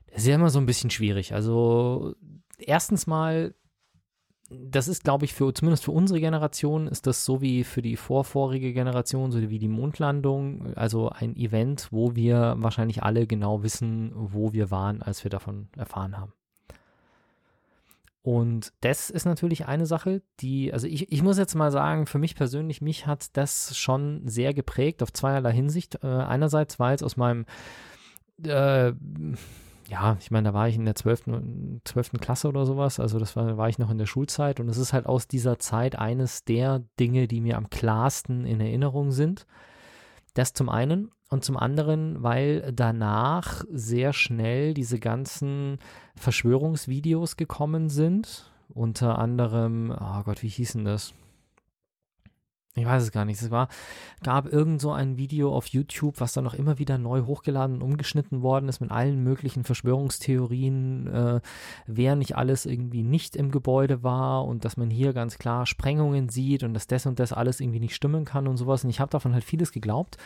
das 0.06 0.22
ist 0.22 0.26
ja 0.26 0.34
immer 0.34 0.50
so 0.50 0.58
ein 0.58 0.66
bisschen 0.66 0.90
schwierig. 0.90 1.34
Also 1.34 2.14
erstens 2.58 3.06
mal 3.06 3.54
das 4.52 4.88
ist, 4.88 5.04
glaube 5.04 5.24
ich, 5.24 5.34
für 5.34 5.52
zumindest 5.54 5.84
für 5.84 5.92
unsere 5.92 6.20
Generation 6.20 6.86
ist 6.86 7.06
das 7.06 7.24
so 7.24 7.40
wie 7.40 7.64
für 7.64 7.82
die 7.82 7.96
vorvorige 7.96 8.72
Generation, 8.72 9.32
so 9.32 9.40
wie 9.40 9.58
die 9.58 9.68
Mondlandung, 9.68 10.74
also 10.76 11.08
ein 11.08 11.36
Event, 11.36 11.88
wo 11.90 12.14
wir 12.14 12.56
wahrscheinlich 12.58 13.02
alle 13.02 13.26
genau 13.26 13.62
wissen, 13.62 14.12
wo 14.14 14.52
wir 14.52 14.70
waren, 14.70 15.02
als 15.02 15.24
wir 15.24 15.30
davon 15.30 15.68
erfahren 15.76 16.18
haben. 16.18 16.32
Und 18.22 18.72
das 18.80 19.10
ist 19.10 19.24
natürlich 19.24 19.66
eine 19.66 19.84
Sache, 19.84 20.22
die, 20.38 20.72
also 20.72 20.86
ich, 20.86 21.10
ich 21.10 21.22
muss 21.24 21.38
jetzt 21.38 21.56
mal 21.56 21.72
sagen, 21.72 22.06
für 22.06 22.18
mich 22.18 22.36
persönlich, 22.36 22.80
mich 22.80 23.06
hat 23.06 23.36
das 23.36 23.76
schon 23.76 24.22
sehr 24.26 24.54
geprägt 24.54 25.02
auf 25.02 25.12
zweierlei 25.12 25.52
Hinsicht. 25.52 25.98
Äh, 26.04 26.06
einerseits, 26.06 26.78
weil 26.78 26.94
es 26.94 27.02
aus 27.02 27.16
meinem, 27.16 27.46
äh, 28.44 28.92
ja, 29.88 30.16
ich 30.20 30.30
meine, 30.30 30.48
da 30.48 30.54
war 30.54 30.68
ich 30.68 30.76
in 30.76 30.84
der 30.84 30.94
12. 30.94 31.24
12. 31.84 32.12
Klasse 32.20 32.48
oder 32.48 32.64
sowas, 32.64 33.00
also 33.00 33.18
das 33.18 33.34
war, 33.34 33.56
war 33.56 33.68
ich 33.68 33.78
noch 33.78 33.90
in 33.90 33.98
der 33.98 34.06
Schulzeit 34.06 34.60
und 34.60 34.68
es 34.68 34.78
ist 34.78 34.92
halt 34.92 35.06
aus 35.06 35.26
dieser 35.26 35.58
Zeit 35.58 35.98
eines 35.98 36.44
der 36.44 36.84
Dinge, 37.00 37.26
die 37.26 37.40
mir 37.40 37.56
am 37.56 37.70
klarsten 37.70 38.46
in 38.46 38.60
Erinnerung 38.60 39.10
sind. 39.10 39.46
Das 40.34 40.52
zum 40.52 40.68
einen 40.68 41.10
und 41.32 41.44
zum 41.44 41.56
anderen, 41.56 42.22
weil 42.22 42.72
danach 42.72 43.64
sehr 43.72 44.12
schnell 44.12 44.74
diese 44.74 44.98
ganzen 44.98 45.78
Verschwörungsvideos 46.16 47.36
gekommen 47.36 47.88
sind. 47.88 48.50
Unter 48.68 49.18
anderem, 49.18 49.90
oh 49.90 50.22
Gott, 50.24 50.42
wie 50.42 50.48
hießen 50.48 50.84
das? 50.84 51.14
Ich 52.74 52.86
weiß 52.86 53.02
es 53.02 53.12
gar 53.12 53.26
nicht. 53.26 53.40
Es 53.42 53.50
war, 53.50 53.68
gab 54.22 54.50
irgend 54.50 54.80
so 54.80 54.92
ein 54.92 55.18
Video 55.18 55.54
auf 55.54 55.66
YouTube, 55.66 56.20
was 56.20 56.32
dann 56.32 56.44
noch 56.44 56.54
immer 56.54 56.78
wieder 56.78 56.96
neu 56.96 57.22
hochgeladen 57.26 57.76
und 57.76 57.82
umgeschnitten 57.82 58.40
worden 58.40 58.70
ist 58.70 58.80
mit 58.80 58.90
allen 58.90 59.22
möglichen 59.22 59.64
Verschwörungstheorien, 59.64 61.06
äh, 61.06 61.40
wer 61.86 62.16
nicht 62.16 62.36
alles 62.36 62.64
irgendwie 62.64 63.02
nicht 63.02 63.36
im 63.36 63.50
Gebäude 63.50 64.02
war 64.02 64.46
und 64.46 64.64
dass 64.64 64.78
man 64.78 64.88
hier 64.88 65.12
ganz 65.12 65.36
klar 65.36 65.66
Sprengungen 65.66 66.30
sieht 66.30 66.62
und 66.62 66.72
dass 66.72 66.86
das 66.86 67.04
und 67.04 67.18
das 67.18 67.34
alles 67.34 67.60
irgendwie 67.60 67.80
nicht 67.80 67.94
stimmen 67.94 68.24
kann 68.24 68.48
und 68.48 68.56
sowas. 68.56 68.84
Und 68.84 68.90
ich 68.90 69.00
habe 69.00 69.10
davon 69.10 69.34
halt 69.34 69.44
vieles 69.44 69.70
geglaubt 69.70 70.16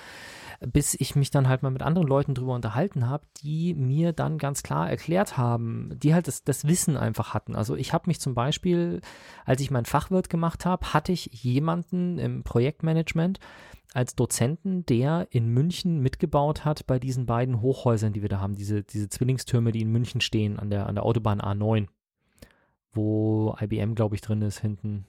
bis 0.60 0.94
ich 0.94 1.16
mich 1.16 1.30
dann 1.30 1.48
halt 1.48 1.62
mal 1.62 1.70
mit 1.70 1.82
anderen 1.82 2.06
Leuten 2.06 2.34
drüber 2.34 2.54
unterhalten 2.54 3.08
habe, 3.08 3.26
die 3.42 3.74
mir 3.74 4.12
dann 4.12 4.38
ganz 4.38 4.62
klar 4.62 4.88
erklärt 4.88 5.36
haben, 5.36 5.90
die 6.02 6.14
halt 6.14 6.28
das, 6.28 6.44
das 6.44 6.66
Wissen 6.66 6.96
einfach 6.96 7.34
hatten. 7.34 7.54
Also 7.54 7.76
ich 7.76 7.92
habe 7.92 8.04
mich 8.06 8.20
zum 8.20 8.34
Beispiel, 8.34 9.00
als 9.44 9.60
ich 9.60 9.70
mein 9.70 9.84
Fachwirt 9.84 10.30
gemacht 10.30 10.64
habe, 10.64 10.92
hatte 10.92 11.12
ich 11.12 11.26
jemanden 11.32 12.18
im 12.18 12.42
Projektmanagement 12.42 13.38
als 13.92 14.14
Dozenten, 14.14 14.84
der 14.84 15.28
in 15.30 15.48
München 15.48 16.00
mitgebaut 16.00 16.64
hat 16.64 16.86
bei 16.86 16.98
diesen 16.98 17.26
beiden 17.26 17.60
Hochhäusern, 17.60 18.12
die 18.12 18.22
wir 18.22 18.28
da 18.28 18.40
haben, 18.40 18.54
diese, 18.54 18.82
diese 18.82 19.08
Zwillingstürme, 19.08 19.72
die 19.72 19.82
in 19.82 19.92
München 19.92 20.20
stehen, 20.20 20.58
an 20.58 20.70
der, 20.70 20.86
an 20.86 20.96
der 20.96 21.04
Autobahn 21.04 21.40
A9, 21.40 21.86
wo 22.92 23.56
IBM, 23.60 23.94
glaube 23.94 24.14
ich, 24.14 24.20
drin 24.20 24.42
ist, 24.42 24.58
hinten. 24.58 25.06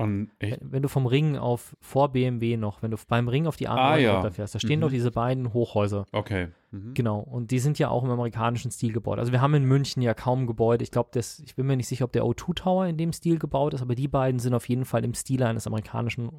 Und 0.00 0.30
wenn, 0.38 0.56
wenn, 0.62 0.82
du 0.82 0.88
vom 0.88 1.04
Ring 1.04 1.36
auf, 1.36 1.76
vor 1.80 2.10
BMW 2.10 2.56
noch, 2.56 2.82
wenn 2.82 2.90
du 2.90 2.96
beim 3.06 3.28
Ring 3.28 3.46
auf 3.46 3.56
die 3.56 3.68
A9 3.68 3.76
ah, 3.76 3.96
ja. 3.98 4.14
runterfährst, 4.14 4.54
da 4.54 4.58
stehen 4.58 4.78
mhm. 4.78 4.84
doch 4.84 4.90
diese 4.90 5.10
beiden 5.10 5.52
Hochhäuser. 5.52 6.06
Okay. 6.12 6.48
Mhm. 6.70 6.94
Genau, 6.94 7.18
und 7.18 7.50
die 7.50 7.58
sind 7.58 7.78
ja 7.78 7.90
auch 7.90 8.02
im 8.02 8.10
amerikanischen 8.10 8.70
Stil 8.70 8.94
gebaut. 8.94 9.18
Also 9.18 9.30
wir 9.30 9.42
haben 9.42 9.52
in 9.52 9.64
München 9.64 10.00
ja 10.00 10.14
kaum 10.14 10.46
Gebäude. 10.46 10.82
Ich 10.84 10.90
glaube, 10.90 11.10
ich 11.18 11.54
bin 11.54 11.66
mir 11.66 11.76
nicht 11.76 11.88
sicher, 11.88 12.06
ob 12.06 12.12
der 12.12 12.24
O2 12.24 12.54
Tower 12.54 12.86
in 12.86 12.96
dem 12.96 13.12
Stil 13.12 13.38
gebaut 13.38 13.74
ist, 13.74 13.82
aber 13.82 13.94
die 13.94 14.08
beiden 14.08 14.40
sind 14.40 14.54
auf 14.54 14.70
jeden 14.70 14.86
Fall 14.86 15.04
im 15.04 15.12
Stil 15.12 15.42
eines 15.42 15.66
amerikanischen 15.66 16.30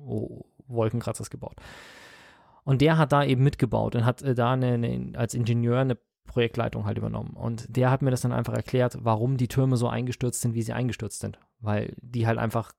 Wolkenkratzers 0.67 1.29
gebaut. 1.29 1.57
Und 2.63 2.81
der 2.81 2.97
hat 2.97 3.11
da 3.11 3.23
eben 3.23 3.43
mitgebaut 3.43 3.95
und 3.95 4.05
hat 4.05 4.23
äh, 4.23 4.33
da 4.33 4.53
eine, 4.53 4.73
eine, 4.73 5.11
als 5.15 5.35
Ingenieur 5.35 5.79
eine 5.79 5.97
Projektleitung 6.25 6.85
halt 6.85 6.97
übernommen. 6.97 7.35
Und 7.35 7.65
der 7.75 7.91
hat 7.91 8.01
mir 8.01 8.09
das 8.09 8.21
dann 8.21 8.31
einfach 8.31 8.53
erklärt, 8.53 8.97
warum 9.01 9.37
die 9.37 9.47
Türme 9.47 9.77
so 9.77 9.87
eingestürzt 9.87 10.41
sind, 10.41 10.55
wie 10.55 10.61
sie 10.63 10.73
eingestürzt 10.73 11.19
sind. 11.19 11.39
Weil 11.59 11.95
die 12.01 12.25
halt 12.25 12.39
einfach 12.39 12.71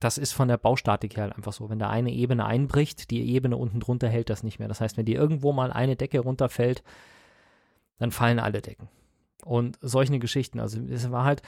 das 0.00 0.18
ist 0.18 0.32
von 0.32 0.48
der 0.48 0.56
Baustatik 0.56 1.16
her 1.16 1.24
halt 1.24 1.36
einfach 1.36 1.52
so. 1.52 1.68
Wenn 1.68 1.78
da 1.78 1.90
eine 1.90 2.12
Ebene 2.12 2.46
einbricht, 2.46 3.10
die 3.10 3.30
Ebene 3.32 3.58
unten 3.58 3.80
drunter 3.80 4.08
hält 4.08 4.30
das 4.30 4.42
nicht 4.42 4.58
mehr. 4.58 4.68
Das 4.68 4.80
heißt, 4.80 4.96
wenn 4.96 5.04
dir 5.04 5.18
irgendwo 5.18 5.52
mal 5.52 5.70
eine 5.72 5.94
Decke 5.94 6.20
runterfällt, 6.20 6.82
dann 7.98 8.10
fallen 8.10 8.38
alle 8.38 8.62
Decken. 8.62 8.88
Und 9.44 9.78
solche 9.82 10.18
Geschichten. 10.18 10.58
Also 10.58 10.80
es 10.80 11.10
war 11.10 11.24
halt 11.24 11.42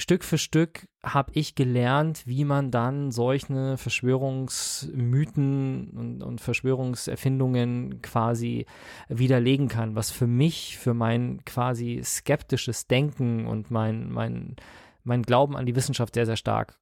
Stück 0.00 0.22
für 0.24 0.38
Stück 0.38 0.88
habe 1.02 1.32
ich 1.34 1.54
gelernt, 1.54 2.22
wie 2.24 2.44
man 2.44 2.70
dann 2.70 3.10
solche 3.10 3.76
Verschwörungsmythen 3.76 5.90
und, 5.90 6.22
und 6.22 6.40
Verschwörungserfindungen 6.40 8.00
quasi 8.00 8.64
widerlegen 9.08 9.68
kann, 9.68 9.96
was 9.96 10.12
für 10.12 10.28
mich, 10.28 10.78
für 10.78 10.94
mein 10.94 11.44
quasi 11.44 12.00
skeptisches 12.02 12.86
Denken 12.86 13.46
und 13.46 13.72
mein, 13.72 14.08
mein, 14.10 14.54
mein 15.02 15.22
Glauben 15.22 15.56
an 15.56 15.66
die 15.66 15.74
Wissenschaft 15.74 16.14
sehr, 16.14 16.26
sehr 16.26 16.36
stark 16.36 16.78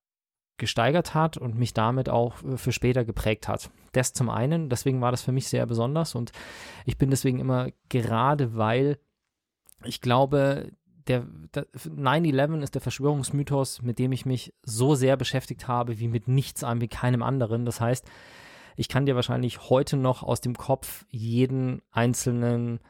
gesteigert 0.59 1.15
hat 1.15 1.37
und 1.37 1.59
mich 1.59 1.75
damit 1.75 2.09
auch 2.09 2.43
äh, 2.43 2.57
für 2.57 2.73
später 2.73 3.05
geprägt 3.05 3.49
hat. 3.49 3.71
Das 3.93 4.13
zum 4.13 4.31
einen, 4.31 4.69
deswegen 4.69 5.01
war 5.01 5.11
das 5.11 5.23
für 5.23 5.33
mich 5.33 5.49
sehr 5.49 5.67
besonders 5.67 6.15
und 6.15 6.33
ich 6.85 6.99
bin 6.99 7.11
deswegen 7.11 7.39
immer 7.39 7.69
gerade, 7.89 8.57
weil 8.57 8.99
ich 9.85 10.01
glaube, 10.01 10.73
der, 11.07 11.25
der 11.55 11.67
9-11 11.67 12.63
ist 12.63 12.75
der 12.75 12.83
Verschwörungsmythos, 12.83 13.83
mit 13.83 13.99
dem 13.99 14.13
ich 14.13 14.27
mich 14.27 14.53
so 14.63 14.95
sehr 14.95 15.17
beschäftigt 15.17 15.69
habe, 15.69 15.99
wie 15.99 16.09
mit 16.09 16.29
nichts 16.29 16.65
an, 16.65 16.81
wie 16.81 16.89
keinem 16.89 17.23
anderen. 17.23 17.65
Das 17.65 17.81
heißt, 17.81 18.05
ich 18.77 18.89
kann 18.89 19.07
dir 19.07 19.15
wahrscheinlich 19.15 19.71
heute 19.71 19.97
noch 19.97 20.23
aus 20.23 20.41
dem 20.41 20.57
Kopf 20.57 21.07
jeden 21.11 21.83
einzelnen 21.93 22.81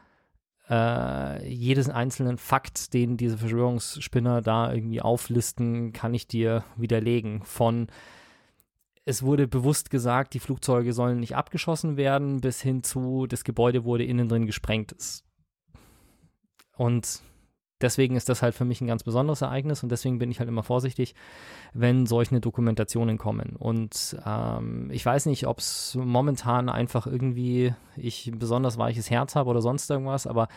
äh, 0.69 1.47
jedes 1.47 1.89
einzelnen 1.89 2.37
Fakt, 2.37 2.93
den 2.93 3.17
diese 3.17 3.37
Verschwörungsspinner 3.37 4.41
da 4.41 4.73
irgendwie 4.73 5.01
auflisten, 5.01 5.93
kann 5.93 6.13
ich 6.13 6.27
dir 6.27 6.63
widerlegen. 6.75 7.43
Von 7.43 7.87
es 9.05 9.23
wurde 9.23 9.47
bewusst 9.47 9.89
gesagt, 9.89 10.33
die 10.33 10.39
Flugzeuge 10.39 10.91
sollen 10.91 11.21
nicht 11.21 11.35
abgeschossen 11.37 11.95
werden, 11.95 12.41
bis 12.41 12.61
hin 12.61 12.83
zu, 12.83 13.25
das 13.25 13.45
Gebäude 13.45 13.85
wurde 13.85 14.03
innen 14.03 14.27
drin 14.27 14.45
gesprengt. 14.45 14.95
Und 16.75 17.21
deswegen 17.81 18.15
ist 18.15 18.29
das 18.29 18.41
halt 18.41 18.55
für 18.55 18.65
mich 18.65 18.81
ein 18.81 18.87
ganz 18.87 19.03
besonderes 19.03 19.41
Ereignis 19.41 19.83
und 19.83 19.89
deswegen 19.89 20.19
bin 20.19 20.31
ich 20.31 20.39
halt 20.39 20.49
immer 20.49 20.63
vorsichtig, 20.63 21.15
wenn 21.73 22.05
solche 22.05 22.39
Dokumentationen 22.39 23.17
kommen. 23.17 23.55
Und 23.55 24.17
ähm, 24.25 24.89
ich 24.91 25.05
weiß 25.05 25.27
nicht, 25.27 25.47
ob 25.47 25.59
es 25.59 25.95
momentan 25.95 26.69
einfach 26.69 27.07
irgendwie 27.07 27.73
ich 27.95 28.27
ein 28.27 28.39
besonders 28.39 28.77
weiches 28.77 29.09
Herz 29.09 29.35
habe 29.35 29.49
oder 29.49 29.61
sonst 29.61 29.89
irgendwas, 29.89 30.27
aber 30.27 30.47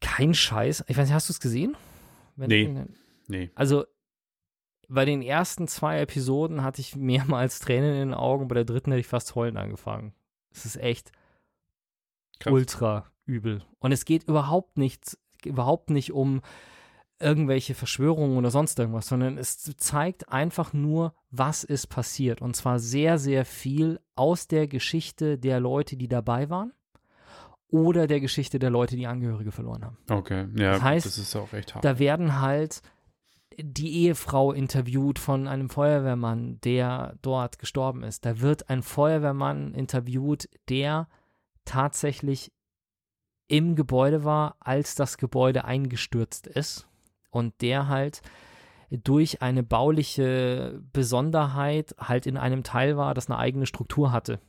kein 0.00 0.34
Scheiß. 0.34 0.84
Ich 0.88 0.96
weiß 0.96 1.06
nicht, 1.06 1.14
hast 1.14 1.28
du 1.28 1.32
es 1.32 1.40
gesehen? 1.40 1.76
Wenn 2.36 2.48
nee. 2.48 2.84
nee. 3.28 3.50
Also 3.54 3.84
bei 4.88 5.04
den 5.04 5.22
ersten 5.22 5.66
zwei 5.68 6.00
Episoden 6.00 6.62
hatte 6.62 6.80
ich 6.80 6.96
mehrmals 6.96 7.60
Tränen 7.60 7.92
in 7.92 8.08
den 8.10 8.14
Augen, 8.14 8.48
bei 8.48 8.54
der 8.54 8.64
dritten 8.64 8.90
hätte 8.90 9.00
ich 9.00 9.06
fast 9.06 9.34
heulen 9.34 9.56
angefangen. 9.56 10.14
Es 10.50 10.66
ist 10.66 10.76
echt 10.76 11.12
Krass. 12.38 12.52
ultra 12.52 13.06
übel. 13.24 13.64
Und 13.78 13.92
es 13.92 14.04
geht 14.04 14.24
überhaupt 14.24 14.76
nichts 14.78 15.18
überhaupt 15.46 15.90
nicht 15.90 16.12
um 16.12 16.40
irgendwelche 17.20 17.74
Verschwörungen 17.74 18.36
oder 18.36 18.50
sonst 18.50 18.78
irgendwas, 18.78 19.06
sondern 19.06 19.38
es 19.38 19.62
zeigt 19.76 20.28
einfach 20.30 20.72
nur, 20.72 21.14
was 21.30 21.64
ist 21.64 21.86
passiert. 21.86 22.42
Und 22.42 22.56
zwar 22.56 22.78
sehr, 22.78 23.18
sehr 23.18 23.44
viel 23.44 24.00
aus 24.16 24.48
der 24.48 24.66
Geschichte 24.66 25.38
der 25.38 25.60
Leute, 25.60 25.96
die 25.96 26.08
dabei 26.08 26.50
waren 26.50 26.72
oder 27.68 28.06
der 28.06 28.20
Geschichte 28.20 28.58
der 28.58 28.70
Leute, 28.70 28.96
die 28.96 29.06
Angehörige 29.06 29.52
verloren 29.52 29.84
haben. 29.84 29.98
Okay, 30.08 30.46
ja, 30.56 30.72
das, 30.72 30.82
heißt, 30.82 31.06
das 31.06 31.18
ist 31.18 31.34
auch 31.34 31.52
echt 31.52 31.74
hart. 31.74 31.84
Da 31.84 31.98
werden 31.98 32.40
halt 32.40 32.82
die 33.58 34.04
Ehefrau 34.04 34.52
interviewt 34.52 35.18
von 35.18 35.48
einem 35.48 35.68
Feuerwehrmann, 35.68 36.60
der 36.62 37.16
dort 37.22 37.58
gestorben 37.58 38.02
ist. 38.02 38.24
Da 38.24 38.40
wird 38.40 38.68
ein 38.70 38.82
Feuerwehrmann 38.82 39.74
interviewt, 39.74 40.48
der 40.68 41.08
tatsächlich 41.64 42.52
im 43.54 43.76
Gebäude 43.76 44.24
war, 44.24 44.56
als 44.58 44.96
das 44.96 45.16
Gebäude 45.16 45.64
eingestürzt 45.64 46.48
ist 46.48 46.88
und 47.30 47.54
der 47.62 47.86
halt 47.86 48.20
durch 48.90 49.42
eine 49.42 49.62
bauliche 49.62 50.82
Besonderheit 50.92 51.94
halt 51.98 52.26
in 52.26 52.36
einem 52.36 52.64
Teil 52.64 52.96
war, 52.96 53.14
das 53.14 53.30
eine 53.30 53.38
eigene 53.38 53.66
Struktur 53.66 54.10
hatte. 54.10 54.40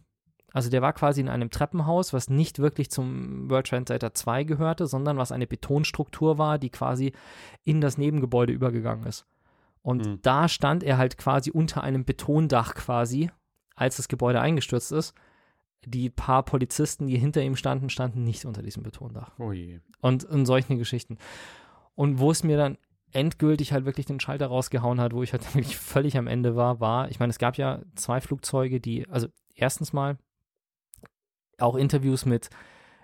Also 0.53 0.71
der 0.71 0.81
war 0.81 0.93
quasi 0.93 1.21
in 1.21 1.29
einem 1.29 1.51
Treppenhaus, 1.51 2.13
was 2.13 2.31
nicht 2.31 2.57
wirklich 2.57 2.89
zum 2.89 3.47
World 3.47 3.67
Trade 3.67 3.85
Center 3.85 4.13
2 4.15 4.43
gehörte, 4.43 4.87
sondern 4.87 5.17
was 5.17 5.31
eine 5.31 5.45
Betonstruktur 5.45 6.39
war, 6.39 6.57
die 6.57 6.71
quasi 6.71 7.13
in 7.63 7.81
das 7.81 7.99
Nebengebäude 7.99 8.53
übergegangen 8.53 9.05
ist. 9.05 9.27
Und 9.83 10.03
mhm. 10.03 10.21
da 10.23 10.47
stand 10.47 10.81
er 10.83 10.97
halt 10.97 11.19
quasi 11.19 11.51
unter 11.51 11.83
einem 11.83 12.05
Betondach 12.05 12.73
quasi, 12.73 13.29
als 13.75 13.97
das 13.97 14.07
Gebäude 14.07 14.41
eingestürzt 14.41 14.91
ist 14.91 15.13
die 15.85 16.09
paar 16.09 16.43
Polizisten, 16.43 17.07
die 17.07 17.17
hinter 17.17 17.41
ihm 17.41 17.55
standen, 17.55 17.89
standen 17.89 18.23
nicht 18.23 18.45
unter 18.45 18.61
diesem 18.61 18.83
Betondach. 18.83 19.31
Oh 19.39 19.51
je. 19.51 19.79
Und 20.01 20.23
in 20.23 20.45
solchen 20.45 20.77
Geschichten. 20.77 21.17
Und 21.95 22.19
wo 22.19 22.31
es 22.31 22.43
mir 22.43 22.57
dann 22.57 22.77
endgültig 23.11 23.71
halt 23.71 23.85
wirklich 23.85 24.05
den 24.05 24.19
Schalter 24.19 24.47
rausgehauen 24.47 24.99
hat, 24.99 25.13
wo 25.13 25.23
ich 25.23 25.31
halt 25.31 25.43
wirklich 25.55 25.77
völlig 25.77 26.17
am 26.17 26.27
Ende 26.27 26.55
war, 26.55 26.79
war, 26.79 27.09
ich 27.09 27.19
meine, 27.19 27.31
es 27.31 27.39
gab 27.39 27.57
ja 27.57 27.81
zwei 27.95 28.21
Flugzeuge, 28.21 28.79
die, 28.79 29.07
also 29.09 29.27
erstens 29.55 29.93
mal 29.93 30.17
auch 31.57 31.75
Interviews 31.75 32.25
mit 32.25 32.49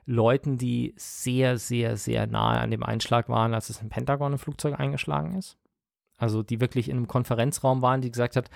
Leuten, 0.06 0.58
die 0.58 0.94
sehr, 0.98 1.58
sehr, 1.58 1.96
sehr 1.96 2.28
nahe 2.28 2.60
an 2.60 2.72
dem 2.72 2.84
Einschlag 2.84 3.30
waren, 3.30 3.54
als 3.54 3.70
es 3.70 3.82
im 3.82 3.90
Pentagon 3.90 4.34
ein 4.34 4.40
Flugzeug 4.40 4.80
eingeschlagen 4.80 5.38
ist. 5.38 5.58
Also 6.18 6.44
die 6.44 6.60
wirklich 6.60 6.90
in 6.90 6.98
einem 6.98 7.08
Konferenzraum 7.08 7.82
waren, 7.82 8.02
die 8.02 8.12
gesagt 8.12 8.36
hat, 8.36 8.50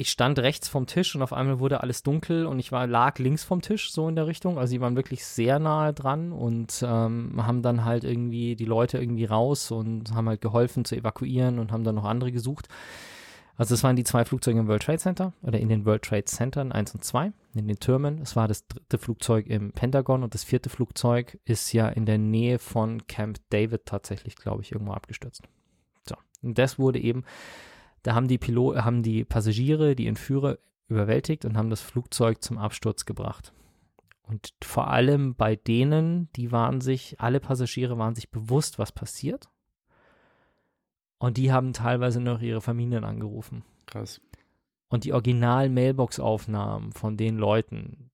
ich 0.00 0.10
stand 0.10 0.38
rechts 0.38 0.68
vom 0.68 0.86
Tisch 0.86 1.16
und 1.16 1.22
auf 1.22 1.32
einmal 1.32 1.58
wurde 1.58 1.82
alles 1.82 2.04
dunkel 2.04 2.46
und 2.46 2.60
ich 2.60 2.70
war, 2.70 2.86
lag 2.86 3.18
links 3.18 3.42
vom 3.42 3.62
Tisch, 3.62 3.90
so 3.90 4.08
in 4.08 4.14
der 4.14 4.28
Richtung. 4.28 4.56
Also 4.56 4.70
sie 4.70 4.80
waren 4.80 4.94
wirklich 4.94 5.24
sehr 5.24 5.58
nahe 5.58 5.92
dran 5.92 6.30
und 6.30 6.84
ähm, 6.86 7.44
haben 7.44 7.62
dann 7.62 7.84
halt 7.84 8.04
irgendwie 8.04 8.54
die 8.54 8.64
Leute 8.64 8.98
irgendwie 8.98 9.24
raus 9.24 9.72
und 9.72 10.14
haben 10.14 10.28
halt 10.28 10.40
geholfen 10.40 10.84
zu 10.84 10.94
evakuieren 10.94 11.58
und 11.58 11.72
haben 11.72 11.82
dann 11.82 11.96
noch 11.96 12.04
andere 12.04 12.30
gesucht. 12.30 12.68
Also 13.56 13.74
das 13.74 13.82
waren 13.82 13.96
die 13.96 14.04
zwei 14.04 14.24
Flugzeuge 14.24 14.60
im 14.60 14.68
World 14.68 14.84
Trade 14.84 14.98
Center 14.98 15.32
oder 15.42 15.58
in 15.58 15.68
den 15.68 15.84
World 15.84 16.02
Trade 16.02 16.26
Centern 16.26 16.70
1 16.70 16.94
und 16.94 17.02
2, 17.02 17.32
in 17.56 17.66
den 17.66 17.80
Türmen. 17.80 18.20
Es 18.22 18.36
war 18.36 18.46
das 18.46 18.68
dritte 18.68 18.98
Flugzeug 18.98 19.48
im 19.48 19.72
Pentagon 19.72 20.22
und 20.22 20.32
das 20.32 20.44
vierte 20.44 20.70
Flugzeug 20.70 21.40
ist 21.44 21.72
ja 21.72 21.88
in 21.88 22.06
der 22.06 22.18
Nähe 22.18 22.60
von 22.60 23.04
Camp 23.08 23.38
David 23.50 23.84
tatsächlich, 23.84 24.36
glaube 24.36 24.62
ich, 24.62 24.70
irgendwo 24.70 24.92
abgestürzt. 24.92 25.42
So, 26.08 26.14
und 26.42 26.56
das 26.56 26.78
wurde 26.78 27.00
eben 27.00 27.24
da 28.02 28.14
haben 28.14 28.28
die 28.28 28.38
Pilot, 28.38 28.76
haben 28.78 29.02
die 29.02 29.24
Passagiere, 29.24 29.94
die 29.94 30.06
Entführer 30.06 30.58
überwältigt 30.88 31.44
und 31.44 31.56
haben 31.56 31.70
das 31.70 31.80
Flugzeug 31.80 32.42
zum 32.42 32.58
Absturz 32.58 33.04
gebracht. 33.04 33.52
Und 34.22 34.54
vor 34.62 34.88
allem 34.88 35.34
bei 35.34 35.56
denen, 35.56 36.30
die 36.32 36.52
waren 36.52 36.80
sich, 36.80 37.18
alle 37.18 37.40
Passagiere 37.40 37.96
waren 37.98 38.14
sich 38.14 38.30
bewusst, 38.30 38.78
was 38.78 38.92
passiert. 38.92 39.48
Und 41.18 41.36
die 41.36 41.50
haben 41.50 41.72
teilweise 41.72 42.20
noch 42.20 42.40
ihre 42.40 42.60
Familien 42.60 43.04
angerufen. 43.04 43.64
Krass. 43.86 44.20
Und 44.88 45.04
die 45.04 45.12
Original-Mailbox-Aufnahmen 45.12 46.92
von 46.92 47.16
den 47.16 47.36
Leuten, 47.36 48.10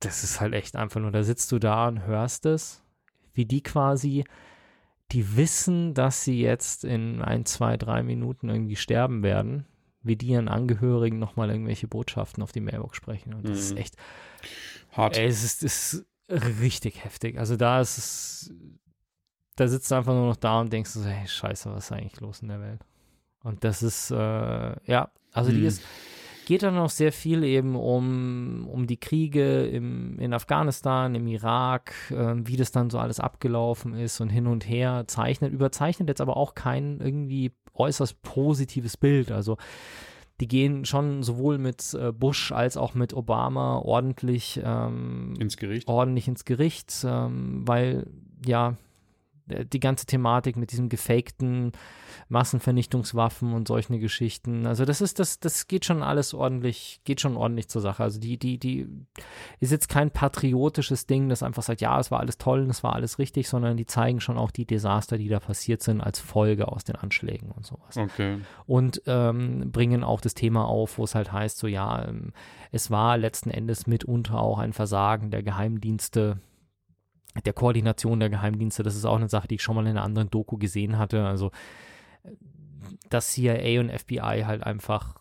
das 0.00 0.24
ist 0.24 0.40
halt 0.40 0.54
echt 0.54 0.76
einfach 0.76 1.00
nur, 1.00 1.10
da 1.10 1.22
sitzt 1.22 1.50
du 1.52 1.58
da 1.58 1.88
und 1.88 2.04
hörst 2.04 2.46
es, 2.46 2.84
wie 3.32 3.44
die 3.44 3.62
quasi 3.62 4.24
die 5.12 5.36
wissen, 5.36 5.94
dass 5.94 6.24
sie 6.24 6.40
jetzt 6.40 6.84
in 6.84 7.22
ein, 7.22 7.46
zwei, 7.46 7.76
drei 7.76 8.02
Minuten 8.02 8.48
irgendwie 8.48 8.76
sterben 8.76 9.22
werden, 9.22 9.66
wie 10.02 10.16
die 10.16 10.28
ihren 10.28 10.48
Angehörigen 10.48 11.18
nochmal 11.18 11.50
irgendwelche 11.50 11.88
Botschaften 11.88 12.42
auf 12.42 12.52
die 12.52 12.60
Mailbox 12.60 12.96
sprechen. 12.96 13.32
Und 13.34 13.44
das 13.44 13.50
mhm. 13.50 13.56
ist 13.56 13.76
echt 13.76 13.96
hart. 14.92 15.16
Ey, 15.16 15.26
es 15.26 15.42
ist, 15.44 15.62
ist 15.62 16.06
richtig 16.28 17.04
heftig. 17.04 17.38
Also 17.38 17.56
da 17.56 17.80
ist 17.80 17.98
es, 17.98 18.54
da 19.56 19.66
sitzt 19.66 19.90
du 19.90 19.94
einfach 19.94 20.12
nur 20.12 20.26
noch 20.26 20.36
da 20.36 20.60
und 20.60 20.72
denkst 20.72 20.90
so, 20.90 21.04
hey, 21.04 21.26
scheiße, 21.26 21.70
was 21.70 21.86
ist 21.86 21.92
eigentlich 21.92 22.20
los 22.20 22.42
in 22.42 22.48
der 22.48 22.60
Welt? 22.60 22.84
Und 23.42 23.64
das 23.64 23.82
ist, 23.82 24.10
äh, 24.10 24.16
ja, 24.16 25.10
also 25.32 25.50
mhm. 25.50 25.56
die 25.56 25.64
ist, 25.64 25.82
geht 26.48 26.62
dann 26.62 26.76
noch 26.76 26.88
sehr 26.88 27.12
viel 27.12 27.44
eben 27.44 27.76
um, 27.76 28.66
um 28.72 28.86
die 28.86 28.96
Kriege 28.96 29.66
im, 29.66 30.18
in 30.18 30.32
Afghanistan, 30.32 31.14
im 31.14 31.26
Irak, 31.26 31.92
äh, 32.10 32.36
wie 32.38 32.56
das 32.56 32.72
dann 32.72 32.88
so 32.88 32.98
alles 32.98 33.20
abgelaufen 33.20 33.92
ist 33.92 34.18
und 34.22 34.30
hin 34.30 34.46
und 34.46 34.66
her 34.66 35.04
zeichnet, 35.08 35.52
überzeichnet 35.52 36.08
jetzt 36.08 36.22
aber 36.22 36.38
auch 36.38 36.54
kein 36.54 37.00
irgendwie 37.00 37.52
äußerst 37.74 38.22
positives 38.22 38.96
Bild. 38.96 39.30
Also 39.30 39.58
die 40.40 40.48
gehen 40.48 40.86
schon 40.86 41.22
sowohl 41.22 41.58
mit 41.58 41.92
äh, 41.92 42.12
Bush 42.12 42.50
als 42.50 42.78
auch 42.78 42.94
mit 42.94 43.12
Obama 43.12 43.80
ordentlich 43.80 44.58
ähm, 44.64 45.34
ins 45.38 45.58
Gericht. 45.58 45.86
Ordentlich 45.86 46.28
ins 46.28 46.46
Gericht, 46.46 47.04
ähm, 47.06 47.68
weil 47.68 48.06
ja 48.46 48.74
die 49.48 49.80
ganze 49.80 50.06
Thematik 50.06 50.56
mit 50.56 50.72
diesem 50.72 50.88
gefakten 50.88 51.72
Massenvernichtungswaffen 52.28 53.52
und 53.52 53.68
solche 53.68 53.98
Geschichten. 53.98 54.66
Also 54.66 54.84
das 54.84 55.00
ist, 55.00 55.18
das, 55.18 55.40
das 55.40 55.66
geht 55.66 55.84
schon 55.84 56.02
alles 56.02 56.34
ordentlich, 56.34 57.00
geht 57.04 57.20
schon 57.20 57.36
ordentlich 57.36 57.68
zur 57.68 57.80
Sache. 57.80 58.02
Also 58.02 58.20
die, 58.20 58.38
die, 58.38 58.58
die 58.58 58.86
ist 59.60 59.72
jetzt 59.72 59.88
kein 59.88 60.10
patriotisches 60.10 61.06
Ding, 61.06 61.28
das 61.28 61.42
einfach 61.42 61.62
sagt, 61.62 61.80
ja, 61.80 61.98
es 61.98 62.10
war 62.10 62.20
alles 62.20 62.38
toll 62.38 62.62
und 62.62 62.70
es 62.70 62.82
war 62.82 62.94
alles 62.94 63.18
richtig, 63.18 63.48
sondern 63.48 63.76
die 63.76 63.86
zeigen 63.86 64.20
schon 64.20 64.38
auch 64.38 64.50
die 64.50 64.66
Desaster, 64.66 65.16
die 65.16 65.28
da 65.28 65.40
passiert 65.40 65.82
sind, 65.82 66.00
als 66.00 66.20
Folge 66.20 66.68
aus 66.68 66.84
den 66.84 66.96
Anschlägen 66.96 67.50
und 67.50 67.64
sowas. 67.66 67.96
Okay. 67.96 68.38
Und 68.66 69.02
ähm, 69.06 69.70
bringen 69.70 70.04
auch 70.04 70.20
das 70.20 70.34
Thema 70.34 70.66
auf, 70.66 70.98
wo 70.98 71.04
es 71.04 71.14
halt 71.14 71.32
heißt, 71.32 71.58
so 71.58 71.66
ja, 71.66 72.04
ähm, 72.06 72.32
es 72.72 72.90
war 72.90 73.16
letzten 73.16 73.50
Endes 73.50 73.86
mitunter 73.86 74.40
auch 74.40 74.58
ein 74.58 74.72
Versagen 74.72 75.30
der 75.30 75.42
Geheimdienste 75.42 76.38
der 77.44 77.52
Koordination 77.52 78.20
der 78.20 78.30
Geheimdienste, 78.30 78.82
das 78.82 78.96
ist 78.96 79.04
auch 79.04 79.16
eine 79.16 79.28
Sache, 79.28 79.48
die 79.48 79.56
ich 79.56 79.62
schon 79.62 79.76
mal 79.76 79.86
in 79.86 79.90
einer 79.90 80.04
anderen 80.04 80.30
Doku 80.30 80.56
gesehen 80.56 80.98
hatte. 80.98 81.24
Also, 81.24 81.50
dass 83.10 83.32
CIA 83.32 83.80
und 83.80 83.90
FBI 83.90 84.44
halt 84.44 84.62
einfach, 84.64 85.16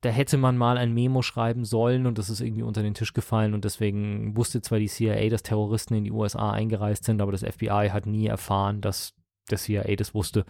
da 0.00 0.10
hätte 0.10 0.36
man 0.36 0.56
mal 0.56 0.76
ein 0.78 0.92
Memo 0.92 1.22
schreiben 1.22 1.64
sollen 1.64 2.06
und 2.06 2.18
das 2.18 2.30
ist 2.30 2.40
irgendwie 2.40 2.62
unter 2.62 2.82
den 2.82 2.94
Tisch 2.94 3.12
gefallen 3.12 3.54
und 3.54 3.64
deswegen 3.64 4.36
wusste 4.36 4.60
zwar 4.60 4.78
die 4.78 4.88
CIA, 4.88 5.28
dass 5.28 5.42
Terroristen 5.42 5.94
in 5.94 6.04
die 6.04 6.12
USA 6.12 6.50
eingereist 6.50 7.04
sind, 7.04 7.22
aber 7.22 7.32
das 7.32 7.42
FBI 7.44 7.90
hat 7.92 8.06
nie 8.06 8.26
erfahren, 8.26 8.80
dass 8.80 9.14
der 9.50 9.58
CIA 9.58 9.96
das 9.96 10.14
wusste. 10.14 10.44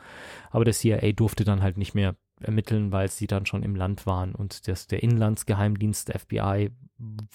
Aber 0.51 0.65
der 0.65 0.75
CIA 0.75 1.13
durfte 1.13 1.45
dann 1.45 1.63
halt 1.63 1.77
nicht 1.77 1.95
mehr 1.95 2.17
ermitteln, 2.45 2.93
weil 2.93 3.09
sie 3.09 3.26
dann 3.26 3.47
schon 3.47 3.62
im 3.62 3.74
Land 3.74 4.07
waren 4.07 4.34
und 4.34 4.68
das, 4.68 4.86
der 4.86 5.03
Inlandsgeheimdienst 5.03 6.09
der 6.09 6.18
FBI 6.18 6.70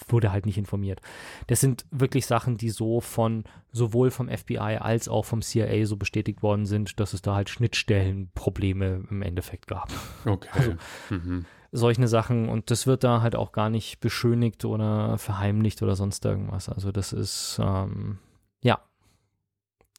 wurde 0.08 0.32
halt 0.32 0.46
nicht 0.46 0.58
informiert. 0.58 1.02
Das 1.48 1.60
sind 1.60 1.86
wirklich 1.92 2.26
Sachen, 2.26 2.58
die 2.58 2.70
so 2.70 3.02
von 3.02 3.44
sowohl 3.72 4.12
vom 4.12 4.30
FBI 4.30 4.78
als 4.80 5.10
auch 5.10 5.26
vom 5.26 5.42
CIA 5.42 5.86
so 5.86 5.98
bestätigt 5.98 6.42
worden 6.42 6.66
sind, 6.66 7.00
dass 7.00 7.14
es 7.14 7.22
da 7.22 7.36
halt 7.36 7.50
Schnittstellenprobleme 7.50 9.04
im 9.10 9.22
Endeffekt 9.22 9.68
gab. 9.68 9.92
Okay. 10.26 10.50
Also, 10.52 10.74
mhm. 11.10 11.46
Solche 11.74 12.08
Sachen 12.08 12.48
und 12.48 12.72
das 12.72 12.88
wird 12.88 13.04
da 13.04 13.22
halt 13.22 13.36
auch 13.36 13.52
gar 13.52 13.70
nicht 13.70 14.00
beschönigt 14.00 14.64
oder 14.64 15.18
verheimlicht 15.18 15.84
oder 15.84 15.96
sonst 15.98 16.24
irgendwas. 16.24 16.70
Also 16.70 16.94
das 16.94 17.12
ist 17.12 17.60
ähm, 17.62 18.20
ja 18.62 18.80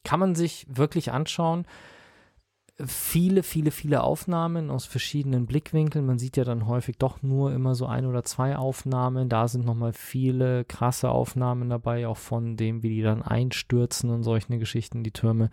kann 0.03 0.19
man 0.19 0.35
sich 0.35 0.65
wirklich 0.69 1.11
anschauen 1.11 1.65
viele, 2.85 3.43
viele, 3.43 3.71
viele 3.71 4.03
Aufnahmen 4.03 4.69
aus 4.69 4.85
verschiedenen 4.85 5.45
Blickwinkeln. 5.45 6.05
Man 6.05 6.17
sieht 6.17 6.37
ja 6.37 6.43
dann 6.43 6.65
häufig 6.65 6.97
doch 6.97 7.21
nur 7.21 7.51
immer 7.51 7.75
so 7.75 7.85
ein 7.85 8.05
oder 8.05 8.23
zwei 8.23 8.55
Aufnahmen. 8.55 9.27
Da 9.27 9.47
sind 9.47 9.65
nochmal 9.65 9.91
viele 9.93 10.63
krasse 10.65 11.09
Aufnahmen 11.09 11.69
dabei, 11.69 12.07
auch 12.07 12.17
von 12.17 12.55
dem, 12.55 12.81
wie 12.81 12.89
die 12.89 13.01
dann 13.01 13.21
einstürzen 13.21 14.09
und 14.09 14.23
solche 14.23 14.57
Geschichten, 14.57 15.03
die 15.03 15.11
Türme. 15.11 15.49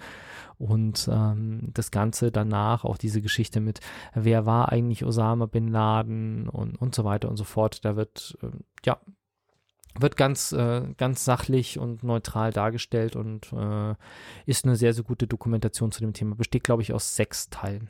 Und 0.59 1.09
ähm, 1.12 1.70
das 1.74 1.91
Ganze 1.91 2.31
danach, 2.31 2.85
auch 2.85 2.97
diese 2.97 3.20
Geschichte 3.20 3.61
mit, 3.61 3.81
wer 4.14 4.47
war 4.47 4.70
eigentlich 4.70 5.05
Osama 5.05 5.47
bin 5.47 5.68
Laden 5.68 6.49
und, 6.49 6.77
und 6.77 6.95
so 6.95 7.05
weiter 7.05 7.29
und 7.29 7.37
so 7.37 7.45
fort. 7.45 7.85
Da 7.85 7.97
wird, 7.97 8.39
äh, 8.43 8.49
ja, 8.85 8.99
wird 10.01 10.16
ganz, 10.16 10.53
äh, 10.53 10.82
ganz 10.97 11.24
sachlich 11.24 11.78
und 11.78 12.03
neutral 12.03 12.53
dargestellt 12.53 13.16
und 13.16 13.53
äh, 13.53 13.94
ist 14.47 14.64
eine 14.64 14.76
sehr, 14.76 14.92
sehr 14.92 15.05
gute 15.05 15.26
Dokumentation 15.26 15.92
zu 15.92 16.01
dem 16.01 16.12
Thema. 16.12 16.34
Besteht, 16.34 16.64
glaube 16.64 16.82
ich, 16.82 16.92
aus 16.92 17.16
sechs 17.16 17.51
Teilen. 17.51 17.88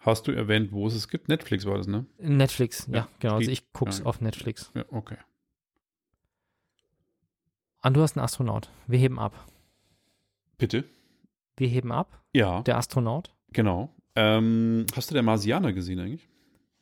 Hast 0.00 0.26
du 0.26 0.32
erwähnt, 0.32 0.72
wo 0.72 0.86
es 0.86 0.94
es 0.94 1.08
gibt? 1.08 1.28
Netflix 1.28 1.64
war 1.64 1.78
das, 1.78 1.86
ne? 1.86 2.04
Netflix, 2.18 2.86
ja, 2.88 2.94
ja 2.94 3.08
genau. 3.20 3.36
Also 3.36 3.50
ich 3.50 3.72
gucke 3.72 3.90
es 3.90 4.00
ja. 4.00 4.04
auf 4.04 4.20
Netflix. 4.20 4.70
Ja, 4.74 4.84
okay. 4.90 5.16
Und 7.82 7.94
du 7.94 8.02
hast 8.02 8.16
einen 8.16 8.24
Astronaut. 8.24 8.70
Wir 8.86 8.98
heben 8.98 9.18
ab. 9.18 9.46
Bitte? 10.58 10.84
Wir 11.56 11.68
heben 11.68 11.92
ab? 11.92 12.22
Ja. 12.32 12.62
Der 12.62 12.76
Astronaut? 12.76 13.34
Genau. 13.52 13.94
Ähm, 14.16 14.86
hast 14.94 15.10
du 15.10 15.14
der 15.14 15.22
Marsianer 15.22 15.72
gesehen 15.72 15.98
eigentlich? 16.00 16.28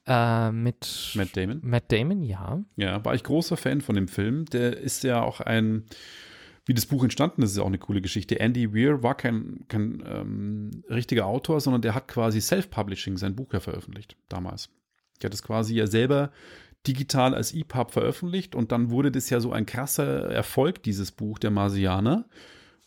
Äh, 0.07 0.50
mit 0.50 1.12
Matt 1.14 1.36
Damon. 1.36 1.61
Matt 1.62 1.92
Damon, 1.92 2.22
ja. 2.22 2.62
Ja, 2.76 3.05
war 3.05 3.14
ich 3.14 3.22
großer 3.22 3.57
Fan 3.57 3.80
von 3.80 3.94
dem 3.94 4.09
Film. 4.09 4.46
Der 4.46 4.76
ist 4.76 5.05
ja 5.05 5.22
auch 5.22 5.40
ein, 5.40 5.84
wie 6.66 6.74
das 6.74 6.86
Buch 6.86 7.03
entstanden 7.03 7.42
ist, 7.42 7.53
ist 7.53 7.57
ja 7.59 7.62
auch 7.62 7.68
eine 7.68 7.78
coole 7.78 8.00
Geschichte. 8.00 8.40
Andy 8.40 8.74
Weir 8.74 9.03
war 9.03 9.16
kein, 9.16 9.64
kein 9.68 10.03
ähm, 10.07 10.70
richtiger 10.90 11.26
Autor, 11.26 11.61
sondern 11.61 11.82
der 11.82 11.94
hat 11.94 12.09
quasi 12.09 12.40
Self-Publishing 12.40 13.16
sein 13.16 13.36
Buch 13.36 13.53
ja 13.53 13.61
veröffentlicht 13.61 14.16
damals. 14.28 14.70
Der 15.20 15.28
hat 15.28 15.34
es 15.34 15.42
quasi 15.42 15.74
ja 15.74 15.86
selber 15.86 16.32
digital 16.86 17.34
als 17.34 17.55
EPUB 17.55 17.92
veröffentlicht 17.92 18.57
und 18.57 18.72
dann 18.72 18.90
wurde 18.90 19.12
das 19.12 19.30
ja 19.30 19.38
so 19.38 19.53
ein 19.53 19.66
krasser 19.66 20.30
Erfolg, 20.30 20.82
dieses 20.82 21.12
Buch, 21.12 21.38
der 21.38 21.53
Marsianer, 21.53 22.28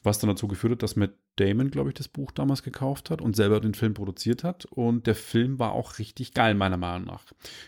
was 0.04 0.20
dann 0.20 0.30
dazu 0.30 0.50
geführt 0.50 0.74
hat, 0.74 0.84
dass 0.84 0.98
Matt 0.98 1.14
Damon, 1.38 1.72
glaube 1.72 1.90
ich, 1.90 1.96
das 1.96 2.08
Buch 2.08 2.32
damals 2.32 2.64
gekauft 2.64 3.10
hat 3.10 3.22
und 3.22 3.36
selber 3.36 3.60
den 3.60 3.74
Film 3.74 3.94
produziert 3.94 4.44
hat. 4.44 4.66
Und 4.66 5.08
der 5.08 5.16
Film 5.16 5.60
war 5.60 5.74
auch 5.74 6.00
richtig 6.00 6.34
geil, 6.34 6.54
meiner 6.54 6.78
Meinung 6.78 7.08
nach. 7.08 7.24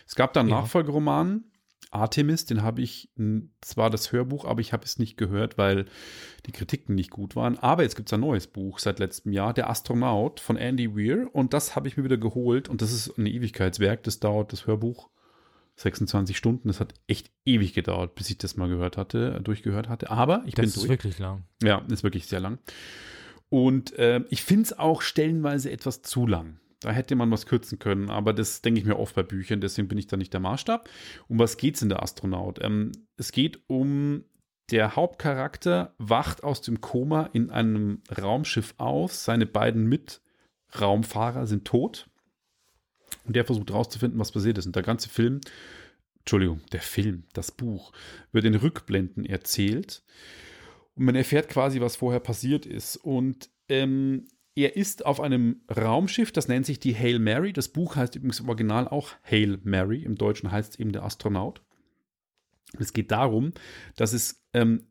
Es 0.06 0.14
gab 0.14 0.32
dann 0.32 0.48
ja. 0.48 0.60
Nachfolgeroman, 0.60 1.44
Artemis, 1.90 2.44
den 2.44 2.62
habe 2.62 2.82
ich 2.82 3.10
zwar 3.60 3.90
das 3.90 4.12
Hörbuch, 4.12 4.44
aber 4.44 4.60
ich 4.60 4.72
habe 4.72 4.84
es 4.84 4.98
nicht 4.98 5.16
gehört, 5.16 5.56
weil 5.56 5.86
die 6.46 6.52
Kritiken 6.52 6.94
nicht 6.94 7.10
gut 7.10 7.34
waren. 7.36 7.58
Aber 7.58 7.82
jetzt 7.82 7.96
gibt 7.96 8.08
es 8.08 8.12
ein 8.12 8.20
neues 8.20 8.46
Buch 8.46 8.78
seit 8.78 8.98
letztem 8.98 9.32
Jahr, 9.32 9.54
Der 9.54 9.70
Astronaut 9.70 10.40
von 10.40 10.56
Andy 10.56 10.94
Weir. 10.94 11.28
Und 11.32 11.54
das 11.54 11.76
habe 11.76 11.88
ich 11.88 11.96
mir 11.96 12.04
wieder 12.04 12.18
geholt. 12.18 12.68
Und 12.68 12.82
das 12.82 12.92
ist 12.92 13.16
ein 13.16 13.26
Ewigkeitswerk. 13.26 14.02
Das 14.02 14.20
dauert 14.20 14.52
das 14.52 14.66
Hörbuch 14.66 15.08
26 15.76 16.36
Stunden. 16.36 16.68
Das 16.68 16.80
hat 16.80 16.94
echt 17.06 17.30
ewig 17.44 17.72
gedauert, 17.72 18.14
bis 18.14 18.28
ich 18.30 18.38
das 18.38 18.56
mal 18.56 18.68
gehört 18.68 18.96
hatte, 18.96 19.40
durchgehört 19.42 19.88
hatte. 19.88 20.10
Aber 20.10 20.42
ich 20.44 20.54
das 20.54 20.64
bin 20.64 20.64
durch. 20.64 20.74
Das 20.74 20.82
ist 20.84 20.88
wirklich 20.88 21.18
lang. 21.18 21.44
Ja, 21.62 21.82
ist 21.90 22.02
wirklich 22.02 22.26
sehr 22.26 22.40
lang. 22.40 22.58
Und 23.50 23.98
äh, 23.98 24.22
ich 24.30 24.42
finde 24.42 24.64
es 24.64 24.78
auch 24.78 25.02
stellenweise 25.02 25.70
etwas 25.70 26.02
zu 26.02 26.26
lang. 26.26 26.58
Da 26.80 26.92
hätte 26.92 27.16
man 27.16 27.30
was 27.30 27.46
kürzen 27.46 27.78
können, 27.78 28.08
aber 28.08 28.32
das 28.32 28.62
denke 28.62 28.80
ich 28.80 28.86
mir 28.86 28.98
oft 28.98 29.14
bei 29.14 29.24
Büchern, 29.24 29.60
deswegen 29.60 29.88
bin 29.88 29.98
ich 29.98 30.06
da 30.06 30.16
nicht 30.16 30.32
der 30.32 30.40
Maßstab. 30.40 30.88
Um 31.26 31.38
was 31.38 31.56
geht 31.56 31.74
es 31.74 31.82
in 31.82 31.88
der 31.88 32.02
Astronaut? 32.02 32.62
Ähm, 32.62 32.92
es 33.16 33.32
geht 33.32 33.60
um 33.66 34.24
der 34.70 34.96
Hauptcharakter 34.96 35.94
wacht 35.98 36.44
aus 36.44 36.60
dem 36.60 36.80
Koma 36.80 37.30
in 37.32 37.50
einem 37.50 38.02
Raumschiff 38.20 38.74
auf. 38.76 39.14
Seine 39.14 39.46
beiden 39.46 39.88
Mitraumfahrer 39.88 41.46
sind 41.46 41.64
tot. 41.64 42.08
Und 43.24 43.34
der 43.34 43.44
versucht 43.44 43.70
herauszufinden, 43.70 44.20
was 44.20 44.32
passiert 44.32 44.58
ist. 44.58 44.66
Und 44.66 44.76
der 44.76 44.82
ganze 44.82 45.08
Film, 45.08 45.40
Entschuldigung, 46.18 46.60
der 46.72 46.82
Film, 46.82 47.24
das 47.32 47.50
Buch, 47.50 47.92
wird 48.32 48.44
in 48.44 48.54
Rückblenden 48.54 49.24
erzählt. 49.24 50.02
Und 50.98 51.04
man 51.04 51.14
erfährt 51.14 51.48
quasi, 51.48 51.80
was 51.80 51.96
vorher 51.96 52.20
passiert 52.20 52.66
ist. 52.66 52.96
Und 52.96 53.50
ähm, 53.68 54.26
er 54.56 54.76
ist 54.76 55.06
auf 55.06 55.20
einem 55.20 55.60
Raumschiff, 55.74 56.32
das 56.32 56.48
nennt 56.48 56.66
sich 56.66 56.80
die 56.80 56.94
Hail 56.94 57.20
Mary. 57.20 57.52
Das 57.52 57.68
Buch 57.68 57.94
heißt 57.94 58.16
übrigens 58.16 58.40
im 58.40 58.48
Original 58.48 58.88
auch 58.88 59.10
Hail 59.22 59.60
Mary. 59.62 60.02
Im 60.02 60.16
Deutschen 60.16 60.50
heißt 60.50 60.74
es 60.74 60.80
eben 60.80 60.90
der 60.90 61.04
Astronaut. 61.04 61.62
Es 62.78 62.92
geht 62.92 63.12
darum, 63.12 63.52
dass 63.94 64.12
es 64.12 64.42
ähm, 64.52 64.88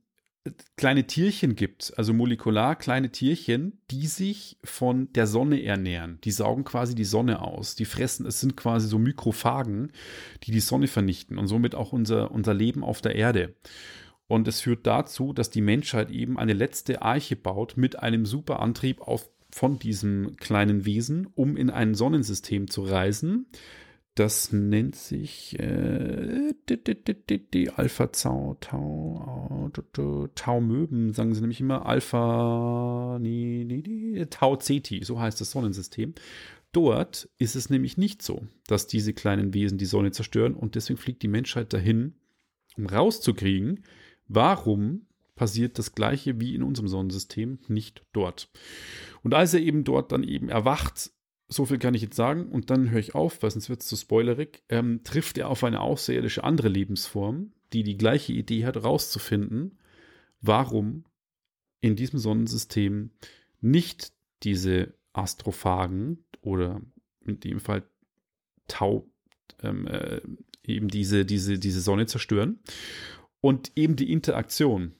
kleine 0.78 1.06
Tierchen 1.06 1.56
gibt, 1.56 1.94
also 1.98 2.14
molekular 2.14 2.78
kleine 2.78 3.12
Tierchen, 3.12 3.82
die 3.92 4.08
sich 4.08 4.58
von 4.64 5.12
der 5.12 5.28
Sonne 5.28 5.62
ernähren. 5.62 6.20
Die 6.24 6.32
saugen 6.32 6.64
quasi 6.64 6.96
die 6.96 7.04
Sonne 7.04 7.42
aus. 7.42 7.76
Die 7.76 7.84
fressen, 7.84 8.26
es 8.26 8.40
sind 8.40 8.56
quasi 8.56 8.88
so 8.88 8.98
Mikrophagen, 8.98 9.92
die 10.44 10.52
die 10.52 10.62
Sonne 10.62 10.88
vernichten 10.88 11.38
und 11.38 11.48
somit 11.48 11.76
auch 11.76 11.92
unser, 11.92 12.32
unser 12.32 12.54
Leben 12.54 12.82
auf 12.82 13.02
der 13.02 13.16
Erde. 13.16 13.54
Und 14.28 14.48
es 14.48 14.62
führt 14.62 14.86
dazu, 14.86 15.34
dass 15.34 15.50
die 15.50 15.62
Menschheit 15.62 16.10
eben 16.10 16.38
eine 16.38 16.54
letzte 16.54 17.02
Arche 17.02 17.36
baut 17.36 17.78
mit 17.78 18.00
einem 18.00 18.26
Superantrieb 18.26 19.02
auf, 19.02 19.30
von 19.52 19.80
diesem 19.80 20.36
kleinen 20.38 20.86
Wesen, 20.86 21.28
um 21.36 21.56
in 21.56 21.70
ein 21.70 21.96
Sonnensystem 21.96 22.70
zu 22.70 22.84
reisen 22.84 23.48
das 24.18 24.52
nennt 24.52 24.96
sich 24.96 25.58
äh, 25.60 26.54
Alpha 27.76 28.08
Tau, 28.08 28.58
Tau, 28.60 29.70
Tau 30.34 30.62
Möben, 30.62 31.14
sagen 31.14 31.36
sie 31.36 31.42
nämlich 31.42 31.62
immer. 31.62 31.86
Alpha 31.86 33.20
nee, 33.22 33.64
nee, 33.66 33.84
nee, 33.86 34.26
Tau 34.26 34.56
Ceti, 34.56 35.04
so 35.04 35.20
heißt 35.20 35.40
das 35.40 35.52
Sonnensystem. 35.52 36.16
Dort 36.72 37.30
ist 37.38 37.56
es 37.56 37.70
nämlich 37.70 37.98
nicht 37.98 38.24
so, 38.24 38.48
dass 38.66 38.88
diese 38.88 39.14
kleinen 39.14 39.54
Wesen 39.54 39.78
die 39.78 39.86
Sonne 39.86 40.12
zerstören 40.12 40.56
und 40.56 40.74
deswegen 40.74 40.98
fliegt 40.98 41.22
die 41.22 41.28
Menschheit 41.28 41.72
dahin, 41.72 42.16
um 42.76 42.88
rauszukriegen, 42.88 43.84
warum 44.28 45.08
passiert 45.38 45.80
das 45.80 45.96
gleiche 45.96 46.42
wie 46.42 46.54
in 46.54 46.64
unserem 46.64 46.90
Sonnensystem 46.90 47.60
nicht 47.70 48.04
dort. 48.12 48.50
Und 49.24 49.34
als 49.34 49.54
er 49.54 49.62
eben 49.62 49.86
dort 49.86 50.12
dann 50.12 50.24
eben 50.24 50.50
erwacht, 50.50 51.12
so 51.48 51.66
viel 51.66 51.78
kann 51.78 51.94
ich 51.94 52.02
jetzt 52.02 52.18
sagen 52.18 52.50
und 52.50 52.70
dann 52.70 52.90
höre 52.90 53.00
ich 53.00 53.16
auf, 53.16 53.42
weil 53.42 53.52
sonst 53.52 53.70
wird 53.70 53.82
es 53.82 53.88
zu 53.88 53.96
spoilerig, 53.96 54.64
ähm, 54.68 55.02
trifft 55.06 55.38
er 55.38 55.48
auf 55.48 55.64
eine 55.64 55.80
außerirdische 55.80 56.44
andere 56.44 56.68
Lebensform, 56.68 57.54
die 57.72 57.84
die 57.84 57.98
gleiche 57.98 58.34
Idee 58.34 58.66
hat, 58.66 58.84
rauszufinden, 58.84 59.80
warum 60.42 61.06
in 61.80 61.96
diesem 61.96 62.20
Sonnensystem 62.20 63.12
nicht 63.62 64.12
diese 64.44 64.94
Astrophagen 65.14 66.26
oder 66.42 66.82
in 67.26 67.40
dem 67.40 67.60
Fall 67.60 67.84
Tau 68.68 69.10
ähm, 69.62 69.88
äh, 69.88 70.20
eben 70.64 70.90
diese, 70.90 71.26
diese, 71.26 71.58
diese 71.58 71.80
Sonne 71.80 72.08
zerstören 72.08 72.60
und 73.42 73.72
eben 73.76 73.96
die 73.96 74.12
Interaktion 74.12 74.94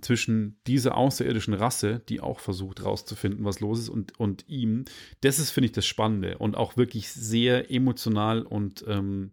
zwischen 0.00 0.58
dieser 0.66 0.96
außerirdischen 0.96 1.54
Rasse, 1.54 2.00
die 2.08 2.20
auch 2.20 2.40
versucht 2.40 2.84
rauszufinden, 2.84 3.44
was 3.44 3.60
los 3.60 3.78
ist, 3.78 3.88
und, 3.90 4.18
und 4.18 4.48
ihm. 4.48 4.86
Das 5.20 5.38
ist, 5.38 5.50
finde 5.50 5.66
ich, 5.66 5.72
das 5.72 5.86
Spannende 5.86 6.38
und 6.38 6.56
auch 6.56 6.76
wirklich 6.76 7.10
sehr 7.10 7.70
emotional 7.70 8.42
und 8.42 8.84
ähm, 8.88 9.32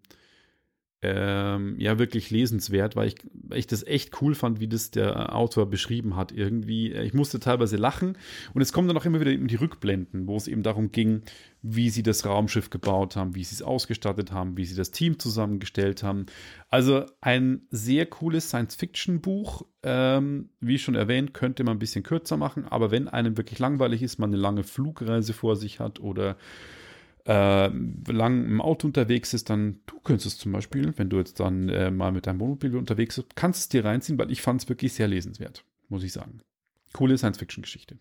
ähm, 1.01 1.75
ja 1.77 1.97
wirklich 1.97 2.29
lesenswert, 2.29 2.95
weil 2.95 3.07
ich, 3.07 3.15
weil 3.33 3.59
ich 3.59 3.67
das 3.67 3.85
echt 3.87 4.21
cool 4.21 4.35
fand, 4.35 4.59
wie 4.59 4.67
das 4.67 4.91
der 4.91 5.33
Autor 5.33 5.69
beschrieben 5.69 6.17
hat. 6.17 6.31
Irgendwie, 6.31 6.91
ich 6.91 7.13
musste 7.13 7.39
teilweise 7.39 7.77
lachen 7.77 8.17
und 8.53 8.61
es 8.61 8.73
kommen 8.73 8.87
dann 8.87 8.97
auch 8.97 9.05
immer 9.05 9.21
wieder 9.21 9.33
die 9.33 9.55
Rückblenden, 9.55 10.27
wo 10.27 10.35
es 10.35 10.47
eben 10.47 10.61
darum 10.61 10.91
ging, 10.91 11.21
wie 11.61 11.89
sie 11.89 12.03
das 12.03 12.25
Raumschiff 12.25 12.69
gebaut 12.69 13.15
haben, 13.15 13.35
wie 13.35 13.43
sie 13.43 13.55
es 13.55 13.61
ausgestattet 13.61 14.31
haben, 14.33 14.57
wie 14.57 14.65
sie 14.65 14.75
das 14.75 14.91
Team 14.91 15.19
zusammengestellt 15.19 16.03
haben. 16.03 16.25
Also 16.69 17.05
ein 17.21 17.61
sehr 17.69 18.05
cooles 18.05 18.49
Science-Fiction-Buch. 18.49 19.65
Ähm, 19.81 20.49
wie 20.59 20.77
schon 20.77 20.95
erwähnt, 20.95 21.33
könnte 21.33 21.63
man 21.63 21.77
ein 21.77 21.79
bisschen 21.79 22.03
kürzer 22.03 22.35
machen, 22.35 22.65
aber 22.65 22.91
wenn 22.91 23.07
einem 23.07 23.37
wirklich 23.37 23.59
langweilig 23.59 24.03
ist, 24.03 24.19
man 24.19 24.29
eine 24.29 24.41
lange 24.41 24.63
Flugreise 24.63 25.31
vor 25.31 25.55
sich 25.55 25.79
hat 25.79 26.01
oder 26.01 26.35
äh, 27.29 27.67
lang 28.11 28.45
im 28.45 28.59
Auto 28.59 28.87
unterwegs 28.87 29.35
ist, 29.35 29.51
dann 29.51 29.81
du 29.85 29.99
könntest 29.99 30.25
es 30.25 30.37
zum 30.39 30.51
Beispiel, 30.51 30.97
wenn 30.97 31.09
du 31.09 31.17
jetzt 31.17 31.39
dann 31.39 31.69
äh, 31.69 31.91
mal 31.91 32.11
mit 32.11 32.25
deinem 32.25 32.39
Wohnmobil 32.39 32.75
unterwegs 32.75 33.17
bist, 33.17 33.35
kannst 33.35 33.61
es 33.61 33.69
dir 33.69 33.85
reinziehen, 33.85 34.17
weil 34.17 34.31
ich 34.31 34.41
fand 34.41 34.63
es 34.63 34.69
wirklich 34.69 34.93
sehr 34.93 35.07
lesenswert, 35.07 35.63
muss 35.89 36.03
ich 36.03 36.11
sagen. 36.11 36.41
Coole 36.91 37.19
Science-Fiction-Geschichte. 37.19 37.99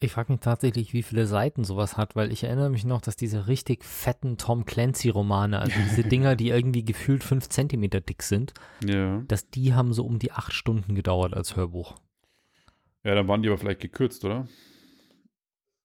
Ich 0.00 0.12
frage 0.12 0.32
mich 0.32 0.40
tatsächlich, 0.40 0.94
wie 0.94 1.02
viele 1.02 1.26
Seiten 1.26 1.64
sowas 1.64 1.98
hat, 1.98 2.16
weil 2.16 2.32
ich 2.32 2.44
erinnere 2.44 2.70
mich 2.70 2.84
noch, 2.84 3.02
dass 3.02 3.14
diese 3.14 3.46
richtig 3.46 3.84
fetten 3.84 4.38
Tom 4.38 4.64
Clancy-Romane, 4.64 5.58
also 5.60 5.78
diese 5.90 6.02
Dinger, 6.02 6.34
die 6.34 6.48
irgendwie 6.48 6.84
gefühlt 6.84 7.22
fünf 7.22 7.50
Zentimeter 7.50 8.00
dick 8.00 8.22
sind, 8.22 8.54
ja. 8.82 9.22
dass 9.28 9.50
die 9.50 9.74
haben 9.74 9.92
so 9.92 10.06
um 10.06 10.18
die 10.18 10.32
acht 10.32 10.54
Stunden 10.54 10.94
gedauert 10.94 11.34
als 11.34 11.56
Hörbuch. 11.56 11.96
Ja, 13.04 13.14
dann 13.14 13.28
waren 13.28 13.42
die 13.42 13.50
aber 13.50 13.58
vielleicht 13.58 13.80
gekürzt, 13.80 14.24
oder? 14.24 14.48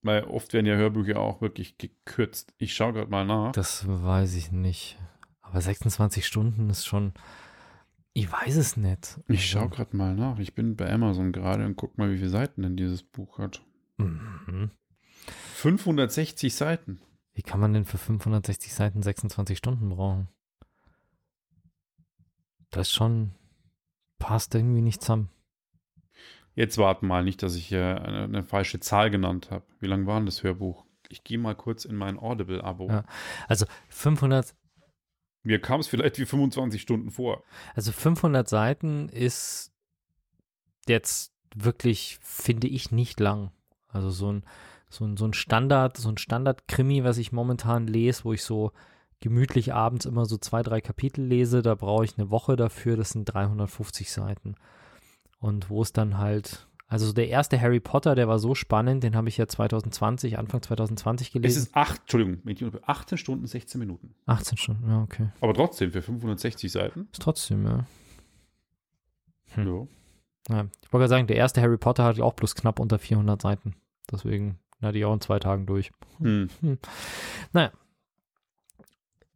Weil 0.08 0.24
oft 0.24 0.53
werden 0.53 0.66
ja 0.66 0.76
Hörbücher 0.76 1.20
auch 1.20 1.41
wirklich 1.41 1.78
gekürzt. 1.78 2.53
Ich 2.58 2.74
schaue 2.74 2.93
gerade 2.93 3.12
mal 3.12 3.26
nach. 3.26 3.51
Das 3.51 3.86
weiß 3.86 4.36
ich 4.36 4.53
nicht. 4.53 4.97
Aber 5.41 5.60
26 5.60 6.26
Stunden 6.26 6.70
ist 6.70 6.86
schon. 6.86 7.14
Ich 8.14 8.32
weiß 8.32 8.55
es 8.55 8.78
nicht. 8.78 9.20
Ich 9.28 9.49
schaue 9.49 9.70
gerade 9.70 9.95
mal 9.97 10.16
nach. 10.16 10.39
Ich 10.39 10.55
bin 10.55 10.78
bei 10.78 10.89
Amazon 10.89 11.34
gerade 11.34 11.66
und 11.66 11.76
guck 11.76 11.97
mal, 11.97 12.10
wie 12.10 12.18
viele 12.18 12.30
Seiten 12.30 12.62
denn 12.62 12.78
dieses 12.78 13.03
Buch 13.03 13.38
hat. 13.38 13.62
Mhm. 13.97 14.72
560 15.55 16.55
Seiten. 16.55 17.01
Wie 17.34 17.43
kann 17.43 17.60
man 17.60 17.74
denn 17.74 17.86
für 17.86 17.97
560 17.97 18.74
Seiten 18.74 19.03
26 19.03 19.58
Stunden 19.58 19.89
brauchen? 19.89 20.30
Das 22.70 22.91
schon 22.91 23.36
passt 24.20 24.55
irgendwie 24.55 24.82
nicht 24.82 25.01
zusammen. 25.01 25.30
Jetzt 26.58 26.80
warten 26.80 27.05
mal 27.05 27.24
nicht, 27.24 27.43
dass 27.43 27.55
ich 27.55 27.68
hier 27.68 28.01
eine, 28.01 28.24
eine 28.24 28.43
falsche 28.43 28.80
Zahl 28.80 29.12
genannt 29.12 29.51
habe. 29.51 29.64
Wie 29.80 29.86
lang 29.86 30.08
war 30.08 30.18
denn 30.20 30.26
das 30.26 30.41
Hörbuch? 30.41 30.86
Ich 31.08 31.24
gehe 31.24 31.38
mal 31.38 31.53
kurz 31.53 31.86
in 31.86 31.95
mein 31.95 32.18
Audible-Abo. 32.18 32.89
Ja, 32.89 33.03
also 33.47 33.68
500. 33.89 34.55
Mir 35.43 35.62
kam 35.62 35.82
es 35.82 35.88
vielleicht 35.88 36.18
wie 36.18 36.26
25 36.26 36.82
Stunden 36.82 37.12
vor. 37.12 37.43
Also 37.76 37.91
500 37.91 38.49
Seiten 38.49 39.08
ist 39.10 39.72
jetzt 40.88 41.32
wirklich, 41.55 42.18
finde 42.24 42.68
ich, 42.68 42.91
nicht 42.91 43.20
lang. 43.20 43.51
Also 43.88 44.10
so 44.10 44.32
ein, 44.32 44.43
so 44.89 45.05
ein, 45.05 45.16
so 45.16 45.26
ein 45.26 45.34
Standard, 45.34 45.95
so 45.95 46.10
ein 46.10 46.18
Standard-Krimi, 46.18 47.03
was 47.03 47.20
ich 47.20 47.32
momentan 47.32 47.86
lese, 47.86 48.24
wo 48.24 48.34
ich 48.34 48.41
so 48.41 48.72
gemütlich 49.20 49.76
abends 49.76 50.08
immer 50.08 50.26
so 50.26 50.39
zwei, 50.39 50.64
drei 50.64 50.82
Kapitel 50.82 51.24
lese, 51.24 51.62
da 51.62 51.76
brauche 51.76 52.05
ich 52.05 52.18
eine 52.18 52.32
Woche 52.32 52.55
dafür, 52.55 52.97
das 52.97 53.12
sind 53.12 53.26
350 53.26 54.12
Seiten. 54.12 54.55
Und 55.40 55.70
wo 55.70 55.82
es 55.82 55.94
dann 55.94 56.18
halt, 56.18 56.68
also 56.88 57.14
der 57.14 57.30
erste 57.30 57.60
Harry 57.62 57.80
Potter, 57.80 58.16
der 58.16 58.28
war 58.28 58.40
so 58.40 58.56
spannend, 58.56 59.04
den 59.04 59.16
habe 59.16 59.30
ich 59.30 59.38
ja 59.38 59.48
2020, 59.48 60.38
Anfang 60.38 60.62
2020 60.62 61.32
gelesen. 61.32 61.58
Es 61.60 61.68
ist 61.68 61.76
acht, 61.76 62.02
Entschuldigung, 62.02 62.82
18 62.86 63.18
Stunden, 63.18 63.46
16 63.46 63.80
Minuten. 63.80 64.16
18 64.26 64.58
Stunden, 64.58 64.90
ja, 64.90 65.02
okay. 65.02 65.30
Aber 65.42 65.54
trotzdem, 65.54 65.92
für 65.92 66.02
560 66.02 66.72
Seiten. 66.72 67.08
Ist 67.12 67.22
trotzdem, 67.22 67.66
ja. 67.66 67.86
Hm. 69.54 69.68
Ja. 69.68 70.56
ja. 70.56 70.68
Ich 70.84 70.94
wollte 70.94 71.04
gerade 71.04 71.10
sagen, 71.10 71.28
der 71.28 71.38
erste 71.38 71.62
Harry 71.62 71.78
Potter 71.78 72.04
hatte 72.04 72.24
auch 72.24 72.34
bloß 72.34 72.56
knapp 72.56 72.80
unter 72.80 73.00
400 73.00 73.42
Seiten. 73.42 73.76
Deswegen 74.12 74.58
hatte 74.82 74.98
ich 74.98 75.06
auch 75.06 75.14
in 75.14 75.22
zwei 75.22 75.40
Tagen 75.40 75.66
durch. 75.66 75.92
Hm. 76.20 76.50
Hm. 76.62 76.78
Naja. 77.54 77.72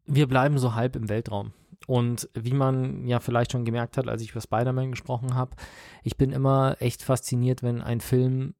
Wir 0.05 0.27
bleiben 0.27 0.57
so 0.57 0.75
halb 0.75 0.95
im 0.95 1.09
Weltraum. 1.09 1.53
Und 1.87 2.29
wie 2.33 2.53
man 2.53 3.07
ja 3.07 3.19
vielleicht 3.19 3.51
schon 3.51 3.65
gemerkt 3.65 3.97
hat, 3.97 4.07
als 4.07 4.21
ich 4.21 4.31
über 4.31 4.41
Spider-Man 4.41 4.91
gesprochen 4.91 5.35
habe, 5.35 5.55
ich 6.03 6.17
bin 6.17 6.31
immer 6.31 6.77
echt 6.79 7.01
fasziniert, 7.01 7.63
wenn 7.63 7.81
ein 7.81 8.01
Film 8.01 8.53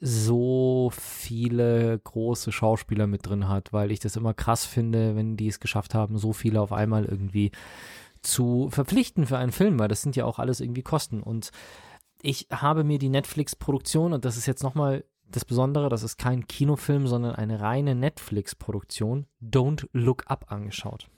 so 0.00 0.90
viele 0.94 1.98
große 1.98 2.52
Schauspieler 2.52 3.06
mit 3.06 3.26
drin 3.26 3.48
hat, 3.48 3.72
weil 3.72 3.90
ich 3.90 4.00
das 4.00 4.16
immer 4.16 4.32
krass 4.32 4.64
finde, 4.64 5.14
wenn 5.14 5.36
die 5.36 5.48
es 5.48 5.60
geschafft 5.60 5.94
haben, 5.94 6.16
so 6.16 6.32
viele 6.32 6.60
auf 6.60 6.72
einmal 6.72 7.04
irgendwie 7.04 7.52
zu 8.22 8.68
verpflichten 8.70 9.26
für 9.26 9.38
einen 9.38 9.52
Film, 9.52 9.78
weil 9.78 9.88
das 9.88 10.02
sind 10.02 10.16
ja 10.16 10.24
auch 10.24 10.38
alles 10.38 10.60
irgendwie 10.60 10.82
Kosten. 10.82 11.22
Und 11.22 11.50
ich 12.22 12.48
habe 12.50 12.82
mir 12.82 12.98
die 12.98 13.10
Netflix-Produktion, 13.10 14.12
und 14.14 14.24
das 14.24 14.36
ist 14.36 14.46
jetzt 14.46 14.62
nochmal 14.62 15.04
das 15.28 15.44
Besondere, 15.44 15.88
das 15.88 16.02
ist 16.02 16.16
kein 16.16 16.46
Kinofilm, 16.46 17.06
sondern 17.06 17.34
eine 17.34 17.60
reine 17.60 17.94
Netflix-Produktion, 17.94 19.26
Don't 19.42 19.86
Look 19.92 20.24
Up 20.26 20.50
angeschaut. 20.50 21.08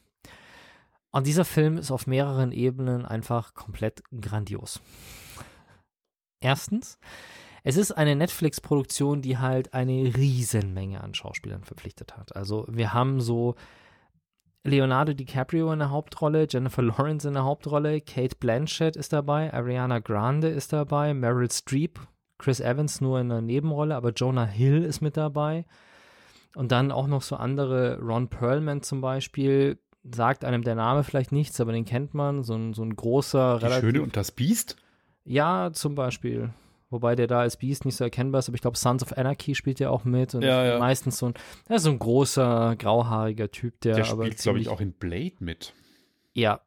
Und 1.12 1.26
dieser 1.26 1.44
Film 1.44 1.76
ist 1.76 1.90
auf 1.90 2.06
mehreren 2.06 2.52
Ebenen 2.52 3.04
einfach 3.04 3.54
komplett 3.54 4.02
grandios. 4.18 4.80
Erstens, 6.40 6.98
es 7.62 7.76
ist 7.76 7.92
eine 7.92 8.16
Netflix-Produktion, 8.16 9.22
die 9.22 9.38
halt 9.38 9.74
eine 9.74 10.16
Riesenmenge 10.16 11.02
an 11.02 11.14
Schauspielern 11.14 11.62
verpflichtet 11.62 12.16
hat. 12.16 12.34
Also 12.34 12.66
wir 12.68 12.92
haben 12.92 13.20
so 13.20 13.54
Leonardo 14.64 15.12
DiCaprio 15.12 15.72
in 15.72 15.80
der 15.80 15.90
Hauptrolle, 15.90 16.46
Jennifer 16.48 16.82
Lawrence 16.82 17.28
in 17.28 17.34
der 17.34 17.44
Hauptrolle, 17.44 18.00
Kate 18.00 18.36
Blanchett 18.36 18.96
ist 18.96 19.12
dabei, 19.12 19.52
Ariana 19.52 19.98
Grande 19.98 20.48
ist 20.48 20.72
dabei, 20.72 21.14
Meryl 21.14 21.50
Streep, 21.50 22.00
Chris 22.38 22.60
Evans 22.60 23.00
nur 23.00 23.20
in 23.20 23.30
einer 23.30 23.42
Nebenrolle, 23.42 23.94
aber 23.94 24.10
Jonah 24.10 24.46
Hill 24.46 24.82
ist 24.82 25.00
mit 25.00 25.16
dabei. 25.16 25.66
Und 26.54 26.72
dann 26.72 26.90
auch 26.90 27.06
noch 27.06 27.22
so 27.22 27.36
andere, 27.36 27.98
Ron 28.00 28.28
Perlman 28.28 28.82
zum 28.82 29.00
Beispiel, 29.00 29.78
sagt 30.04 30.44
einem 30.44 30.62
der 30.62 30.74
Name 30.74 31.04
vielleicht 31.04 31.32
nichts, 31.32 31.60
aber 31.60 31.72
den 31.72 31.84
kennt 31.84 32.14
man, 32.14 32.42
so 32.42 32.54
ein, 32.54 32.74
so 32.74 32.82
ein 32.82 32.94
großer, 32.94 33.58
Die 33.58 33.80
Schöne 33.80 34.02
und 34.02 34.16
das 34.16 34.32
Biest? 34.32 34.76
Ja, 35.24 35.70
zum 35.72 35.94
Beispiel. 35.94 36.50
Wobei 36.90 37.14
der 37.14 37.26
da 37.26 37.40
als 37.40 37.56
Beast 37.56 37.86
nicht 37.86 37.96
so 37.96 38.04
erkennbar 38.04 38.40
ist, 38.40 38.48
aber 38.48 38.56
ich 38.56 38.60
glaube, 38.60 38.76
Sons 38.76 39.02
of 39.02 39.16
Anarchy 39.16 39.54
spielt 39.54 39.80
ja 39.80 39.88
auch 39.88 40.04
mit. 40.04 40.34
Und 40.34 40.42
Ja, 40.42 40.62
ja. 40.62 40.78
meistens 40.78 41.16
so 41.18 41.26
ein, 41.26 41.34
ja, 41.70 41.78
so 41.78 41.88
ein 41.88 41.98
großer, 41.98 42.76
grauhaariger 42.76 43.50
Typ, 43.50 43.80
der, 43.80 43.94
Der 43.94 44.10
aber 44.10 44.26
spielt, 44.26 44.38
glaube 44.38 44.58
ich, 44.58 44.68
auch 44.68 44.80
in 44.80 44.92
Blade 44.92 45.36
mit. 45.38 45.72
Ja, 46.34 46.60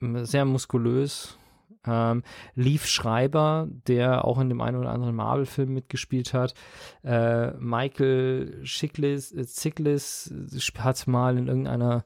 sehr 0.00 0.44
muskulös. 0.44 1.38
Ähm, 1.86 2.22
Leaf 2.54 2.86
Schreiber, 2.86 3.68
der 3.88 4.24
auch 4.24 4.38
in 4.38 4.48
dem 4.48 4.60
einen 4.60 4.78
oder 4.78 4.90
anderen 4.90 5.16
Marvel-Film 5.16 5.74
mitgespielt 5.74 6.32
hat. 6.32 6.54
Äh, 7.02 7.50
Michael 7.58 8.62
Chiklis, 8.62 9.32
äh, 9.32 9.46
Ziklis 9.46 10.32
äh, 10.32 10.80
hat 10.80 11.06
mal 11.08 11.36
in 11.36 11.48
irgendeiner 11.48 12.04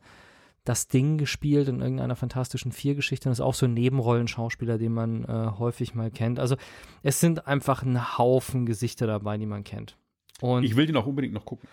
das 0.68 0.88
Ding 0.88 1.18
gespielt, 1.18 1.68
in 1.68 1.80
irgendeiner 1.80 2.16
fantastischen 2.16 2.72
Vier-Geschichte 2.72 3.28
und 3.28 3.32
ist 3.32 3.40
auch 3.40 3.54
so 3.54 3.66
ein 3.66 3.74
Nebenrollenschauspieler, 3.74 4.76
den 4.78 4.92
man 4.92 5.24
äh, 5.24 5.52
häufig 5.58 5.94
mal 5.94 6.10
kennt. 6.10 6.38
Also 6.38 6.56
es 7.02 7.20
sind 7.20 7.46
einfach 7.46 7.82
ein 7.82 8.18
Haufen 8.18 8.66
Gesichter 8.66 9.06
dabei, 9.06 9.38
die 9.38 9.46
man 9.46 9.64
kennt. 9.64 9.96
Und 10.40 10.64
Ich 10.64 10.76
will 10.76 10.86
den 10.86 10.96
auch 10.96 11.06
unbedingt 11.06 11.34
noch 11.34 11.44
gucken. 11.46 11.68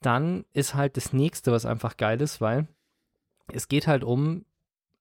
dann 0.00 0.44
ist 0.52 0.74
halt 0.74 0.96
das 0.96 1.12
nächste, 1.12 1.50
was 1.52 1.64
einfach 1.64 1.96
geil 1.96 2.20
ist, 2.20 2.40
weil 2.40 2.68
es 3.52 3.68
geht 3.68 3.86
halt 3.86 4.04
um 4.04 4.44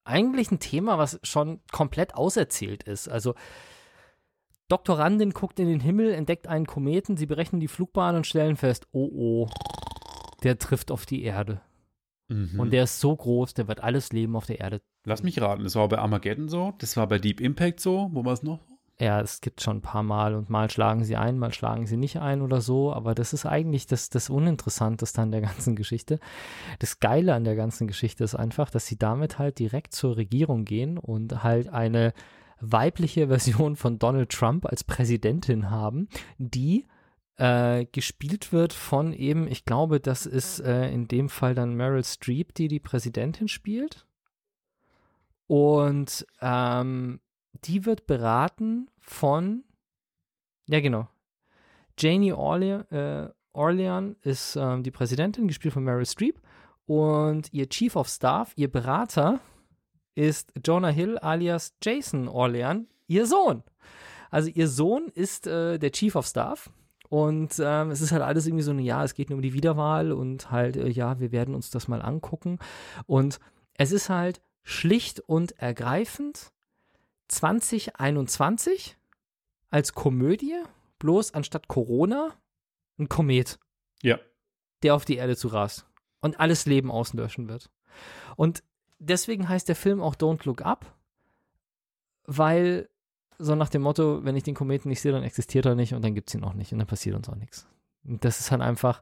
eigentlich 0.05 0.51
ein 0.51 0.59
Thema, 0.59 0.97
was 0.97 1.19
schon 1.23 1.59
komplett 1.71 2.15
auserzählt 2.15 2.83
ist. 2.83 3.07
Also 3.09 3.35
Doktorandin 4.67 5.31
guckt 5.31 5.59
in 5.59 5.67
den 5.67 5.79
Himmel, 5.79 6.11
entdeckt 6.11 6.47
einen 6.47 6.65
Kometen, 6.65 7.17
sie 7.17 7.25
berechnen 7.25 7.59
die 7.59 7.67
Flugbahn 7.67 8.15
und 8.15 8.27
stellen 8.27 8.55
fest, 8.55 8.87
oh 8.91 9.09
oh, 9.13 9.49
der 10.43 10.57
trifft 10.57 10.89
auf 10.91 11.05
die 11.05 11.23
Erde. 11.23 11.61
Mhm. 12.27 12.59
Und 12.59 12.71
der 12.71 12.83
ist 12.83 12.99
so 12.99 13.15
groß, 13.15 13.53
der 13.53 13.67
wird 13.67 13.83
alles 13.83 14.11
Leben 14.11 14.35
auf 14.35 14.45
der 14.45 14.59
Erde. 14.59 14.81
Lass 15.05 15.23
mich 15.23 15.39
raten, 15.41 15.63
das 15.63 15.75
war 15.75 15.87
bei 15.87 15.99
Armageddon 15.99 16.49
so, 16.49 16.73
das 16.79 16.97
war 16.97 17.07
bei 17.07 17.19
Deep 17.19 17.39
Impact 17.39 17.79
so, 17.79 18.09
wo 18.11 18.25
war 18.25 18.33
es 18.33 18.43
noch? 18.43 18.59
Ja, 18.97 19.19
es 19.19 19.41
gibt 19.41 19.61
schon 19.61 19.77
ein 19.77 19.81
paar 19.81 20.03
Mal 20.03 20.35
und 20.35 20.49
mal 20.49 20.71
schlagen 20.71 21.03
sie 21.03 21.17
ein, 21.17 21.37
mal 21.37 21.53
schlagen 21.53 21.85
sie 21.85 21.97
nicht 21.97 22.17
ein 22.21 22.41
oder 22.41 22.61
so, 22.61 22.93
aber 22.93 23.13
das 23.13 23.33
ist 23.33 23.45
eigentlich 23.45 23.87
das, 23.87 24.09
das 24.09 24.29
Uninteressanteste 24.29 25.21
an 25.21 25.31
der 25.31 25.41
ganzen 25.41 25.75
Geschichte. 25.75 26.19
Das 26.79 26.99
Geile 27.01 27.33
an 27.33 27.43
der 27.43 27.55
ganzen 27.55 27.87
Geschichte 27.87 28.23
ist 28.23 28.35
einfach, 28.35 28.69
dass 28.69 28.87
sie 28.87 28.97
damit 28.97 29.37
halt 29.37 29.59
direkt 29.59 29.93
zur 29.93 30.15
Regierung 30.15 30.63
gehen 30.63 30.97
und 30.97 31.43
halt 31.43 31.67
eine 31.67 32.13
weibliche 32.61 33.27
Version 33.27 33.75
von 33.75 33.99
Donald 33.99 34.29
Trump 34.29 34.65
als 34.65 34.85
Präsidentin 34.85 35.69
haben, 35.69 36.07
die 36.37 36.85
äh, 37.37 37.85
gespielt 37.91 38.53
wird 38.53 38.73
von 38.73 39.13
eben, 39.13 39.47
ich 39.47 39.65
glaube, 39.65 39.99
das 39.99 40.25
ist 40.25 40.59
äh, 40.59 40.89
in 40.91 41.07
dem 41.07 41.29
Fall 41.29 41.55
dann 41.55 41.75
Meryl 41.75 42.03
Streep, 42.03 42.53
die 42.53 42.67
die 42.67 42.79
Präsidentin 42.79 43.47
spielt. 43.47 44.05
Und 45.47 46.25
ähm, 46.41 47.19
die 47.63 47.85
wird 47.85 48.07
beraten 48.07 48.89
von, 48.99 49.63
ja 50.67 50.79
genau, 50.79 51.07
Janie 51.97 52.33
Orlean, 52.33 52.81
äh, 52.91 53.29
Orlean 53.53 54.15
ist 54.21 54.55
ähm, 54.57 54.83
die 54.83 54.91
Präsidentin, 54.91 55.47
gespielt 55.47 55.73
von 55.73 55.83
Meryl 55.83 56.05
Streep. 56.05 56.41
Und 56.85 57.51
ihr 57.53 57.67
Chief 57.69 57.95
of 57.95 58.07
Staff, 58.07 58.53
ihr 58.55 58.71
Berater, 58.71 59.39
ist 60.13 60.51
Jonah 60.65 60.89
Hill 60.89 61.17
alias 61.17 61.75
Jason 61.81 62.27
Orlean, 62.27 62.87
ihr 63.07 63.25
Sohn. 63.25 63.63
Also 64.29 64.49
ihr 64.49 64.67
Sohn 64.67 65.07
ist 65.13 65.47
äh, 65.47 65.77
der 65.77 65.91
Chief 65.91 66.15
of 66.15 66.25
Staff. 66.25 66.69
Und 67.09 67.59
ähm, 67.63 67.91
es 67.91 68.01
ist 68.01 68.11
halt 68.11 68.21
alles 68.23 68.45
irgendwie 68.47 68.63
so 68.63 68.71
ein, 68.71 68.79
ja, 68.79 69.03
es 69.03 69.13
geht 69.13 69.29
nur 69.29 69.37
um 69.37 69.41
die 69.43 69.53
Wiederwahl 69.53 70.11
und 70.11 70.51
halt, 70.51 70.75
äh, 70.77 70.87
ja, 70.89 71.19
wir 71.19 71.31
werden 71.31 71.53
uns 71.55 71.69
das 71.69 71.87
mal 71.87 72.01
angucken. 72.01 72.59
Und 73.05 73.39
es 73.73 73.91
ist 73.91 74.09
halt 74.09 74.41
schlicht 74.63 75.19
und 75.19 75.51
ergreifend 75.59 76.51
2021 77.27 78.97
als 79.69 79.93
Komödie, 79.93 80.55
bloß 80.99 81.33
anstatt 81.33 81.67
Corona 81.67 82.29
ein 82.97 83.09
Komet, 83.09 83.59
Ja. 84.01 84.19
der 84.83 84.95
auf 84.95 85.05
die 85.05 85.15
Erde 85.17 85.35
zu 85.35 85.49
rast 85.49 85.85
und 86.21 86.39
alles 86.39 86.65
Leben 86.65 86.91
auslöschen 86.91 87.47
wird. 87.49 87.69
Und 88.35 88.63
deswegen 88.99 89.49
heißt 89.49 89.67
der 89.67 89.75
Film 89.75 90.01
auch 90.01 90.15
Don't 90.15 90.45
Look 90.45 90.61
Up, 90.61 90.95
weil 92.25 92.89
so 93.37 93.55
nach 93.55 93.69
dem 93.69 93.81
Motto, 93.81 94.23
wenn 94.23 94.35
ich 94.35 94.43
den 94.43 94.55
Kometen 94.55 94.89
nicht 94.89 95.01
sehe, 95.01 95.11
dann 95.11 95.23
existiert 95.23 95.65
er 95.65 95.75
nicht 95.75 95.93
und 95.93 96.03
dann 96.03 96.15
gibt 96.15 96.29
es 96.29 96.35
ihn 96.35 96.43
auch 96.43 96.53
nicht 96.53 96.71
und 96.71 96.79
dann 96.79 96.87
passiert 96.87 97.15
uns 97.15 97.29
auch 97.29 97.35
nichts. 97.35 97.67
Und 98.05 98.23
das 98.23 98.39
ist 98.39 98.51
halt 98.51 98.61
einfach 98.61 99.01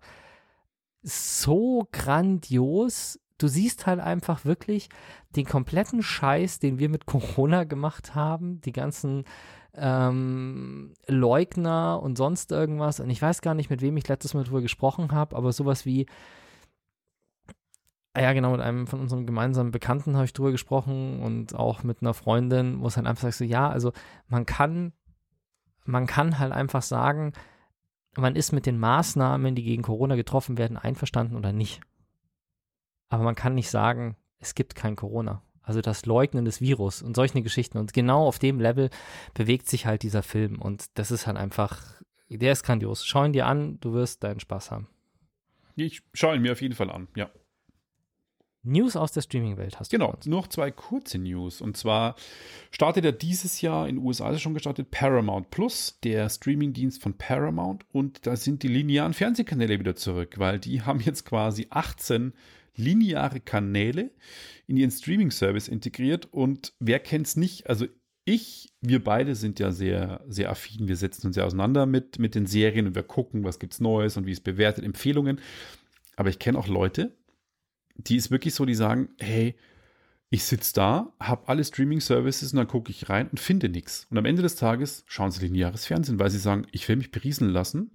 so 1.01 1.88
grandios. 1.91 3.19
Du 3.38 3.47
siehst 3.47 3.86
halt 3.86 3.99
einfach 3.99 4.45
wirklich 4.45 4.89
den 5.36 5.45
kompletten 5.45 6.01
Scheiß, 6.01 6.59
den 6.59 6.79
wir 6.79 6.89
mit 6.89 7.05
Corona 7.05 7.65
gemacht 7.65 8.15
haben, 8.15 8.61
die 8.61 8.71
ganzen 8.71 9.25
ähm, 9.75 10.93
Leugner 11.07 11.99
und 12.01 12.17
sonst 12.17 12.51
irgendwas. 12.51 12.99
Und 12.99 13.09
ich 13.09 13.21
weiß 13.21 13.41
gar 13.41 13.53
nicht, 13.53 13.69
mit 13.69 13.81
wem 13.81 13.97
ich 13.97 14.07
letztes 14.07 14.34
Mal 14.34 14.43
drüber 14.43 14.61
gesprochen 14.61 15.11
habe, 15.11 15.36
aber 15.36 15.51
sowas 15.51 15.86
wie, 15.86 16.05
ja, 18.22 18.34
genau, 18.34 18.51
mit 18.51 18.61
einem 18.61 18.86
von 18.86 18.99
unseren 18.99 19.26
gemeinsamen 19.26 19.72
Bekannten 19.72 20.16
habe 20.16 20.26
ich 20.26 20.34
drüber 20.34 20.51
gesprochen 20.51 21.22
und 21.22 21.55
auch 21.55 21.84
mit 21.84 22.01
einer 22.01 22.14
Freundin, 22.14 22.80
wo 22.82 22.88
es 22.88 22.97
halt 22.97 23.07
einfach 23.07 23.24
sagst 23.24 23.39
so, 23.39 23.45
ja, 23.45 23.70
also 23.70 23.91
man 24.28 24.45
kann, 24.45 24.93
man 25.86 26.05
kann 26.05 26.38
halt 26.38 26.51
einfach 26.51 26.84
sagen, 26.84 27.34
man 28.16 28.36
ist 28.36 28.51
mit 28.51 28.66
den 28.66 28.78
Maßnahmen, 28.78 29.55
die 29.55 29.64
gegen 29.64 29.82
Corona 29.82 30.16
getroffen 30.16 30.57
werden, 30.57 30.78
einverstanden 30.78 31.36
oder 31.36 31.51
nicht. 31.51 31.82
Aber 33.09 33.24
man 33.24 33.36
kann 33.36 33.55
nicht 33.55 33.70
sagen, 33.70 34.16
es 34.39 34.55
gibt 34.55 34.76
kein 34.76 34.95
Corona. 34.95 35.41
Also 35.64 35.82
das 35.82 36.05
Leugnen 36.05 36.45
des 36.45 36.61
Virus 36.61 37.01
und 37.01 37.16
solche 37.16 37.41
Geschichten. 37.41 37.78
Und 37.78 37.93
genau 37.93 38.28
auf 38.28 38.38
dem 38.38 38.59
Level 38.59 38.89
bewegt 39.34 39.68
sich 39.68 39.86
halt 39.86 40.03
dieser 40.03 40.22
Film. 40.22 40.61
Und 40.61 40.97
das 40.97 41.09
ist 41.09 41.26
halt 41.26 41.38
einfach, 41.38 42.01
der 42.30 42.51
ist 42.51 42.64
grandios. 42.64 43.05
Schau 43.05 43.24
ihn 43.24 43.34
dir 43.34 43.47
an, 43.47 43.80
du 43.80 43.93
wirst 43.93 44.24
deinen 44.24 44.39
Spaß 44.39 44.72
haben. 44.72 44.88
Ich 45.76 46.03
schaue 46.14 46.36
ihn 46.36 46.41
mir 46.41 46.51
auf 46.51 46.61
jeden 46.61 46.76
Fall 46.76 46.91
an, 46.91 47.07
ja. 47.16 47.30
News 48.64 48.95
aus 48.95 49.11
der 49.11 49.22
Streaming-Welt 49.22 49.80
hast 49.80 49.91
du. 49.91 49.97
Genau, 49.97 50.14
uns. 50.14 50.26
noch 50.26 50.47
zwei 50.47 50.72
kurze 50.72 51.18
News. 51.18 51.61
Und 51.61 51.76
zwar 51.76 52.16
startet 52.72 53.03
er 53.03 53.11
dieses 53.11 53.61
Jahr 53.61 53.88
in 53.88 53.97
den 53.97 54.05
USA 54.05 54.30
ist 54.30 54.38
er 54.38 54.39
schon 54.39 54.53
gestartet 54.53 54.89
Paramount 54.89 55.49
Plus, 55.49 55.99
der 56.03 56.30
Streamingdienst 56.30 57.01
von 57.01 57.18
Paramount. 57.18 57.86
Und 57.91 58.26
da 58.26 58.36
sind 58.36 58.64
die 58.64 58.70
linearen 58.70 59.14
Fernsehkanäle 59.14 59.80
wieder 59.80 59.95
zurück, 59.95 60.36
weil 60.38 60.59
die 60.59 60.82
haben 60.82 61.01
jetzt 61.01 61.26
quasi 61.26 61.68
18 61.70 62.34
lineare 62.76 63.39
Kanäle 63.39 64.11
in 64.66 64.78
ihren 64.78 64.91
Streaming-Service 64.91 65.68
integriert. 65.68 66.30
Und 66.32 66.74
wer 66.80 66.99
kennt 66.99 67.28
es 67.28 67.36
nicht? 67.36 67.70
Also 67.70 67.86
ich, 68.26 68.74
wir 68.80 69.03
beide 69.03 69.36
sind 69.36 69.59
ja 69.59 69.72
sehr, 69.72 70.24
sehr 70.28 70.49
affin. 70.49 70.88
Wir 70.88 70.95
setzen 70.95 71.28
uns 71.28 71.36
ja 71.36 71.43
auseinander 71.43 71.86
mit, 71.86 72.20
mit 72.20 72.36
den 72.36 72.45
Serien 72.45 72.88
und 72.88 72.95
wir 72.95 73.03
gucken, 73.03 73.43
was 73.43 73.59
gibt's 73.59 73.82
Neues 73.82 74.16
und 74.16 74.26
wie 74.26 74.32
es 74.32 74.39
bewertet, 74.39 74.86
Empfehlungen. 74.86 75.41
Aber 76.16 76.30
ich 76.30 76.39
kenne 76.39 76.57
auch 76.57 76.68
Leute, 76.68 77.11
die 77.96 78.16
ist 78.18 78.32
wirklich 78.32 78.54
so, 78.56 78.66
die 78.66 78.76
sagen, 78.76 79.10
hey, 79.20 79.56
ich 80.30 80.46
sitze 80.46 80.74
da, 80.74 81.14
habe 81.20 81.48
alle 81.48 81.64
Streaming-Services 81.64 82.54
und 82.54 82.58
dann 82.58 82.68
gucke 82.68 82.89
ich 82.91 83.08
rein 83.10 83.28
und 83.30 83.39
finde 83.39 83.70
nichts. 83.70 84.08
Und 84.10 84.18
am 84.18 84.26
Ende 84.26 84.41
des 84.41 84.56
Tages 84.56 85.04
schauen 85.08 85.30
sie 85.30 85.46
lineares 85.46 85.86
Fernsehen, 85.86 86.18
weil 86.20 86.32
sie 86.32 86.39
sagen, 86.39 86.66
ich 86.72 86.88
will 86.89 86.96
mich 86.96 87.12
berieseln 87.12 87.52
lassen, 87.52 87.91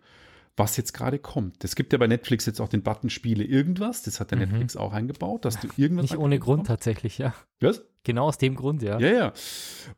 was 0.56 0.76
jetzt 0.76 0.92
gerade 0.92 1.18
kommt. 1.18 1.64
Es 1.64 1.74
gibt 1.74 1.92
ja 1.92 1.98
bei 1.98 2.06
Netflix 2.06 2.46
jetzt 2.46 2.60
auch 2.60 2.68
den 2.68 2.82
Button 2.82 3.10
Spiele 3.10 3.42
irgendwas, 3.44 4.02
das 4.02 4.20
hat 4.20 4.30
der 4.30 4.38
Mhm. 4.38 4.44
Netflix 4.44 4.76
auch 4.76 4.92
eingebaut, 4.92 5.44
dass 5.44 5.58
du 5.60 5.68
irgendwas 5.76 6.04
Nicht 6.10 6.16
ohne 6.18 6.38
Grund 6.38 6.62
bekommst. 6.64 6.68
tatsächlich, 6.68 7.18
ja. 7.18 7.34
Was? 7.60 7.84
Genau 8.04 8.26
aus 8.26 8.38
dem 8.38 8.54
Grund, 8.54 8.82
ja. 8.82 8.98
Ja, 9.00 9.08
ja. 9.12 9.32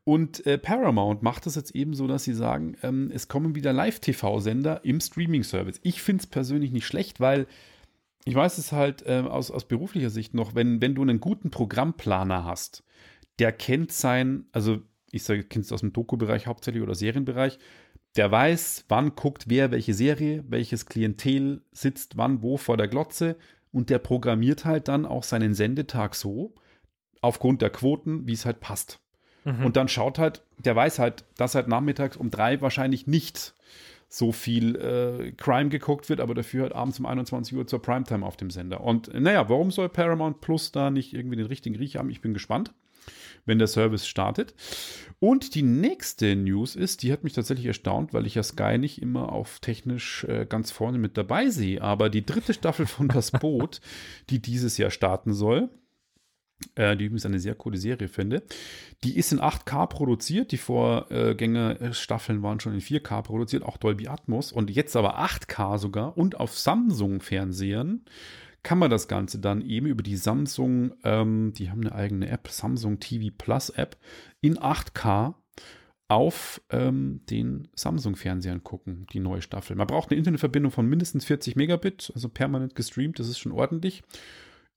Und 0.04 0.44
äh, 0.46 0.56
Paramount 0.58 1.22
macht 1.22 1.44
das 1.46 1.54
jetzt 1.56 1.74
eben 1.74 1.94
so, 1.94 2.06
dass 2.06 2.24
sie 2.24 2.34
sagen, 2.34 2.76
ähm, 2.82 3.10
es 3.14 3.28
kommen 3.28 3.54
wieder 3.54 3.72
Live-TV-Sender 3.74 4.84
im 4.84 5.00
Streaming-Service. 5.00 5.78
Ich 5.82 6.00
finde 6.02 6.22
es 6.22 6.26
persönlich 6.26 6.72
nicht 6.72 6.86
schlecht, 6.86 7.20
weil 7.20 7.46
ich 8.24 8.34
weiß 8.34 8.58
es 8.58 8.72
halt 8.72 9.02
ähm, 9.06 9.26
aus, 9.26 9.50
aus 9.50 9.66
beruflicher 9.66 10.10
Sicht 10.10 10.34
noch, 10.34 10.54
wenn, 10.54 10.80
wenn 10.80 10.94
du 10.94 11.02
einen 11.02 11.20
guten 11.20 11.50
Programmplaner 11.50 12.44
hast, 12.44 12.84
der 13.38 13.52
kennt 13.52 13.92
sein, 13.92 14.46
also 14.52 14.82
ich 15.10 15.22
sage, 15.24 15.44
kennst 15.44 15.70
du 15.70 15.74
aus 15.74 15.80
dem 15.80 15.92
Doku-Bereich 15.92 16.46
hauptsächlich 16.46 16.82
oder 16.82 16.94
Serienbereich, 16.94 17.58
der 18.16 18.30
weiß, 18.30 18.86
wann 18.88 19.14
guckt 19.14 19.44
wer 19.48 19.70
welche 19.70 19.94
Serie, 19.94 20.44
welches 20.48 20.86
Klientel 20.86 21.62
sitzt 21.72 22.16
wann 22.16 22.42
wo 22.42 22.56
vor 22.56 22.76
der 22.76 22.88
Glotze 22.88 23.36
und 23.72 23.88
der 23.88 23.98
programmiert 23.98 24.64
halt 24.64 24.88
dann 24.88 25.06
auch 25.06 25.22
seinen 25.22 25.54
Sendetag 25.54 26.14
so, 26.14 26.54
aufgrund 27.20 27.62
der 27.62 27.70
Quoten, 27.70 28.26
wie 28.26 28.32
es 28.32 28.44
halt 28.44 28.60
passt. 28.60 29.00
Mhm. 29.44 29.64
Und 29.64 29.76
dann 29.76 29.88
schaut 29.88 30.18
halt, 30.18 30.42
der 30.58 30.76
weiß 30.76 30.98
halt, 30.98 31.24
dass 31.36 31.54
halt 31.54 31.68
nachmittags 31.68 32.16
um 32.16 32.30
drei 32.30 32.60
wahrscheinlich 32.60 33.06
nicht 33.06 33.54
so 34.12 34.32
viel 34.32 34.74
äh, 34.76 35.32
Crime 35.32 35.70
geguckt 35.70 36.08
wird, 36.08 36.20
aber 36.20 36.34
dafür 36.34 36.64
halt 36.64 36.74
abends 36.74 36.98
um 36.98 37.06
21 37.06 37.56
Uhr 37.56 37.66
zur 37.68 37.80
Primetime 37.80 38.26
auf 38.26 38.36
dem 38.36 38.50
Sender. 38.50 38.80
Und 38.82 39.14
naja, 39.14 39.48
warum 39.48 39.70
soll 39.70 39.88
Paramount 39.88 40.40
Plus 40.40 40.72
da 40.72 40.90
nicht 40.90 41.14
irgendwie 41.14 41.36
den 41.36 41.46
richtigen 41.46 41.76
Riech 41.76 41.96
haben? 41.96 42.10
Ich 42.10 42.20
bin 42.20 42.34
gespannt. 42.34 42.74
wenn 43.46 43.58
der 43.58 43.68
Service 43.68 44.06
startet. 44.06 44.54
Und 45.18 45.54
die 45.54 45.62
nächste 45.62 46.36
News 46.36 46.76
ist, 46.76 47.02
die 47.02 47.10
hat 47.10 47.24
mich 47.24 47.32
tatsächlich 47.32 47.66
erstaunt, 47.66 48.12
weil 48.12 48.26
ich 48.26 48.34
ja 48.34 48.42
Sky 48.42 48.76
nicht 48.76 49.00
immer 49.00 49.32
auf 49.32 49.60
technisch 49.60 50.24
äh, 50.24 50.44
ganz 50.46 50.70
vorne 50.70 50.98
mit 50.98 51.16
dabei 51.16 51.48
sehe. 51.48 51.80
Aber 51.80 52.10
die 52.10 52.24
dritte 52.26 52.52
Staffel 52.52 52.86
von 52.86 53.08
Das 53.08 53.30
Boot, 53.30 53.80
die 54.30 54.40
dieses 54.42 54.76
Jahr 54.76 54.90
starten 54.90 55.32
soll, 55.32 55.70
äh, 56.80 56.96
die 56.96 57.04
übrigens 57.04 57.26
eine 57.26 57.38
sehr 57.38 57.54
coole 57.54 57.76
Serie 57.76 58.08
finde, 58.08 58.42
die 59.04 59.16
ist 59.16 59.32
in 59.32 59.40
8K 59.40 59.86
produziert. 59.86 60.50
Die 60.50 60.56
Vorgängerstaffeln 60.56 62.42
waren 62.42 62.58
schon 62.58 62.72
in 62.72 62.80
4K 62.80 63.22
produziert, 63.22 63.62
auch 63.62 63.76
Dolby 63.76 64.08
Atmos. 64.08 64.50
Und 64.50 64.70
jetzt 64.70 64.96
aber 64.96 65.20
8K 65.20 65.78
sogar 65.78 66.16
und 66.16 66.40
auf 66.40 66.58
Samsung-Fernsehern 66.58 68.02
kann 68.62 68.78
man 68.78 68.90
das 68.90 69.08
Ganze 69.08 69.38
dann 69.38 69.62
eben 69.62 69.86
über 69.86 70.02
die 70.02 70.16
Samsung, 70.16 70.92
ähm, 71.04 71.52
die 71.54 71.70
haben 71.70 71.80
eine 71.80 71.94
eigene 71.94 72.28
App, 72.28 72.48
Samsung 72.48 72.98
TV 72.98 73.32
Plus 73.36 73.70
App, 73.70 73.96
in 74.40 74.58
8K 74.58 75.34
auf 76.08 76.60
ähm, 76.70 77.20
den 77.30 77.68
Samsung-Fernsehern 77.74 78.64
gucken, 78.64 79.06
die 79.12 79.20
neue 79.20 79.42
Staffel. 79.42 79.76
Man 79.76 79.86
braucht 79.86 80.10
eine 80.10 80.18
Internetverbindung 80.18 80.72
von 80.72 80.86
mindestens 80.86 81.24
40 81.24 81.56
Megabit, 81.56 82.10
also 82.14 82.28
permanent 82.28 82.74
gestreamt, 82.74 83.18
das 83.18 83.28
ist 83.28 83.38
schon 83.38 83.52
ordentlich. 83.52 84.02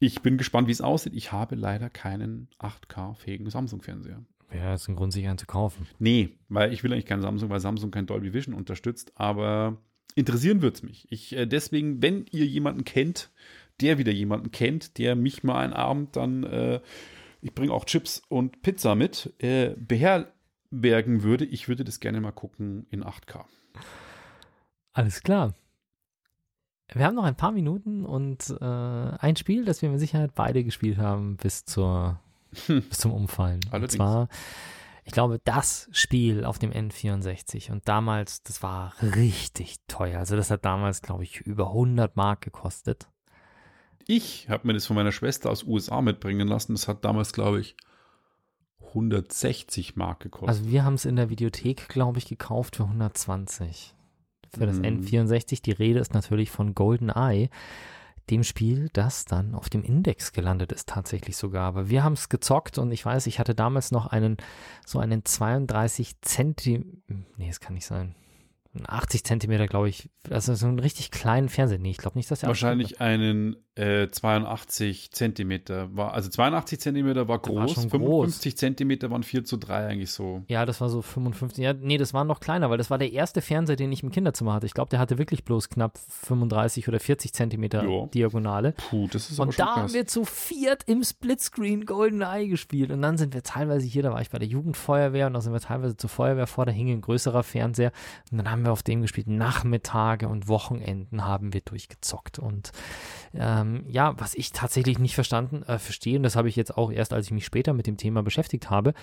Ich 0.04 0.22
bin 0.22 0.38
gespannt, 0.38 0.68
wie 0.68 0.74
es 0.74 0.82
aussieht. 0.82 1.14
Ich 1.16 1.32
habe 1.32 1.56
leider 1.56 1.89
keinen 1.89 2.49
8K-fähigen 2.60 3.49
Samsung-Fernseher. 3.49 4.22
Wäre 4.49 4.72
jetzt 4.72 4.89
ein 4.89 4.97
Grund, 4.97 5.14
sich 5.14 5.26
einen 5.26 5.38
zu 5.38 5.45
kaufen. 5.45 5.88
Nee, 5.97 6.32
weil 6.49 6.74
ich 6.74 6.84
will 6.84 6.91
eigentlich 6.91 7.06
keinen 7.06 7.22
Samsung, 7.22 7.49
weil 7.49 7.62
Samsung 7.62 7.89
kein 7.89 8.06
Dolby 8.06 8.34
Vision 8.34 8.54
unterstützt, 8.54 9.14
aber 9.16 9.78
interessieren 10.16 10.62
wird 10.62 10.76
es 10.76 10.84
mich. 10.84 11.08
Ich, 11.10 11.34
äh, 11.38 11.45
deswegen, 11.45 12.01
wenn 12.01 12.26
ihr 12.32 12.45
jemanden 12.45 12.84
kennt, 12.84 13.32
der 13.80 13.97
wieder 13.97 14.12
jemanden 14.12 14.51
kennt, 14.51 14.97
der 14.97 15.16
mich 15.16 15.41
mal 15.45 15.64
einen 15.64 15.72
Abend 15.72 16.18
dann, 16.18 16.43
äh, 16.43 16.82
ich 17.39 17.56
bringe 17.56 17.72
auch 17.72 17.86
Chips 17.86 18.22
und 18.28 18.62
Pizza 18.62 18.95
mit, 18.95 19.34
äh, 19.39 19.70
beherbergen 19.78 21.24
würde, 21.24 21.45
ich 21.45 21.70
würde 21.70 21.86
das 21.86 22.01
gerne 22.01 22.20
mal 22.20 22.34
gucken 22.34 22.88
in 22.89 23.06
8K. 23.06 23.45
Alles 24.91 25.24
klar. 25.24 25.56
Wir 26.92 27.06
haben 27.06 27.16
noch 27.16 27.24
ein 27.24 27.36
paar 27.36 27.52
Minuten 27.52 28.06
und 28.06 28.50
äh, 28.60 28.64
ein 28.64 29.36
Spiel, 29.36 29.66
das 29.66 29.82
wir 29.82 29.90
mit 29.90 30.00
Sicherheit 30.00 30.36
beide 30.36 30.64
gespielt 30.64 30.98
haben 30.98 31.38
bis, 31.38 31.66
zur, 31.66 32.20
bis 32.68 32.98
zum 32.98 33.14
Umfallen. 33.14 33.62
Allerdings. 33.72 33.94
Und 33.94 33.98
zwar, 33.98 34.28
ich 35.06 35.14
glaube, 35.14 35.40
das 35.44 35.90
Spiel 35.92 36.46
auf 36.46 36.60
dem 36.60 36.72
N64 36.72 37.72
und 37.72 37.88
damals, 37.88 38.44
das 38.44 38.64
war 38.64 38.94
richtig 39.02 39.78
teuer. 39.88 40.20
Also 40.20 40.36
das 40.36 40.52
hat 40.52 40.66
damals, 40.66 41.02
glaube 41.02 41.24
ich, 41.24 41.42
über 41.42 41.68
100 41.68 42.16
Mark 42.16 42.42
gekostet. 42.42 43.08
Ich 44.06 44.50
habe 44.50 44.68
mir 44.68 44.74
das 44.74 44.86
von 44.86 44.96
meiner 44.96 45.12
Schwester 45.12 45.50
aus 45.50 45.64
USA 45.64 46.02
mitbringen 46.02 46.48
lassen. 46.48 46.74
Das 46.74 46.88
hat 46.88 47.06
damals, 47.06 47.34
glaube 47.34 47.62
ich, 47.62 47.76
160 48.90 49.96
Mark 49.96 50.20
gekostet. 50.20 50.50
Also 50.50 50.70
wir 50.70 50.84
haben 50.84 50.94
es 50.94 51.06
in 51.06 51.16
der 51.16 51.30
Videothek, 51.30 51.88
glaube 51.88 52.20
ich, 52.20 52.26
gekauft 52.26 52.76
für 52.76 52.84
120. 52.84 53.96
Für 54.58 54.66
das 54.66 54.78
Mhm. 54.78 55.01
N64. 55.01 55.62
Die 55.62 55.72
Rede 55.72 55.99
ist 55.99 56.14
natürlich 56.14 56.51
von 56.51 56.76
GoldenEye, 56.76 57.49
dem 58.30 58.43
Spiel, 58.43 58.89
das 58.93 59.26
dann 59.26 59.54
auf 59.54 59.70
dem 59.70 59.84
Index 59.84 60.32
gelandet 60.32 60.72
ist, 60.72 60.88
tatsächlich 60.88 61.36
sogar. 61.36 61.66
Aber 61.68 61.89
wir 61.89 62.04
haben 62.04 62.14
es 62.14 62.30
gezockt 62.30 62.78
und 62.78 62.91
ich 62.91 63.06
weiß, 63.06 63.28
ich 63.28 63.39
hatte 63.39 63.54
damals 63.54 63.91
noch 63.91 64.08
einen, 64.08 64.38
so 64.86 64.99
einen 64.99 65.26
32 65.26 66.22
Zentimeter, 66.22 66.88
nee, 67.38 67.47
das 67.47 67.60
kann 67.60 67.74
nicht 67.74 67.86
sein. 67.86 68.16
Ein 68.76 68.86
80 68.89 69.24
Zentimeter, 69.24 69.68
glaube 69.68 69.89
ich, 69.89 70.10
also 70.30 70.56
so 70.56 70.66
einen 70.68 70.80
richtig 70.80 71.12
kleinen 71.12 71.47
Fernseher. 71.49 71.78
Nee, 71.80 71.91
ich 71.91 71.97
glaube 71.97 72.18
nicht, 72.18 72.32
dass 72.32 72.41
er 72.41 72.47
Wahrscheinlich 72.47 73.01
einen 73.01 73.56
äh, 73.76 74.08
82 74.08 75.12
Zentimeter 75.12 75.96
war, 75.96 76.14
also 76.14 76.30
82 76.30 76.80
Zentimeter 76.80 77.28
war 77.28 77.34
war 77.34 77.40
groß, 77.40 77.74
schon 77.74 77.90
55 77.90 78.56
Zentimeter 78.58 79.10
waren 79.10 79.24
4 79.24 79.44
zu 79.46 79.58
3 79.58 79.88
eigentlich 79.88 80.12
so. 80.12 80.44
Ja, 80.48 80.66
das 80.66 80.80
war 80.82 80.90
so 80.90 81.02
55. 81.02 81.64
Ja, 81.64 81.74
nee, 81.74 81.98
das 81.98 82.14
war 82.14 82.24
noch 82.24 82.40
kleiner, 82.40 82.70
weil 82.70 82.78
das 82.78 82.92
war 82.92 83.00
der 83.00 83.12
erste 83.12 83.42
Fernseher, 83.42 83.76
den 83.76 83.92
ich 83.92 84.04
im 84.04 84.12
Kinderzimmer 84.12 84.54
hatte. 84.54 84.68
Ich 84.68 84.76
glaube, 84.76 84.90
der 84.90 85.00
hatte 85.00 85.18
wirklich 85.18 85.44
bloß 85.44 85.70
knapp 85.70 85.98
35 85.98 86.88
oder 86.88 87.00
40 87.00 87.34
Zentimeter 87.34 87.84
Ja. 87.90 88.06
Diagonale. 88.08 88.74
Puh, 88.74 89.08
das 89.12 89.32
ist 89.32 89.40
Und 89.40 89.58
da 89.58 89.66
haben 89.76 89.82
krass. 89.84 89.94
wir 89.94 90.06
zu 90.06 90.26
viert 90.26 90.84
im 90.86 91.04
Splitscreen 91.04 91.86
GoldenEye 91.88 92.48
gespielt. 92.50 92.92
Und 92.92 93.02
dann 93.02 93.18
sind 93.18 93.34
wir 93.34 93.42
teilweise 93.42 93.88
hier, 93.88 94.04
da 94.04 94.12
war 94.12 94.22
ich 94.22 94.30
bei 94.30 94.38
der 94.38 94.48
Jugendfeuerwehr 94.48 95.26
und 95.28 95.34
da 95.34 95.42
sind 95.42 95.54
wir 95.54 95.60
teilweise 95.62 95.98
zur 95.98 96.10
Feuerwehr 96.12 96.46
vor, 96.46 96.68
da 96.68 96.72
hing 96.72 96.92
ein 96.92 97.02
größerer 97.02 97.42
Fernseher. 97.42 97.92
Und 98.32 98.38
dann 98.38 98.52
haben 98.52 98.64
wir 98.64 98.72
auf 98.72 98.84
dem 98.84 99.02
gespielt. 99.02 99.26
Nachmittage 99.28 100.28
und 100.28 100.48
Wochenenden 100.48 101.26
haben 101.26 101.54
wir 101.54 101.62
durchgezockt. 101.62 102.38
Und 102.38 102.72
ähm, 103.64 103.86
ja, 103.88 104.14
was 104.18 104.36
ich 104.36 104.51
tatsächlich 104.51 104.99
nicht 104.99 105.16
verstanden, 105.16 105.64
äh, 105.64 105.80
verstehe, 105.80 106.18
und 106.18 106.24
das 106.24 106.36
habe 106.36 106.49
ich 106.49 106.55
jetzt 106.55 106.78
auch 106.78 106.91
erst, 106.91 107.14
als 107.14 107.28
ich 107.28 107.32
mich 107.32 107.45
später 107.45 107.74
mit 107.74 107.88
dem 107.88 107.97
Thema 107.97 108.22
beschäftigt 108.24 108.70
habe, 108.70 108.93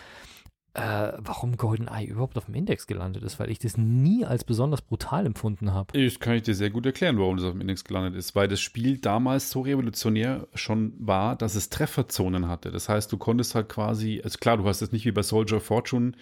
äh, 0.74 1.12
warum 1.18 1.56
GoldenEye 1.56 2.06
überhaupt 2.06 2.38
auf 2.38 2.44
dem 2.44 2.54
Index 2.54 2.86
gelandet 2.86 3.24
ist, 3.24 3.40
weil 3.40 3.50
ich 3.50 3.58
das 3.58 3.76
nie 3.76 4.24
als 4.24 4.44
besonders 4.44 4.82
brutal 4.82 5.26
empfunden 5.26 5.74
habe. 5.74 6.00
Das 6.00 6.20
kann 6.20 6.34
ich 6.34 6.42
dir 6.42 6.54
sehr 6.54 6.70
gut 6.70 6.86
erklären, 6.86 7.18
warum 7.18 7.36
das 7.36 7.46
auf 7.46 7.52
dem 7.52 7.60
Index 7.60 7.82
gelandet 7.82 8.14
ist, 8.14 8.36
weil 8.36 8.46
das 8.46 8.60
Spiel 8.60 8.98
damals 8.98 9.50
so 9.50 9.62
revolutionär 9.62 10.46
schon 10.54 10.92
war, 10.98 11.34
dass 11.34 11.56
es 11.56 11.70
Trefferzonen 11.70 12.46
hatte. 12.46 12.70
Das 12.70 12.88
heißt, 12.88 13.10
du 13.10 13.18
konntest 13.18 13.56
halt 13.56 13.68
quasi, 13.68 14.20
also 14.22 14.38
klar, 14.38 14.58
du 14.58 14.64
hast 14.64 14.80
es 14.80 14.92
nicht 14.92 15.06
wie 15.06 15.12
bei 15.12 15.22
Soldier 15.22 15.56
of 15.56 15.64
Fortune 15.64 16.12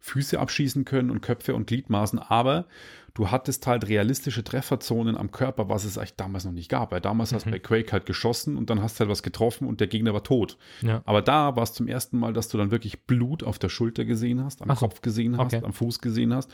Füße 0.00 0.38
abschießen 0.38 0.84
können 0.84 1.10
und 1.10 1.22
Köpfe 1.22 1.54
und 1.54 1.66
Gliedmaßen, 1.66 2.18
aber 2.18 2.66
du 3.14 3.30
hattest 3.30 3.66
halt 3.66 3.86
realistische 3.88 4.42
Trefferzonen 4.42 5.16
am 5.16 5.30
Körper, 5.30 5.68
was 5.68 5.84
es 5.84 5.96
eigentlich 5.98 6.16
damals 6.16 6.44
noch 6.44 6.52
nicht 6.52 6.68
gab. 6.68 6.90
Weil 6.92 7.00
damals 7.00 7.32
hast 7.32 7.46
du 7.46 7.50
bei 7.52 7.60
Quake 7.60 7.92
halt 7.92 8.06
geschossen 8.06 8.56
und 8.56 8.70
dann 8.70 8.82
hast 8.82 8.96
du 8.96 9.00
halt 9.00 9.10
was 9.10 9.22
getroffen 9.22 9.68
und 9.68 9.80
der 9.80 9.86
Gegner 9.86 10.12
war 10.12 10.24
tot. 10.24 10.58
Ja. 10.82 11.00
Aber 11.04 11.22
da 11.22 11.54
war 11.56 11.62
es 11.62 11.72
zum 11.72 11.86
ersten 11.86 12.18
Mal, 12.18 12.32
dass 12.32 12.48
du 12.48 12.58
dann 12.58 12.70
wirklich 12.72 13.04
Blut 13.06 13.42
auf 13.44 13.58
der 13.58 13.68
Schulter 13.68 14.04
gesehen 14.04 14.42
hast, 14.44 14.62
am 14.62 14.70
Ach 14.70 14.78
so. 14.78 14.88
Kopf 14.88 15.00
gesehen 15.00 15.36
hast, 15.38 15.54
Okay. 15.54 15.64
am 15.64 15.72
Fuß 15.72 16.00
gesehen 16.00 16.34
hast. 16.34 16.50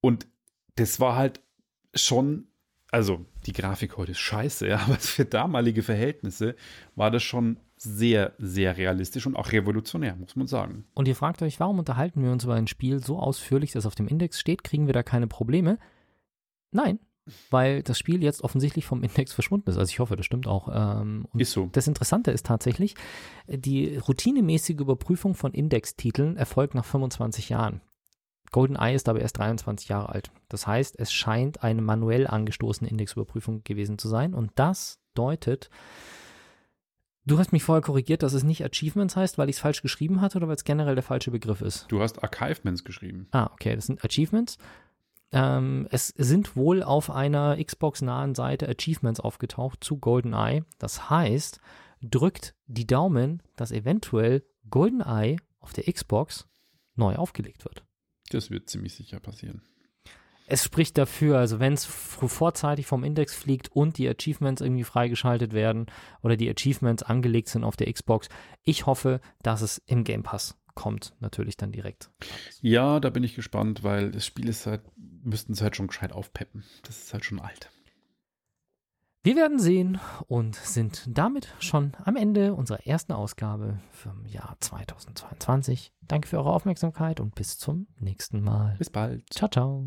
Und 0.00 0.26
das 0.76 0.98
war 0.98 1.14
halt 1.14 1.40
schon, 1.94 2.46
also 2.90 3.26
die 3.46 3.52
Grafik 3.52 3.98
heute 3.98 4.12
ist 4.12 4.20
scheiße, 4.20 4.66
ja, 4.68 4.78
aber 4.86 4.94
für 4.94 5.26
damalige 5.26 5.82
Verhältnisse 5.82 6.56
war 6.96 7.10
das 7.10 7.22
schon 7.22 7.58
sehr, 7.82 8.32
sehr 8.38 8.76
realistisch 8.76 9.26
und 9.26 9.36
auch 9.36 9.52
revolutionär, 9.52 10.14
muss 10.16 10.36
man 10.36 10.46
sagen. 10.46 10.84
Und 10.94 11.08
ihr 11.08 11.16
fragt 11.16 11.42
euch, 11.42 11.58
warum 11.60 11.78
unterhalten 11.78 12.22
wir 12.22 12.30
uns 12.30 12.44
über 12.44 12.54
ein 12.54 12.68
Spiel 12.68 13.02
so 13.02 13.18
ausführlich, 13.18 13.72
das 13.72 13.86
auf 13.86 13.94
dem 13.94 14.08
Index 14.08 14.38
steht? 14.38 14.62
Kriegen 14.64 14.86
wir 14.86 14.94
da 14.94 15.02
keine 15.02 15.26
Probleme? 15.26 15.78
Nein, 16.70 17.00
weil 17.50 17.82
das 17.82 17.98
Spiel 17.98 18.22
jetzt 18.22 18.42
offensichtlich 18.42 18.86
vom 18.86 19.02
Index 19.02 19.32
verschwunden 19.32 19.68
ist. 19.70 19.78
Also 19.78 19.90
ich 19.90 19.98
hoffe, 19.98 20.16
das 20.16 20.26
stimmt 20.26 20.46
auch. 20.46 20.68
Ähm, 20.72 21.26
und 21.32 21.40
Ist 21.40 21.52
so. 21.52 21.68
das 21.72 21.86
Interessante 21.86 22.30
ist 22.30 22.46
tatsächlich, 22.46 22.94
die 23.46 23.96
routinemäßige 23.96 24.80
Überprüfung 24.80 25.34
von 25.34 25.52
Indextiteln 25.52 26.36
erfolgt 26.36 26.74
nach 26.74 26.84
25 26.84 27.48
Jahren. 27.48 27.80
GoldenEye 28.52 28.94
ist 28.94 29.08
aber 29.08 29.20
erst 29.20 29.38
23 29.38 29.88
Jahre 29.88 30.10
alt. 30.10 30.30
Das 30.48 30.66
heißt, 30.66 30.98
es 30.98 31.12
scheint 31.12 31.62
eine 31.62 31.80
manuell 31.80 32.26
angestoßene 32.26 32.90
Indexüberprüfung 32.90 33.64
gewesen 33.64 33.98
zu 33.98 34.08
sein. 34.08 34.34
Und 34.34 34.52
das 34.56 35.00
deutet, 35.14 35.70
du 37.24 37.38
hast 37.38 37.52
mich 37.52 37.62
vorher 37.62 37.82
korrigiert, 37.82 38.22
dass 38.22 38.32
es 38.32 38.42
nicht 38.42 38.64
Achievements 38.64 39.16
heißt, 39.16 39.38
weil 39.38 39.48
ich 39.48 39.56
es 39.56 39.62
falsch 39.62 39.82
geschrieben 39.82 40.20
hatte 40.20 40.38
oder 40.38 40.48
weil 40.48 40.56
es 40.56 40.64
generell 40.64 40.94
der 40.94 41.04
falsche 41.04 41.30
Begriff 41.30 41.62
ist. 41.62 41.86
Du 41.88 42.00
hast 42.00 42.22
Archivements 42.22 42.84
geschrieben. 42.84 43.28
Ah, 43.30 43.50
okay, 43.52 43.74
das 43.74 43.86
sind 43.86 44.04
Achievements. 44.04 44.58
Ähm, 45.32 45.88
es 45.90 46.08
sind 46.08 46.56
wohl 46.56 46.82
auf 46.82 47.10
einer 47.10 47.62
Xbox-nahen 47.62 48.34
Seite 48.34 48.68
Achievements 48.68 49.20
aufgetaucht 49.20 49.82
zu 49.82 49.96
GoldenEye. 49.96 50.64
Das 50.78 51.08
heißt, 51.08 51.60
drückt 52.02 52.54
die 52.66 52.86
Daumen, 52.86 53.42
dass 53.56 53.72
eventuell 53.72 54.44
GoldenEye 54.68 55.36
auf 55.60 55.72
der 55.72 55.90
Xbox 55.90 56.46
neu 56.96 57.16
aufgelegt 57.16 57.64
wird. 57.64 57.84
Das 58.30 58.50
wird 58.50 58.68
ziemlich 58.68 58.94
sicher 58.94 59.20
passieren. 59.20 59.62
Es 60.46 60.64
spricht 60.64 60.98
dafür, 60.98 61.38
also 61.38 61.60
wenn 61.60 61.72
es 61.72 61.84
vorzeitig 61.84 62.86
vom 62.86 63.04
Index 63.04 63.34
fliegt 63.34 63.70
und 63.70 63.98
die 63.98 64.08
Achievements 64.08 64.60
irgendwie 64.60 64.84
freigeschaltet 64.84 65.52
werden 65.52 65.86
oder 66.22 66.36
die 66.36 66.50
Achievements 66.50 67.02
angelegt 67.02 67.48
sind 67.48 67.64
auf 67.64 67.76
der 67.76 67.92
Xbox, 67.92 68.28
ich 68.62 68.86
hoffe, 68.86 69.20
dass 69.42 69.62
es 69.62 69.82
im 69.86 70.04
Game 70.04 70.22
Pass 70.22 70.58
kommt, 70.74 71.14
natürlich 71.20 71.56
dann 71.56 71.72
direkt. 71.72 72.10
Ja, 72.60 73.00
da 73.00 73.10
bin 73.10 73.24
ich 73.24 73.34
gespannt, 73.34 73.82
weil 73.82 74.10
das 74.10 74.26
Spiel 74.26 74.48
ist 74.48 74.66
halt, 74.66 74.82
müssten 74.96 75.52
es 75.52 75.62
halt 75.62 75.76
schon 75.76 75.88
gescheit 75.88 76.12
aufpeppen. 76.12 76.64
Das 76.82 76.98
ist 76.98 77.12
halt 77.12 77.24
schon 77.24 77.40
alt. 77.40 77.70
Wir 79.24 79.36
werden 79.36 79.60
sehen 79.60 80.00
und 80.26 80.56
sind 80.56 81.04
damit 81.06 81.54
schon 81.60 81.92
am 82.04 82.16
Ende 82.16 82.54
unserer 82.54 82.84
ersten 82.88 83.12
Ausgabe 83.12 83.78
vom 83.92 84.26
Jahr 84.26 84.56
2022. 84.58 85.92
Danke 86.08 86.26
für 86.26 86.38
eure 86.38 86.52
Aufmerksamkeit 86.52 87.20
und 87.20 87.36
bis 87.36 87.56
zum 87.56 87.86
nächsten 88.00 88.40
Mal. 88.40 88.74
Bis 88.78 88.90
bald. 88.90 89.32
Ciao, 89.32 89.48
ciao. 89.48 89.86